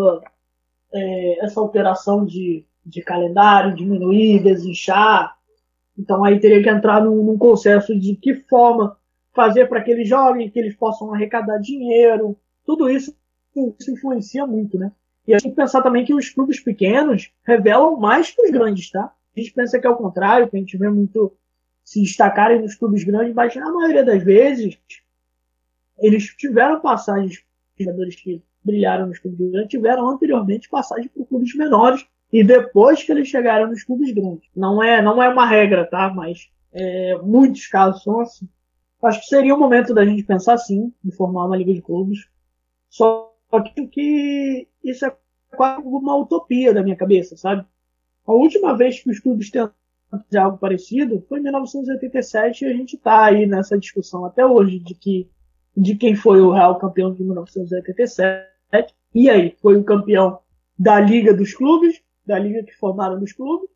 é, 0.93 1.43
essa 1.43 1.59
alteração 1.59 2.25
de, 2.25 2.63
de 2.85 3.01
calendário, 3.01 3.75
diminuir, 3.75 4.43
desinchar. 4.43 5.35
Então 5.97 6.23
aí 6.23 6.39
teria 6.39 6.61
que 6.61 6.69
entrar 6.69 7.03
num, 7.03 7.23
num 7.23 7.37
consenso 7.37 7.97
de 7.97 8.15
que 8.15 8.35
forma 8.35 8.97
fazer 9.33 9.67
para 9.67 9.81
que 9.81 9.91
eles 9.91 10.07
joguem, 10.07 10.49
que 10.49 10.59
eles 10.59 10.75
possam 10.75 11.13
arrecadar 11.13 11.57
dinheiro. 11.57 12.37
Tudo 12.65 12.89
isso, 12.89 13.13
isso 13.79 13.91
influencia 13.91 14.45
muito, 14.45 14.77
né? 14.77 14.91
E 15.27 15.33
a 15.33 15.39
gente 15.39 15.55
pensar 15.55 15.81
também 15.81 16.05
que 16.05 16.13
os 16.13 16.29
clubes 16.29 16.59
pequenos 16.59 17.31
revelam 17.43 17.97
mais 17.97 18.31
que 18.31 18.41
os 18.41 18.51
grandes, 18.51 18.91
tá? 18.91 19.11
A 19.35 19.39
gente 19.39 19.53
pensa 19.53 19.79
que 19.79 19.85
é 19.85 19.89
o 19.89 19.95
contrário, 19.95 20.49
que 20.49 20.55
a 20.55 20.59
gente 20.59 20.77
vê 20.77 20.89
muito 20.89 21.35
se 21.83 22.01
destacarem 22.01 22.61
nos 22.61 22.75
clubes 22.75 23.03
grandes, 23.03 23.33
mas 23.33 23.55
na 23.55 23.71
maioria 23.71 24.03
das 24.03 24.23
vezes 24.23 24.79
eles 25.99 26.25
tiveram 26.35 26.81
passagens, 26.81 27.43
jogadores 27.77 28.15
que 28.15 28.41
brilharam 28.63 29.07
nos 29.07 29.19
clubes 29.19 29.51
grandes 29.51 29.69
tiveram 29.69 30.09
anteriormente 30.09 30.67
passagem 30.67 31.07
por 31.09 31.27
clubes 31.27 31.53
menores 31.55 32.05
e 32.33 32.43
depois 32.43 33.03
que 33.03 33.11
eles 33.11 33.27
chegaram 33.27 33.67
nos 33.67 33.83
clubes 33.83 34.11
grandes. 34.11 34.49
Não 34.55 34.81
é, 34.81 35.01
não 35.01 35.21
é 35.21 35.29
uma 35.29 35.45
regra, 35.45 35.85
tá? 35.85 36.11
Mas 36.13 36.49
é, 36.73 37.17
muitos 37.19 37.67
casos 37.67 38.03
são 38.03 38.19
assim. 38.19 38.49
Acho 39.03 39.21
que 39.21 39.27
seria 39.27 39.53
o 39.53 39.59
momento 39.59 39.93
da 39.93 40.03
gente 40.03 40.23
pensar 40.23 40.57
sim 40.57 40.91
em 41.03 41.11
formar 41.11 41.45
uma 41.45 41.55
liga 41.55 41.73
de 41.73 41.81
clubes. 41.81 42.27
Só 42.89 43.31
que 43.91 44.67
isso 44.83 45.05
é 45.05 45.15
quase 45.55 45.87
uma 45.87 46.15
utopia 46.15 46.73
da 46.73 46.81
minha 46.81 46.95
cabeça, 46.95 47.37
sabe? 47.37 47.65
A 48.25 48.33
última 48.33 48.75
vez 48.75 48.99
que 48.99 49.09
os 49.09 49.19
clubes 49.19 49.49
tentaram 49.49 49.73
fazer 50.09 50.37
algo 50.37 50.57
parecido 50.57 51.23
foi 51.27 51.39
em 51.39 51.43
1987 51.43 52.63
e 52.63 52.67
a 52.67 52.73
gente 52.73 52.95
está 52.95 53.25
aí 53.25 53.45
nessa 53.45 53.77
discussão 53.77 54.25
até 54.25 54.45
hoje 54.45 54.79
de 54.79 54.95
que 54.95 55.29
de 55.75 55.95
quem 55.95 56.15
foi 56.15 56.39
o 56.41 56.51
real 56.51 56.77
campeão 56.79 57.13
de 57.13 57.23
1987. 57.23 58.47
E 59.13 59.29
aí, 59.29 59.55
foi 59.61 59.75
o 59.75 59.83
campeão 59.83 60.39
da 60.77 60.99
Liga 60.99 61.33
dos 61.33 61.53
Clubes, 61.53 62.01
da 62.25 62.39
Liga 62.39 62.63
que 62.63 62.75
formaram 62.75 63.19
dos 63.19 63.33
clubes, 63.33 63.69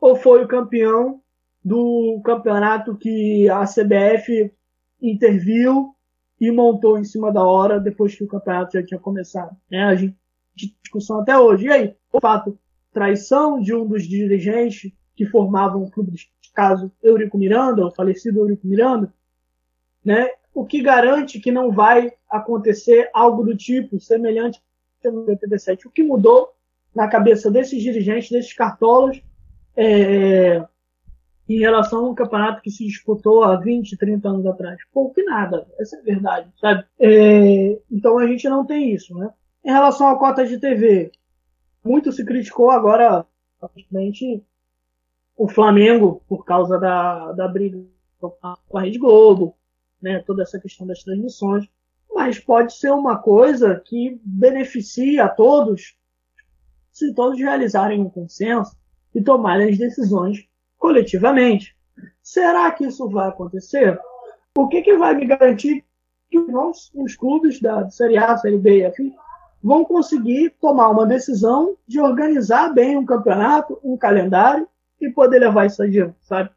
ou 0.00 0.16
foi 0.16 0.44
o 0.44 0.48
campeão 0.48 1.20
do 1.64 2.20
campeonato 2.24 2.96
que 2.96 3.48
a 3.48 3.64
CBF 3.64 4.52
interviu 5.00 5.94
e 6.40 6.50
montou 6.50 6.98
em 6.98 7.04
cima 7.04 7.32
da 7.32 7.44
hora 7.44 7.78
depois 7.78 8.14
que 8.14 8.24
o 8.24 8.28
campeonato 8.28 8.72
já 8.72 8.84
tinha 8.84 8.98
começado. 8.98 9.56
Né? 9.70 9.84
A 9.84 9.94
gente 9.94 10.16
discussão 10.54 11.20
até 11.20 11.38
hoje. 11.38 11.66
E 11.66 11.70
aí, 11.70 11.96
o 12.12 12.20
fato 12.20 12.58
traição 12.92 13.60
de 13.60 13.74
um 13.74 13.86
dos 13.86 14.06
dirigentes 14.06 14.92
que 15.16 15.26
formavam 15.26 15.82
o 15.82 15.90
clube 15.90 16.12
de 16.12 16.30
caso 16.54 16.92
Eurico 17.02 17.38
Miranda, 17.38 17.86
o 17.86 17.90
falecido 17.90 18.40
Eurico 18.40 18.66
Miranda, 18.66 19.12
né? 20.04 20.28
O 20.54 20.66
que 20.66 20.82
garante 20.82 21.40
que 21.40 21.50
não 21.50 21.72
vai 21.72 22.12
acontecer 22.28 23.08
algo 23.14 23.42
do 23.42 23.56
tipo 23.56 23.98
semelhante 23.98 24.60
no 25.02 25.26
87? 25.26 25.86
O 25.86 25.90
que 25.90 26.02
mudou 26.02 26.52
na 26.94 27.08
cabeça 27.08 27.50
desses 27.50 27.82
dirigentes, 27.82 28.30
desses 28.30 28.52
cartolas, 28.52 29.22
é, 29.74 30.62
em 31.48 31.58
relação 31.58 32.04
ao 32.04 32.14
campeonato 32.14 32.60
que 32.60 32.70
se 32.70 32.84
disputou 32.84 33.44
há 33.44 33.56
20, 33.56 33.96
30 33.96 34.28
anos 34.28 34.46
atrás? 34.46 34.78
Pouco 34.92 35.18
e 35.18 35.24
nada, 35.24 35.66
essa 35.78 35.96
é 35.96 36.00
a 36.00 36.02
verdade, 36.02 36.52
sabe? 36.60 36.84
É, 37.00 37.78
então 37.90 38.18
a 38.18 38.26
gente 38.26 38.46
não 38.48 38.66
tem 38.66 38.92
isso, 38.92 39.16
né? 39.16 39.30
Em 39.64 39.70
relação 39.70 40.08
à 40.08 40.18
cota 40.18 40.44
de 40.44 40.58
TV, 40.58 41.12
muito 41.84 42.12
se 42.12 42.24
criticou 42.24 42.70
agora, 42.70 43.26
praticamente, 43.58 44.42
o 45.36 45.48
Flamengo 45.48 46.22
por 46.28 46.44
causa 46.44 46.78
da, 46.78 47.32
da 47.32 47.48
briga 47.48 47.82
com 48.20 48.78
a 48.78 48.82
Rede 48.82 48.98
Globo, 48.98 49.56
né, 50.00 50.20
toda 50.20 50.42
essa 50.42 50.60
questão 50.60 50.86
das 50.86 51.02
transmissões, 51.02 51.68
mas 52.12 52.38
pode 52.38 52.74
ser 52.74 52.92
uma 52.92 53.18
coisa 53.18 53.80
que 53.84 54.20
beneficia 54.24 55.24
a 55.24 55.28
todos 55.28 55.96
se 56.92 57.12
todos 57.14 57.38
realizarem 57.38 58.00
um 58.00 58.10
consenso 58.10 58.76
e 59.14 59.22
tomarem 59.22 59.70
as 59.70 59.78
decisões 59.78 60.46
coletivamente. 60.78 61.76
Será 62.22 62.70
que 62.70 62.84
isso 62.84 63.08
vai 63.08 63.28
acontecer? 63.28 63.98
O 64.56 64.68
que, 64.68 64.82
que 64.82 64.96
vai 64.96 65.14
me 65.14 65.26
garantir 65.26 65.84
que 66.30 66.38
os, 66.38 66.90
os 66.94 67.16
clubes 67.16 67.60
da 67.60 67.88
Série 67.90 68.18
A, 68.18 68.36
Série 68.36 68.58
B 68.58 68.78
e 68.78 68.84
afim 68.84 69.14
vão 69.62 69.84
conseguir 69.84 70.54
tomar 70.60 70.88
uma 70.88 71.06
decisão 71.06 71.76
de 71.86 72.00
organizar 72.00 72.72
bem 72.72 72.96
um 72.96 73.06
campeonato, 73.06 73.78
um 73.84 73.96
calendário 73.96 74.66
e 75.00 75.08
poder 75.10 75.38
levar 75.38 75.66
isso 75.66 75.82
adiante, 75.82 76.16
sabe? 76.22 76.50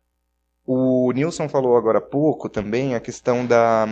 O 0.68 1.12
Nilson 1.12 1.48
falou 1.48 1.78
agora 1.78 2.00
há 2.00 2.02
pouco 2.02 2.50
também 2.50 2.96
a 2.96 3.00
questão 3.00 3.46
da, 3.46 3.86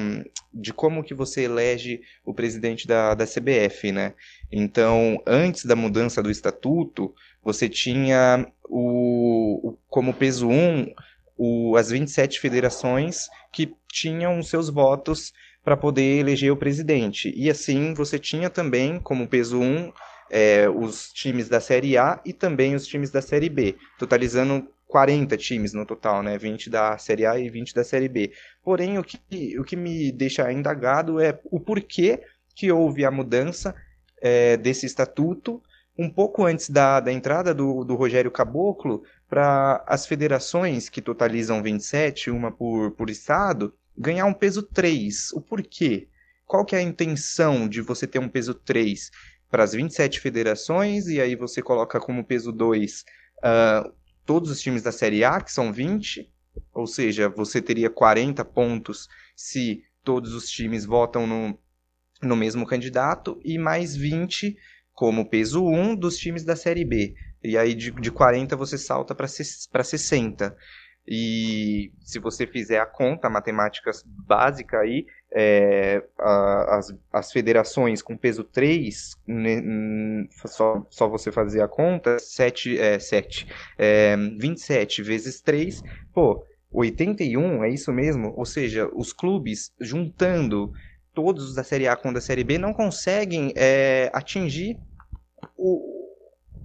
de 0.51 0.73
como 0.73 1.03
que 1.03 1.13
você 1.13 1.43
elege 1.43 2.01
o 2.25 2.33
presidente 2.33 2.87
da, 2.87 3.13
da 3.13 3.25
CBF, 3.27 3.91
né? 3.91 4.13
Então, 4.51 5.21
antes 5.27 5.65
da 5.65 5.75
mudança 5.75 6.23
do 6.23 6.31
estatuto, 6.31 7.13
você 7.43 7.69
tinha 7.69 8.47
o, 8.67 9.77
como 9.87 10.15
peso 10.15 10.49
1 10.49 10.93
o, 11.37 11.75
as 11.77 11.91
27 11.91 12.39
federações 12.39 13.27
que 13.51 13.75
tinham 13.87 14.41
seus 14.41 14.69
votos 14.69 15.31
para 15.63 15.77
poder 15.77 16.19
eleger 16.19 16.51
o 16.51 16.57
presidente. 16.57 17.33
E 17.35 17.49
assim 17.49 17.93
você 17.93 18.19
tinha 18.19 18.49
também 18.49 18.99
como 18.99 19.27
peso 19.27 19.59
1 19.59 19.91
é, 20.29 20.69
os 20.69 21.11
times 21.13 21.47
da 21.47 21.59
Série 21.59 21.97
A 21.97 22.19
e 22.25 22.33
também 22.33 22.75
os 22.75 22.87
times 22.87 23.11
da 23.11 23.21
Série 23.21 23.49
B, 23.49 23.75
totalizando 23.97 24.67
40 24.87 25.37
times 25.37 25.73
no 25.73 25.85
total, 25.85 26.21
né? 26.21 26.37
20 26.37 26.69
da 26.69 26.97
Série 26.97 27.25
A 27.25 27.37
e 27.39 27.49
20 27.49 27.73
da 27.73 27.83
Série 27.83 28.09
B. 28.09 28.31
Porém, 28.63 28.97
o 28.97 29.03
que, 29.03 29.19
o 29.57 29.63
que 29.63 29.75
me 29.75 30.11
deixa 30.11 30.51
indagado 30.51 31.19
é 31.19 31.39
o 31.45 31.59
porquê 31.59 32.21
que 32.55 32.71
houve 32.71 33.05
a 33.05 33.11
mudança 33.11 33.75
é, 34.21 34.57
desse 34.57 34.85
estatuto 34.85 35.61
um 35.97 36.09
pouco 36.09 36.45
antes 36.45 36.69
da, 36.69 36.99
da 36.99 37.11
entrada 37.11 37.53
do, 37.53 37.83
do 37.83 37.95
Rogério 37.95 38.31
Caboclo 38.31 39.03
para 39.29 39.83
as 39.87 40.05
federações 40.05 40.89
que 40.89 41.01
totalizam 41.01 41.61
27, 41.61 42.31
uma 42.31 42.51
por, 42.51 42.91
por 42.91 43.09
estado, 43.09 43.73
ganhar 43.97 44.25
um 44.25 44.33
peso 44.33 44.63
3. 44.63 45.31
O 45.33 45.41
porquê? 45.41 46.07
Qual 46.45 46.65
que 46.65 46.75
é 46.75 46.79
a 46.79 46.83
intenção 46.83 47.67
de 47.67 47.81
você 47.81 48.05
ter 48.05 48.19
um 48.19 48.29
peso 48.29 48.53
3 48.53 49.09
para 49.49 49.63
as 49.63 49.73
27 49.73 50.19
federações 50.19 51.07
e 51.07 51.21
aí 51.21 51.35
você 51.35 51.61
coloca 51.61 51.99
como 51.99 52.25
peso 52.25 52.51
2 52.51 53.01
uh, 53.01 53.05
ah, 53.43 53.91
todos 54.25 54.49
os 54.49 54.61
times 54.61 54.81
da 54.81 54.91
Série 54.91 55.23
A, 55.23 55.39
que 55.41 55.51
são 55.51 55.71
20, 55.71 56.31
ou 56.73 56.87
seja, 56.87 57.29
você 57.29 57.61
teria 57.61 57.89
40 57.89 58.43
pontos 58.45 59.07
se 59.35 59.83
todos 60.03 60.33
os 60.33 60.49
times 60.49 60.85
votam 60.85 61.27
no, 61.27 61.59
no 62.21 62.35
mesmo 62.35 62.65
candidato, 62.65 63.39
e 63.43 63.57
mais 63.57 63.95
20 63.95 64.57
como 64.93 65.29
peso 65.29 65.63
1 65.65 65.95
dos 65.95 66.17
times 66.17 66.43
da 66.43 66.55
Série 66.55 66.85
B. 66.85 67.15
e 67.43 67.57
aí 67.57 67.73
de, 67.73 67.91
de 67.91 68.11
40 68.11 68.55
você 68.55 68.77
salta 68.77 69.13
para 69.13 69.27
60. 69.27 70.55
E 71.07 71.91
se 71.99 72.17
você 72.17 72.47
fizer 72.47 72.79
a 72.79 72.85
conta, 72.85 73.29
matemática 73.29 73.91
básica 74.05 74.79
aí, 74.79 75.05
é, 75.31 76.01
a, 76.17 76.77
as, 76.77 76.95
as 77.11 77.31
federações 77.31 78.01
com 78.01 78.15
peso 78.15 78.43
3, 78.43 79.17
né, 79.27 79.61
só, 80.45 80.85
só 80.89 81.09
você 81.09 81.31
fazer 81.31 81.61
a 81.61 81.67
conta, 81.67 82.19
7, 82.19 82.79
é, 82.79 82.99
7, 82.99 83.47
é, 83.77 84.15
27 84.15 85.01
vezes 85.01 85.41
3, 85.41 85.83
pô, 86.13 86.45
81, 86.71 87.63
é 87.63 87.69
isso 87.69 87.91
mesmo? 87.91 88.33
Ou 88.37 88.45
seja, 88.45 88.89
os 88.93 89.11
clubes 89.11 89.73
juntando 89.79 90.71
todos 91.13 91.49
os 91.49 91.55
da 91.55 91.63
Série 91.63 91.87
A 91.87 91.95
com 91.95 92.11
da 92.11 92.21
Série 92.21 92.43
B 92.43 92.57
não 92.57 92.73
conseguem 92.73 93.53
é, 93.55 94.09
atingir 94.13 94.79
o, 95.57 96.09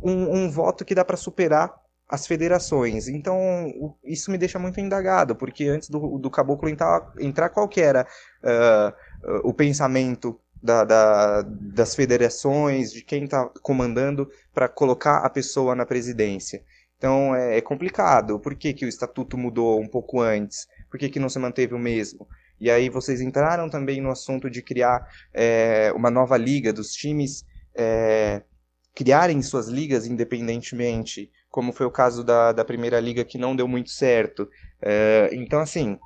um, 0.03 0.45
um 0.45 0.51
voto 0.51 0.85
que 0.85 0.95
dá 0.95 1.05
para 1.05 1.17
superar 1.17 1.75
as 2.09 2.27
federações. 2.27 3.07
Então, 3.07 3.97
isso 4.03 4.31
me 4.31 4.39
deixa 4.39 4.59
muito 4.59 4.81
indagado, 4.81 5.37
porque 5.37 5.65
antes 5.65 5.91
do, 5.91 6.19
do 6.19 6.31
caboclo 6.31 6.69
entrar, 6.69 7.13
entrar 7.19 7.49
qual 7.51 7.69
era 7.77 8.07
uh, 8.43 9.41
o 9.49 9.53
pensamento 9.53 10.41
da, 10.63 10.85
da, 10.85 11.43
das 11.43 11.95
federações, 11.95 12.93
de 12.93 13.03
quem 13.03 13.25
está 13.25 13.49
comandando 13.63 14.29
para 14.55 14.69
colocar 14.69 15.19
a 15.19 15.31
pessoa 15.31 15.75
na 15.75 15.85
presidência. 15.85 16.65
Então, 16.97 17.35
é, 17.35 17.59
é, 17.59 17.61
complicado. 17.61 18.41
Por 18.41 18.57
que, 18.57 18.73
que 18.73 18.85
o 18.85 18.89
estatuto 18.89 19.37
mudou 19.37 19.81
um 19.81 19.87
pouco 19.87 20.21
antes? 20.21 20.67
Por 20.91 20.99
que, 20.99 21.09
que 21.09 21.21
não 21.21 21.29
se 21.29 21.39
manteve 21.39 21.75
o 21.75 21.79
mesmo? 21.79 22.27
E 22.61 22.71
aí 22.71 22.89
vocês 22.89 23.21
entraram 23.21 23.69
também 23.71 24.01
no 24.01 24.11
assunto 24.11 24.51
de 24.51 24.63
criar 24.63 25.07
é, 25.33 25.93
uma 25.95 26.11
nova 26.11 26.37
liga 26.37 26.73
dos 26.73 26.93
times 26.93 27.45
é, 27.73 28.43
criarem 28.93 29.41
suas 29.43 29.69
ligas 29.69 30.07
independentemente, 30.07 31.31
como 31.51 31.73
foi 31.73 31.87
o 31.87 31.91
caso 31.91 32.25
da, 32.25 32.53
da 32.53 32.65
primeira 32.65 33.01
liga 33.01 33.25
que 33.25 33.39
não 33.39 33.57
deu 33.57 33.67
muito 33.67 33.91
certo. 33.91 34.49
É, 34.81 35.31
então, 35.33 35.61
assim, 35.61 35.99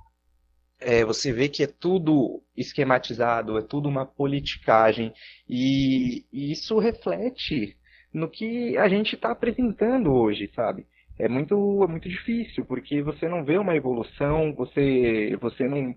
é, 0.80 1.04
você 1.04 1.32
vê 1.32 1.48
que 1.48 1.62
é 1.62 1.66
tudo 1.66 2.42
esquematizado, 2.56 3.58
é 3.58 3.62
tudo 3.62 3.88
uma 3.88 4.06
politicagem, 4.06 5.12
e, 5.48 6.24
e 6.32 6.52
isso 6.52 6.78
reflete 6.78 7.76
no 8.12 8.28
que 8.28 8.76
a 8.76 8.88
gente 8.88 9.14
está 9.14 9.30
apresentando 9.30 10.12
hoje, 10.12 10.50
sabe? 10.54 10.86
É 11.18 11.28
muito, 11.28 11.84
é 11.84 11.86
muito 11.86 12.08
difícil, 12.08 12.64
porque 12.64 13.02
você 13.02 13.28
não 13.28 13.44
vê 13.44 13.56
uma 13.58 13.76
evolução, 13.76 14.54
você, 14.54 15.36
você 15.40 15.68
não, 15.68 15.94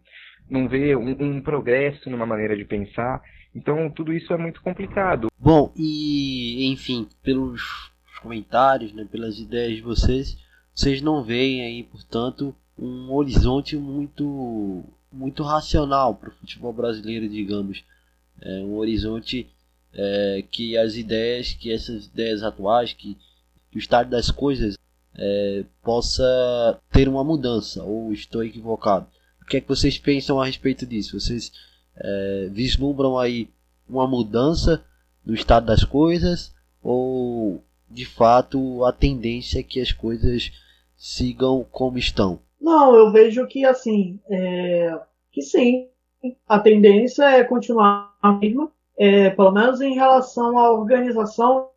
não 0.49 0.67
vê 0.67 0.95
um, 0.95 1.09
um 1.19 1.41
progresso 1.41 2.09
numa 2.09 2.25
maneira 2.25 2.55
de 2.55 2.65
pensar, 2.65 3.21
então 3.53 3.89
tudo 3.89 4.13
isso 4.13 4.33
é 4.33 4.37
muito 4.37 4.61
complicado. 4.61 5.27
Bom, 5.39 5.73
e 5.75 6.71
enfim, 6.71 7.07
pelos 7.23 7.94
comentários, 8.25 8.91
né, 8.91 9.07
pelas 9.09 9.37
ideias 9.37 9.75
de 9.75 9.81
vocês, 9.81 10.35
vocês 10.73 10.99
não 10.99 11.23
veem 11.23 11.61
aí, 11.61 11.83
portanto, 11.83 12.55
um 12.77 13.13
horizonte 13.13 13.77
muito 13.77 14.83
muito 15.11 15.43
racional 15.43 16.15
para 16.15 16.29
o 16.29 16.33
futebol 16.33 16.73
brasileiro, 16.73 17.29
digamos. 17.29 17.85
É 18.41 18.59
um 18.59 18.75
horizonte 18.75 19.47
é, 19.93 20.43
que 20.51 20.77
as 20.77 20.95
ideias, 20.95 21.53
que 21.53 21.71
essas 21.71 22.07
ideias 22.07 22.43
atuais, 22.43 22.91
que, 22.91 23.15
que 23.71 23.77
o 23.77 23.79
estado 23.79 24.09
das 24.09 24.29
coisas 24.29 24.75
é, 25.17 25.63
possa 25.81 26.77
ter 26.91 27.07
uma 27.07 27.23
mudança, 27.23 27.81
ou 27.81 28.11
estou 28.11 28.43
equivocado? 28.43 29.07
O 29.41 29.45
que 29.45 29.57
é 29.57 29.61
que 29.61 29.69
vocês 29.69 29.97
pensam 29.97 30.41
a 30.41 30.45
respeito 30.45 30.85
disso? 30.85 31.17
Vocês 31.17 31.53
é, 31.95 32.49
vislumbram 32.51 33.17
aí 33.17 33.49
uma 33.87 34.07
mudança 34.07 34.83
no 35.25 35.33
estado 35.33 35.67
das 35.67 35.85
coisas 35.85 36.53
ou 36.83 37.63
de 37.95 38.05
fato 38.05 38.83
a 38.83 38.91
tendência 38.91 39.59
é 39.59 39.63
que 39.63 39.79
as 39.79 39.91
coisas 39.91 40.51
sigam 40.97 41.65
como 41.71 41.97
estão? 41.97 42.39
Não, 42.59 42.93
eu 42.95 43.11
vejo 43.11 43.47
que 43.47 43.65
assim, 43.65 44.19
é, 44.29 44.99
que 45.31 45.41
sim, 45.41 45.87
a 46.47 46.59
tendência 46.59 47.23
é 47.23 47.43
continuar 47.43 48.13
a 48.21 48.33
mesma, 48.33 48.71
é, 48.97 49.29
pelo 49.29 49.51
menos 49.51 49.81
em 49.81 49.93
relação 49.93 50.57
à 50.57 50.71
organização 50.71 51.69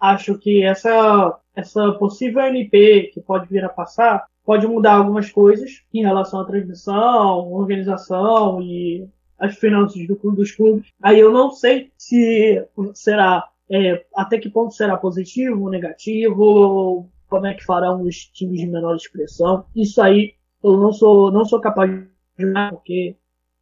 Acho 0.00 0.38
que 0.38 0.62
essa, 0.62 1.36
essa 1.56 1.92
possível 1.92 2.42
MP 2.42 3.10
que 3.12 3.20
pode 3.20 3.48
vir 3.48 3.64
a 3.64 3.68
passar 3.68 4.26
pode 4.44 4.66
mudar 4.66 4.94
algumas 4.94 5.30
coisas 5.30 5.82
em 5.92 6.02
relação 6.02 6.40
à 6.40 6.44
transmissão, 6.44 7.52
organização 7.52 8.62
e 8.62 9.08
as 9.38 9.56
finanças 9.56 10.06
do 10.06 10.14
dos 10.32 10.52
clubes. 10.52 10.90
Aí 11.02 11.18
eu 11.18 11.32
não 11.32 11.50
sei 11.50 11.90
se 11.98 12.64
será 12.94 13.48
é, 13.70 14.04
até 14.14 14.38
que 14.38 14.48
ponto 14.48 14.74
será 14.74 14.96
positivo 14.96 15.62
ou 15.62 15.70
negativo, 15.70 17.08
como 17.28 17.46
é 17.46 17.54
que 17.54 17.64
farão 17.64 18.02
os 18.02 18.26
times 18.26 18.60
de 18.60 18.66
menor 18.66 18.96
expressão. 18.96 19.64
Isso 19.76 20.00
aí 20.00 20.34
eu 20.62 20.76
não 20.76 20.92
sou 20.92 21.30
não 21.30 21.44
sou 21.44 21.60
capaz 21.60 21.90
de 21.90 22.08
julgar 22.36 22.72
porque 22.72 23.16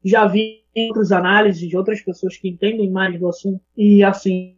já 0.04 0.26
vi 0.26 0.62
outras 0.74 1.10
análises 1.10 1.68
de 1.68 1.76
outras 1.76 2.00
pessoas 2.00 2.36
que 2.36 2.48
entendem 2.48 2.90
mais 2.90 3.18
do 3.18 3.28
assunto 3.28 3.60
e 3.76 4.04
assim 4.04 4.56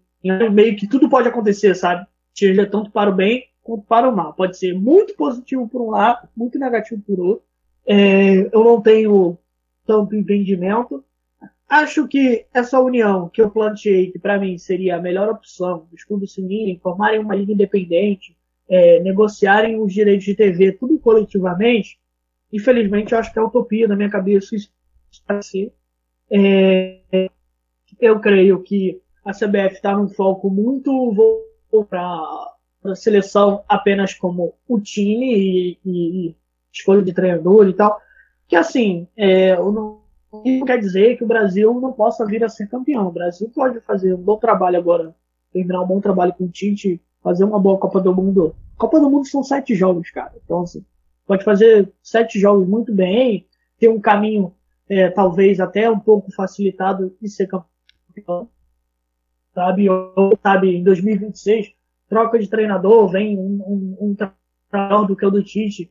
meio 0.52 0.76
que 0.76 0.88
tudo 0.88 1.08
pode 1.08 1.28
acontecer, 1.28 1.74
sabe? 1.74 2.06
Seja 2.34 2.66
tanto 2.66 2.90
para 2.90 3.10
o 3.10 3.14
bem 3.14 3.44
quanto 3.62 3.84
para 3.84 4.08
o 4.08 4.14
mal. 4.14 4.34
Pode 4.34 4.58
ser 4.58 4.74
muito 4.74 5.14
positivo 5.14 5.68
por 5.68 5.80
um 5.80 5.90
lado, 5.90 6.28
muito 6.36 6.58
negativo 6.58 7.02
por 7.06 7.20
outro. 7.20 7.44
É, 7.86 8.48
eu 8.52 8.64
não 8.64 8.80
tenho 8.80 9.38
tanto 9.86 10.14
entendimento, 10.14 11.02
Acho 11.68 12.08
que 12.08 12.46
essa 12.52 12.80
união 12.80 13.28
que 13.28 13.42
eu 13.42 13.50
planteei, 13.50 14.10
que 14.10 14.18
para 14.18 14.38
mim 14.38 14.56
seria 14.56 14.96
a 14.96 15.00
melhor 15.00 15.28
opção, 15.28 15.86
os 15.92 16.02
clubes 16.02 16.32
se 16.32 16.40
unirem, 16.40 16.78
formarem 16.78 17.20
uma 17.20 17.34
liga 17.34 17.52
independente, 17.52 18.34
é, 18.66 19.00
negociarem 19.00 19.78
os 19.78 19.92
direitos 19.92 20.24
de 20.24 20.34
TV, 20.34 20.72
tudo 20.72 20.98
coletivamente, 20.98 21.98
infelizmente 22.50 23.12
eu 23.12 23.18
acho 23.18 23.32
que 23.32 23.38
é 23.38 23.42
utopia 23.42 23.86
na 23.86 23.96
minha 23.96 24.08
cabeça 24.08 24.56
isso 24.56 24.72
vai 25.26 25.42
ser. 25.42 25.72
É, 26.30 27.28
eu 28.00 28.18
creio 28.20 28.62
que 28.62 29.00
a 29.24 29.32
CBF 29.32 29.74
está 29.74 29.94
num 29.94 30.08
foco 30.08 30.48
muito 30.48 31.14
para 31.88 32.00
a 32.84 32.94
seleção 32.94 33.62
apenas 33.68 34.14
como 34.14 34.54
o 34.66 34.80
time 34.80 35.34
e, 35.34 35.78
e, 35.84 36.28
e 36.28 36.36
escolha 36.72 37.02
de 37.02 37.12
treinador 37.12 37.68
e 37.68 37.74
tal. 37.74 38.00
Que 38.46 38.56
assim, 38.56 39.06
é, 39.16 39.52
eu 39.52 39.70
não 39.70 40.07
isso 40.44 40.64
quer 40.64 40.78
dizer 40.78 41.16
que 41.16 41.24
o 41.24 41.26
Brasil 41.26 41.72
não 41.80 41.92
possa 41.92 42.26
vir 42.26 42.44
a 42.44 42.48
ser 42.48 42.68
campeão. 42.68 43.08
O 43.08 43.12
Brasil 43.12 43.50
pode 43.54 43.80
fazer 43.80 44.14
um 44.14 44.22
bom 44.22 44.36
trabalho 44.36 44.78
agora, 44.78 45.14
terminar 45.52 45.82
um 45.82 45.86
bom 45.86 46.00
trabalho 46.00 46.34
com 46.34 46.44
o 46.44 46.48
Tite, 46.48 47.00
fazer 47.22 47.44
uma 47.44 47.58
boa 47.58 47.78
Copa 47.78 48.00
do 48.00 48.14
Mundo. 48.14 48.54
Copa 48.76 49.00
do 49.00 49.10
Mundo 49.10 49.26
são 49.26 49.42
sete 49.42 49.74
jogos, 49.74 50.10
cara. 50.10 50.32
Então, 50.44 50.62
assim, 50.62 50.84
pode 51.26 51.44
fazer 51.44 51.92
sete 52.02 52.38
jogos 52.38 52.68
muito 52.68 52.92
bem, 52.94 53.46
ter 53.78 53.88
um 53.88 54.00
caminho, 54.00 54.54
é, 54.88 55.08
talvez 55.08 55.60
até 55.60 55.90
um 55.90 55.98
pouco 55.98 56.30
facilitado 56.32 57.16
de 57.20 57.28
ser 57.28 57.46
campeão. 57.46 58.48
Sabe? 59.54 59.88
Ou, 59.88 60.38
sabe, 60.42 60.76
em 60.76 60.84
2026, 60.84 61.72
troca 62.08 62.38
de 62.38 62.48
treinador, 62.48 63.08
vem 63.08 63.38
um, 63.38 63.62
um, 63.66 63.96
um 64.00 64.16
treinador 64.70 65.06
do 65.06 65.16
que 65.16 65.24
o 65.24 65.30
do 65.30 65.42
Tite 65.42 65.90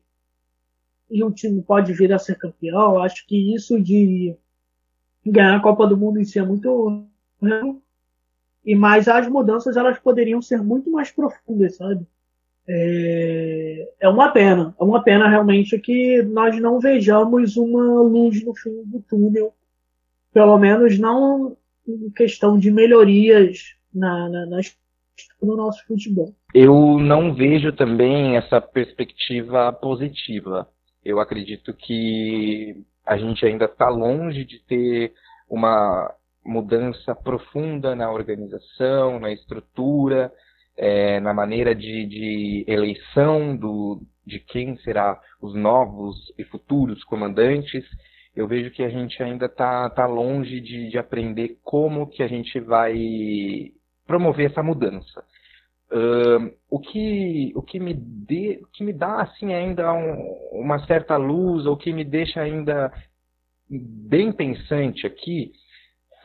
e 1.10 1.24
o 1.24 1.32
time 1.32 1.62
pode 1.62 1.94
vir 1.94 2.12
a 2.14 2.20
ser 2.20 2.38
campeão. 2.38 3.02
Acho 3.02 3.26
que 3.26 3.54
isso 3.54 3.82
de 3.82 4.36
ganhar 5.26 5.56
a 5.56 5.62
Copa 5.62 5.88
do 5.88 5.98
Mundo 5.98 6.20
em 6.20 6.26
si 6.26 6.40
é 6.40 6.44
muito 6.44 7.08
e 8.66 8.76
mais 8.76 9.08
as 9.08 9.28
mudanças 9.30 9.78
elas 9.78 9.98
poderiam 10.00 10.42
ser 10.42 10.62
muito 10.62 10.92
mais 10.92 11.10
profundas, 11.10 11.78
sabe? 11.78 12.06
É, 12.68 13.90
é 14.02 14.10
uma 14.10 14.30
pena, 14.30 14.76
é 14.78 14.84
uma 14.84 15.02
pena 15.02 15.30
realmente 15.30 15.80
que 15.80 16.22
nós 16.24 16.60
não 16.60 16.80
vejamos 16.80 17.56
uma 17.56 18.02
luz 18.02 18.44
no 18.44 18.54
fim 18.54 18.84
do 18.84 19.00
túnel, 19.02 19.54
pelo 20.34 20.58
menos 20.58 21.00
não 21.00 21.56
em 21.88 22.10
questão 22.10 22.60
de 22.60 22.70
melhorias 22.70 23.74
na, 23.94 24.28
na, 24.28 24.46
na 24.46 24.60
no 25.42 25.56
nosso 25.56 25.86
futebol. 25.88 26.36
Eu 26.54 27.00
não 27.00 27.34
vejo 27.34 27.72
também 27.72 28.36
essa 28.36 28.60
perspectiva 28.60 29.72
positiva 29.72 30.68
eu 31.08 31.22
acredito 31.22 31.74
que 31.74 32.84
a 33.06 33.18
gente 33.18 33.46
ainda 33.46 33.64
está 33.64 33.88
longe 33.88 34.44
de 34.44 34.60
ter 34.66 35.14
uma 35.50 36.14
mudança 36.46 37.16
profunda 37.16 37.96
na 37.96 38.12
organização, 38.12 39.18
na 39.18 39.32
estrutura, 39.32 40.30
é, 40.76 41.22
na 41.22 41.34
maneira 41.34 41.74
de, 41.74 42.06
de 42.06 42.66
eleição 42.68 43.56
do, 43.56 44.02
de 44.26 44.40
quem 44.42 44.76
será 44.80 45.18
os 45.42 45.56
novos 45.56 46.18
e 46.38 46.44
futuros 46.44 47.02
comandantes. 47.06 47.86
Eu 48.36 48.46
vejo 48.46 48.70
que 48.72 48.84
a 48.84 48.90
gente 48.90 49.24
ainda 49.24 49.46
está 49.46 49.90
tá 49.90 50.06
longe 50.06 50.60
de, 50.60 50.90
de 50.90 50.98
aprender 50.98 51.58
como 51.64 52.08
que 52.08 52.22
a 52.22 52.28
gente 52.28 52.60
vai 52.60 53.72
promover 54.06 54.52
essa 54.52 54.62
mudança. 54.62 55.24
Uh, 55.90 56.54
o 56.70 56.80
que 56.80 57.54
o 57.56 57.62
que 57.62 57.80
me 57.80 57.94
dê, 57.94 58.60
o 58.62 58.68
que 58.68 58.84
me 58.84 58.92
dá 58.92 59.22
assim 59.22 59.54
ainda 59.54 59.94
um, 59.94 60.60
uma 60.60 60.86
certa 60.86 61.16
luz 61.16 61.66
ou 61.66 61.78
que 61.78 61.94
me 61.94 62.04
deixa 62.04 62.42
ainda 62.42 62.92
bem 63.70 64.34
pensante 64.34 65.08
aqui 65.08 65.54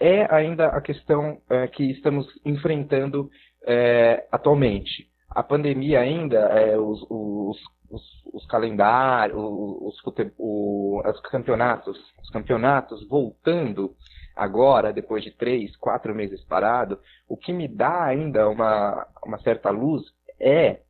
é 0.01 0.27
ainda 0.35 0.67
a 0.67 0.81
questão 0.81 1.35
uh, 1.35 1.71
que 1.71 1.85
estamos 1.93 2.27
enfrentando 2.45 3.31
uh, 3.63 4.27
atualmente. 4.33 5.09
A 5.31 5.45
pandemia 5.45 6.01
ainda, 6.01 6.39
é, 6.39 6.77
os, 6.77 7.01
os, 7.09 7.57
os, 7.89 8.03
os 8.35 8.47
calendários, 8.47 9.39
os, 9.39 9.97
os, 10.05 11.05
os 11.07 11.21
campeonatos, 11.31 11.97
os 12.21 12.31
campeonatos 12.31 13.09
voltando 13.09 13.95
agora, 14.35 14.93
depois 14.93 15.23
de 15.23 15.31
três, 15.31 15.77
quatro 15.77 16.15
meses 16.15 16.43
parado, 16.45 16.99
o 17.29 17.37
que 17.37 17.53
me 17.53 17.69
dá 17.69 18.05
ainda 18.05 18.49
uma, 18.49 19.07
uma 19.25 19.39
certa 19.41 19.71
luz 19.71 20.03
é 20.41 20.81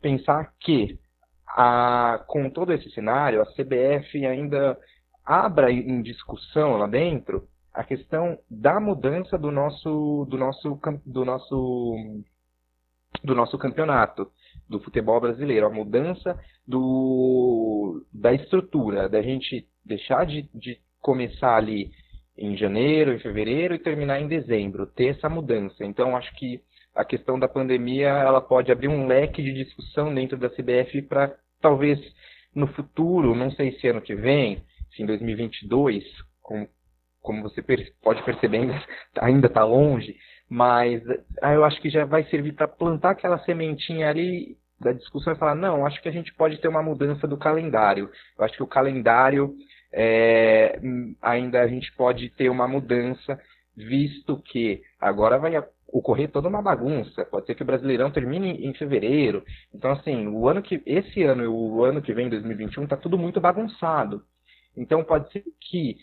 pensar 0.00 0.52
que 0.58 0.98
a, 1.46 2.24
com 2.26 2.48
todo 2.50 2.72
esse 2.72 2.90
cenário, 2.90 3.42
a 3.42 3.46
CBF 3.46 4.24
ainda 4.26 4.78
abra 5.24 5.70
em 5.70 6.02
discussão 6.02 6.76
lá 6.76 6.86
dentro 6.86 7.46
a 7.72 7.84
questão 7.84 8.38
da 8.50 8.78
mudança 8.78 9.38
do 9.38 9.50
nosso 9.50 10.26
do 10.28 10.36
nosso 10.36 10.78
do 11.06 11.24
nosso 11.24 12.22
do 13.22 13.34
nosso 13.34 13.56
campeonato 13.56 14.30
do 14.68 14.80
futebol 14.80 15.20
brasileiro, 15.20 15.66
a 15.66 15.70
mudança 15.70 16.38
do 16.66 18.04
da 18.12 18.32
estrutura, 18.32 19.08
da 19.08 19.22
gente 19.22 19.66
deixar 19.84 20.26
de, 20.26 20.48
de 20.54 20.80
começar 21.00 21.56
ali 21.56 21.90
em 22.36 22.56
janeiro, 22.56 23.12
em 23.12 23.18
fevereiro 23.18 23.74
e 23.74 23.78
terminar 23.78 24.20
em 24.20 24.28
dezembro, 24.28 24.86
ter 24.86 25.16
essa 25.16 25.28
mudança. 25.28 25.84
Então 25.84 26.16
acho 26.16 26.34
que 26.36 26.60
a 26.94 27.04
questão 27.04 27.38
da 27.38 27.48
pandemia 27.48 28.08
ela 28.08 28.40
pode 28.40 28.70
abrir 28.70 28.88
um 28.88 29.06
leque 29.06 29.42
de 29.42 29.52
discussão 29.52 30.14
dentro 30.14 30.36
da 30.36 30.50
CBF 30.50 31.02
para 31.02 31.34
talvez 31.60 31.98
no 32.54 32.66
futuro, 32.68 33.34
não 33.34 33.50
sei 33.50 33.72
se 33.72 33.88
ano 33.88 34.02
que 34.02 34.14
vem, 34.14 34.62
se 34.94 35.02
em 35.02 35.06
2022, 35.06 36.04
como, 36.42 36.68
como 37.20 37.42
você 37.42 37.62
pode 38.02 38.22
perceber, 38.22 38.68
ainda, 39.20 39.46
está 39.46 39.64
longe, 39.64 40.16
mas 40.48 41.02
ah, 41.40 41.54
eu 41.54 41.64
acho 41.64 41.80
que 41.80 41.88
já 41.88 42.04
vai 42.04 42.24
servir 42.24 42.52
para 42.52 42.68
plantar 42.68 43.10
aquela 43.10 43.38
sementinha 43.38 44.10
ali 44.10 44.58
da 44.78 44.92
discussão 44.92 45.32
e 45.32 45.38
falar, 45.38 45.54
não, 45.54 45.86
acho 45.86 46.02
que 46.02 46.08
a 46.08 46.12
gente 46.12 46.34
pode 46.34 46.60
ter 46.60 46.68
uma 46.68 46.82
mudança 46.82 47.26
do 47.26 47.38
calendário. 47.38 48.10
Eu 48.36 48.44
acho 48.44 48.56
que 48.56 48.62
o 48.62 48.66
calendário 48.66 49.54
é, 49.92 50.80
ainda 51.20 51.60
a 51.62 51.68
gente 51.68 51.92
pode 51.96 52.30
ter 52.30 52.48
uma 52.48 52.66
mudança, 52.66 53.38
visto 53.76 54.38
que 54.38 54.82
agora 55.00 55.38
vai 55.38 55.52
ocorrer 55.88 56.30
toda 56.30 56.48
uma 56.48 56.62
bagunça. 56.62 57.24
Pode 57.26 57.46
ser 57.46 57.54
que 57.54 57.62
o 57.62 57.66
Brasileirão 57.66 58.10
termine 58.10 58.66
em 58.66 58.72
fevereiro. 58.74 59.44
Então, 59.74 59.92
assim, 59.92 60.26
o 60.28 60.48
ano 60.48 60.62
que 60.62 60.82
esse 60.86 61.22
ano 61.22 61.44
e 61.44 61.46
o 61.46 61.84
ano 61.84 62.00
que 62.00 62.14
vem, 62.14 62.30
2021, 62.30 62.84
está 62.84 62.96
tudo 62.96 63.18
muito 63.18 63.40
bagunçado. 63.40 64.22
Então, 64.76 65.04
pode 65.04 65.30
ser 65.30 65.44
que 65.60 65.96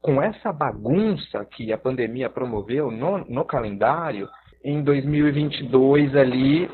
com 0.00 0.22
essa 0.22 0.52
bagunça 0.52 1.44
que 1.44 1.72
a 1.72 1.78
pandemia 1.78 2.30
promoveu 2.30 2.90
no, 2.90 3.18
no 3.18 3.44
calendário, 3.44 4.28
em 4.64 4.82
2022 4.82 6.14
ali 6.16 6.70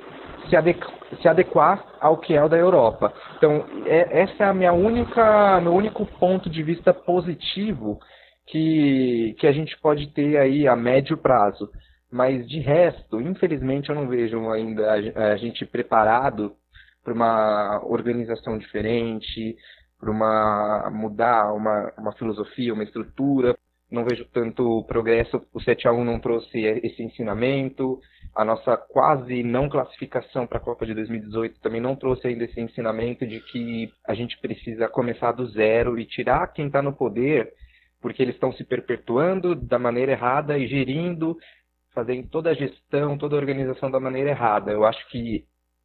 se, 0.48 0.56
adequ 0.56 0.86
se 1.20 1.28
adequar 1.28 1.84
ao 2.00 2.18
que 2.18 2.34
é 2.34 2.42
o 2.42 2.48
da 2.48 2.56
Europa. 2.56 3.12
Então, 3.36 3.64
é, 3.86 4.22
essa 4.22 4.44
é 4.44 4.46
a 4.46 4.54
minha 4.54 4.72
única, 4.72 5.60
meu 5.60 5.74
único 5.74 6.06
ponto 6.06 6.48
de 6.48 6.62
vista 6.62 6.92
positivo 6.92 7.98
que, 8.46 9.34
que 9.38 9.46
a 9.46 9.52
gente 9.52 9.78
pode 9.80 10.08
ter 10.08 10.36
aí 10.36 10.68
a 10.68 10.76
médio 10.76 11.16
prazo. 11.16 11.70
Mas 12.10 12.46
de 12.48 12.60
resto, 12.60 13.20
infelizmente, 13.20 13.90
eu 13.90 13.94
não 13.94 14.06
vejo 14.08 14.48
ainda 14.50 14.92
a, 14.92 15.36
gente 15.36 15.66
preparado 15.66 16.54
para 17.02 17.12
uma 17.12 17.80
organização 17.84 18.56
diferente, 18.56 19.56
para 19.98 20.10
uma 20.10 20.90
mudar 20.92 21.52
uma, 21.52 21.92
uma 21.98 22.12
filosofia, 22.12 22.72
uma 22.72 22.84
estrutura. 22.84 23.56
Não 23.90 24.04
vejo 24.04 24.24
tanto 24.32 24.84
progresso. 24.88 25.46
O 25.52 25.60
7 25.60 25.86
a 25.88 25.92
1 25.92 26.04
não 26.04 26.18
trouxe 26.18 26.58
esse 26.58 27.02
ensinamento 27.02 28.00
a 28.34 28.44
nossa 28.44 28.76
quase 28.76 29.42
não 29.44 29.68
classificação 29.68 30.46
para 30.46 30.58
a 30.58 30.60
Copa 30.60 30.84
de 30.84 30.92
2018 30.92 31.60
também 31.60 31.80
não 31.80 31.94
trouxe 31.94 32.26
ainda 32.26 32.44
esse 32.44 32.60
ensinamento 32.60 33.24
de 33.24 33.40
que 33.40 33.92
a 34.06 34.12
gente 34.12 34.38
precisa 34.40 34.88
começar 34.88 35.32
do 35.32 35.46
zero 35.46 35.98
e 35.98 36.04
tirar 36.04 36.48
quem 36.48 36.66
está 36.66 36.82
no 36.82 36.92
poder, 36.92 37.52
porque 38.00 38.20
eles 38.20 38.34
estão 38.34 38.52
se 38.52 38.64
perpetuando 38.64 39.54
da 39.54 39.78
maneira 39.78 40.12
errada 40.12 40.58
e 40.58 40.66
gerindo, 40.66 41.36
fazendo 41.94 42.28
toda 42.28 42.50
a 42.50 42.54
gestão, 42.54 43.16
toda 43.16 43.36
a 43.36 43.38
organização 43.38 43.88
da 43.88 44.00
maneira 44.00 44.30
errada. 44.30 44.72
Eu 44.72 44.84
acho 44.84 45.08
que 45.10 45.44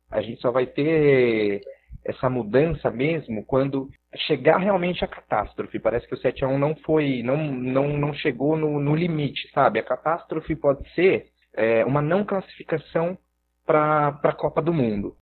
a 0.09 0.21
gente 0.21 0.41
só 0.41 0.49
vai 0.49 0.65
ter 0.65 1.61
essa 2.05 2.29
mudança 2.29 2.89
mesmo 2.89 3.45
quando 3.45 3.89
chegar 4.15 4.57
realmente 4.57 5.03
a 5.03 5.07
catástrofe. 5.07 5.79
Parece 5.79 6.07
que 6.07 6.15
o 6.15 6.17
7 6.17 6.43
a 6.43 6.47
1 6.47 6.57
não 6.57 6.75
foi, 6.75 7.21
não, 7.23 7.37
não, 7.37 7.87
não 7.97 8.13
chegou 8.13 8.57
no, 8.57 8.79
no 8.79 8.95
limite, 8.95 9.49
sabe? 9.53 9.79
A 9.79 9.83
catástrofe 9.83 10.55
pode 10.55 10.87
ser 10.93 11.27
é, 11.55 11.85
uma 11.85 12.01
não 12.01 12.23
classificação 12.23 13.17
para 13.65 14.19
a 14.23 14.33
Copa 14.33 14.61
do 14.61 14.73
Mundo. 14.73 15.15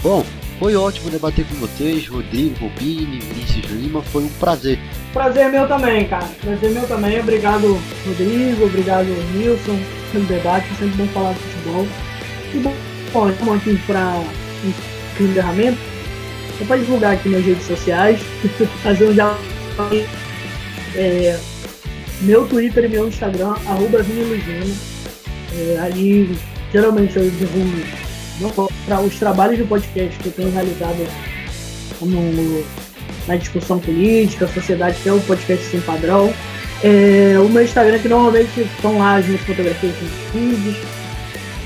Bom, 0.00 0.22
foi 0.58 0.74
ótimo 0.74 1.08
debater 1.08 1.46
com 1.46 1.54
vocês, 1.56 2.08
Rodrigo, 2.08 2.58
Bobini, 2.58 3.20
Vinícius 3.20 3.70
Lima, 3.70 4.02
foi 4.02 4.24
um 4.24 4.28
prazer. 4.40 4.78
Prazer 5.12 5.46
é 5.46 5.48
meu 5.50 5.68
também, 5.68 6.06
cara. 6.08 6.26
Prazer 6.40 6.70
é 6.70 6.72
meu 6.72 6.86
também. 6.88 7.20
Obrigado, 7.20 7.80
Rodrigo, 8.04 8.64
obrigado, 8.64 9.06
Nilson, 9.34 9.78
pelo 10.10 10.24
debate, 10.24 10.66
sempre 10.78 10.96
bom 10.96 11.06
falar 11.08 11.32
de 11.32 11.38
futebol. 11.38 11.86
E 12.54 12.58
bom, 12.58 12.74
estamos 13.30 13.56
aqui 13.56 13.80
para 13.86 14.14
um 14.14 15.24
encerramento. 15.24 15.78
Só 16.58 16.64
para 16.64 16.76
divulgar 16.78 17.14
aqui 17.14 17.28
nas 17.28 17.44
redes 17.44 17.66
sociais, 17.66 18.20
fazer 18.82 19.08
um 19.08 19.14
já. 19.14 19.38
É, 20.96 21.38
meu 22.22 22.48
Twitter 22.48 22.84
e 22.84 22.88
meu 22.88 23.06
Instagram, 23.06 23.54
arroba 23.66 24.04
é, 25.56 25.78
ali, 25.80 26.36
geralmente 26.72 27.16
eu 27.16 27.30
divulgo 27.30 28.07
os 29.04 29.18
trabalhos 29.18 29.58
de 29.58 29.64
podcast 29.64 30.18
que 30.18 30.26
eu 30.26 30.32
tenho 30.32 30.52
realizado 30.52 31.06
no, 32.00 32.64
na 33.26 33.36
discussão 33.36 33.78
política, 33.78 34.48
sociedade, 34.48 34.98
que 35.02 35.08
é 35.08 35.12
o 35.12 35.20
podcast 35.20 35.64
sem 35.66 35.80
padrão. 35.80 36.32
É, 36.82 37.34
o 37.38 37.48
meu 37.48 37.62
Instagram 37.64 37.98
que 37.98 38.08
normalmente 38.08 38.60
estão 38.60 38.98
lá 38.98 39.16
as 39.16 39.26
minhas 39.26 39.42
fotografias 39.42 39.94
nos 40.00 40.32
vídeos. 40.32 40.76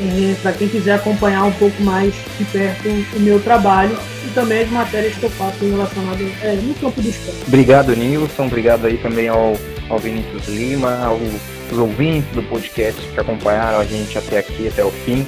É, 0.01 0.35
para 0.43 0.53
quem 0.53 0.69
quiser 0.69 0.95
acompanhar 0.95 1.45
um 1.45 1.53
pouco 1.53 1.81
mais 1.83 2.15
de 2.39 2.45
perto 2.47 2.89
o 3.15 3.21
meu 3.21 3.39
trabalho 3.41 3.97
e 4.27 4.31
também 4.31 4.63
as 4.63 4.71
matérias 4.71 5.15
que 5.15 5.23
eu 5.23 5.31
faço 5.31 5.65
relacionadas 5.65 6.27
é, 6.43 6.55
no 6.55 6.75
campo 6.75 7.01
do 7.01 7.09
esporte. 7.09 7.43
Obrigado, 7.47 7.95
Nilson. 7.95 8.47
Obrigado 8.47 8.87
aí 8.87 8.97
também 8.97 9.29
ao, 9.29 9.57
ao 9.89 9.99
Vinícius 9.99 10.49
Lima, 10.49 11.05
aos 11.05 11.79
ouvintes 11.79 12.29
do 12.35 12.43
podcast 12.43 13.01
que 13.01 13.21
acompanharam 13.21 13.79
a 13.79 13.85
gente 13.85 14.17
até 14.17 14.39
aqui, 14.39 14.67
até 14.67 14.85
o 14.85 14.91
fim. 14.91 15.27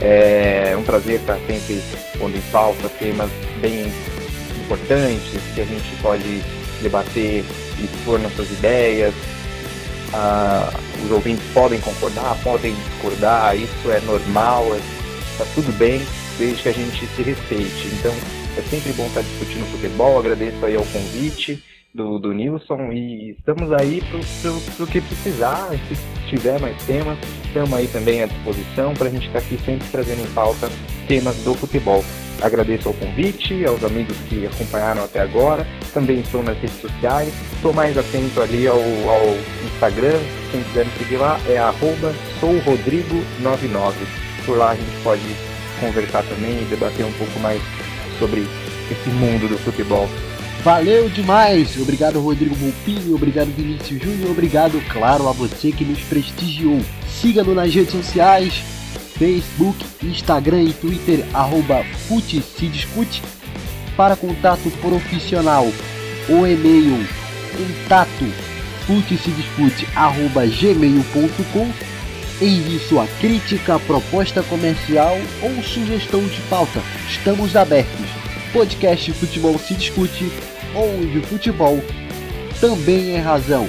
É 0.00 0.76
um 0.76 0.82
prazer 0.82 1.20
estar 1.20 1.38
sempre 1.46 1.82
pondo 2.18 2.36
em 2.36 2.40
pauta 2.52 2.88
temas 2.98 3.30
bem 3.60 3.86
importantes 4.64 5.40
que 5.54 5.60
a 5.60 5.64
gente 5.64 5.96
pode 6.02 6.42
debater 6.82 7.44
e 7.78 7.84
expor 7.84 8.18
nossas 8.18 8.50
ideias. 8.50 9.14
Ah, 10.12 10.72
os 11.04 11.10
ouvintes 11.10 11.44
podem 11.52 11.80
concordar, 11.80 12.36
podem 12.42 12.74
discordar, 12.74 13.56
isso 13.56 13.90
é 13.90 14.00
normal, 14.00 14.66
está 15.32 15.44
é, 15.44 15.46
tudo 15.54 15.72
bem, 15.78 16.00
desde 16.38 16.62
que 16.62 16.68
a 16.68 16.72
gente 16.72 17.06
se 17.06 17.22
respeite. 17.22 17.88
Então, 17.98 18.14
é 18.56 18.62
sempre 18.62 18.92
bom 18.92 19.06
estar 19.06 19.22
discutindo 19.22 19.70
futebol, 19.70 20.18
agradeço 20.18 20.64
aí 20.64 20.76
ao 20.76 20.84
convite 20.84 21.62
do, 21.96 22.18
do 22.18 22.32
Nilson 22.32 22.92
e 22.92 23.30
estamos 23.30 23.72
aí 23.72 24.02
para 24.02 24.84
o 24.84 24.86
que 24.86 25.00
precisar, 25.00 25.70
se 25.88 25.96
tiver 26.28 26.60
mais 26.60 26.80
temas, 26.84 27.18
estamos 27.46 27.72
aí 27.72 27.88
também 27.88 28.22
à 28.22 28.26
disposição 28.26 28.92
para 28.94 29.06
a 29.08 29.10
gente 29.10 29.26
estar 29.26 29.38
aqui 29.38 29.58
sempre 29.64 29.88
trazendo 29.90 30.22
em 30.22 30.32
pauta 30.34 30.68
temas 31.08 31.36
do 31.42 31.54
futebol. 31.54 32.04
Agradeço 32.42 32.88
ao 32.88 32.94
convite, 32.94 33.64
aos 33.64 33.82
amigos 33.82 34.14
que 34.28 34.46
acompanharam 34.46 35.04
até 35.04 35.20
agora. 35.20 35.66
Também 35.94 36.20
estou 36.20 36.42
nas 36.42 36.58
redes 36.58 36.78
sociais. 36.82 37.32
Estou 37.54 37.72
mais 37.72 37.96
atento 37.96 38.42
ali 38.42 38.66
ao, 38.66 38.76
ao 38.76 39.34
Instagram. 39.64 40.18
Quem 40.52 40.62
quiser 40.64 40.84
me 40.84 40.92
seguir 40.98 41.16
lá 41.16 41.40
é 41.48 41.56
sourodrigo99. 42.38 43.94
Por 44.44 44.58
lá 44.58 44.72
a 44.72 44.74
gente 44.74 45.02
pode 45.02 45.22
conversar 45.80 46.24
também 46.24 46.60
e 46.60 46.66
debater 46.66 47.06
um 47.06 47.12
pouco 47.12 47.40
mais 47.40 47.62
sobre 48.18 48.42
esse 48.90 49.08
mundo 49.08 49.48
do 49.48 49.56
futebol. 49.58 50.06
Valeu 50.66 51.08
demais! 51.08 51.80
Obrigado, 51.80 52.18
Rodrigo 52.18 52.56
Volpini, 52.56 53.14
obrigado, 53.14 53.54
Vinícius 53.56 54.02
Júnior, 54.02 54.32
obrigado, 54.32 54.82
claro, 54.88 55.28
a 55.28 55.32
você 55.32 55.70
que 55.70 55.84
nos 55.84 56.00
prestigiou. 56.00 56.80
Siga-nos 57.06 57.54
nas 57.54 57.72
redes 57.72 57.92
sociais, 57.92 58.52
Facebook, 59.16 59.78
Instagram 60.02 60.64
e 60.64 60.72
Twitter, 60.72 61.24
arroba 61.32 61.84
se 62.42 62.66
discute. 62.66 63.22
Para 63.96 64.16
contato 64.16 64.68
profissional, 64.80 65.68
o 66.28 66.44
e-mail 66.44 67.06
contato 67.52 68.24
discute, 69.30 69.86
arroba 69.94 70.44
gmail.com 70.46 71.70
Envie 72.44 72.80
sua 72.80 73.06
crítica, 73.20 73.78
proposta 73.78 74.42
comercial 74.42 75.16
ou 75.40 75.62
sugestão 75.62 76.26
de 76.26 76.40
pauta. 76.50 76.82
Estamos 77.08 77.54
abertos. 77.54 78.26
Podcast 78.52 79.12
Futebol 79.12 79.58
se 79.58 79.74
discute, 79.74 80.30
onde 80.76 81.18
o 81.18 81.22
futebol 81.22 81.82
também 82.60 83.16
é 83.16 83.18
razão. 83.18 83.66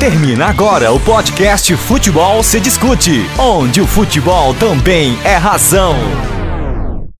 Termina 0.00 0.46
agora 0.46 0.90
o 0.94 0.98
podcast 0.98 1.76
Futebol 1.76 2.42
se 2.42 2.58
discute, 2.58 3.20
onde 3.38 3.82
o 3.82 3.86
futebol 3.86 4.54
também 4.54 5.18
é 5.22 5.36
razão. 5.36 5.94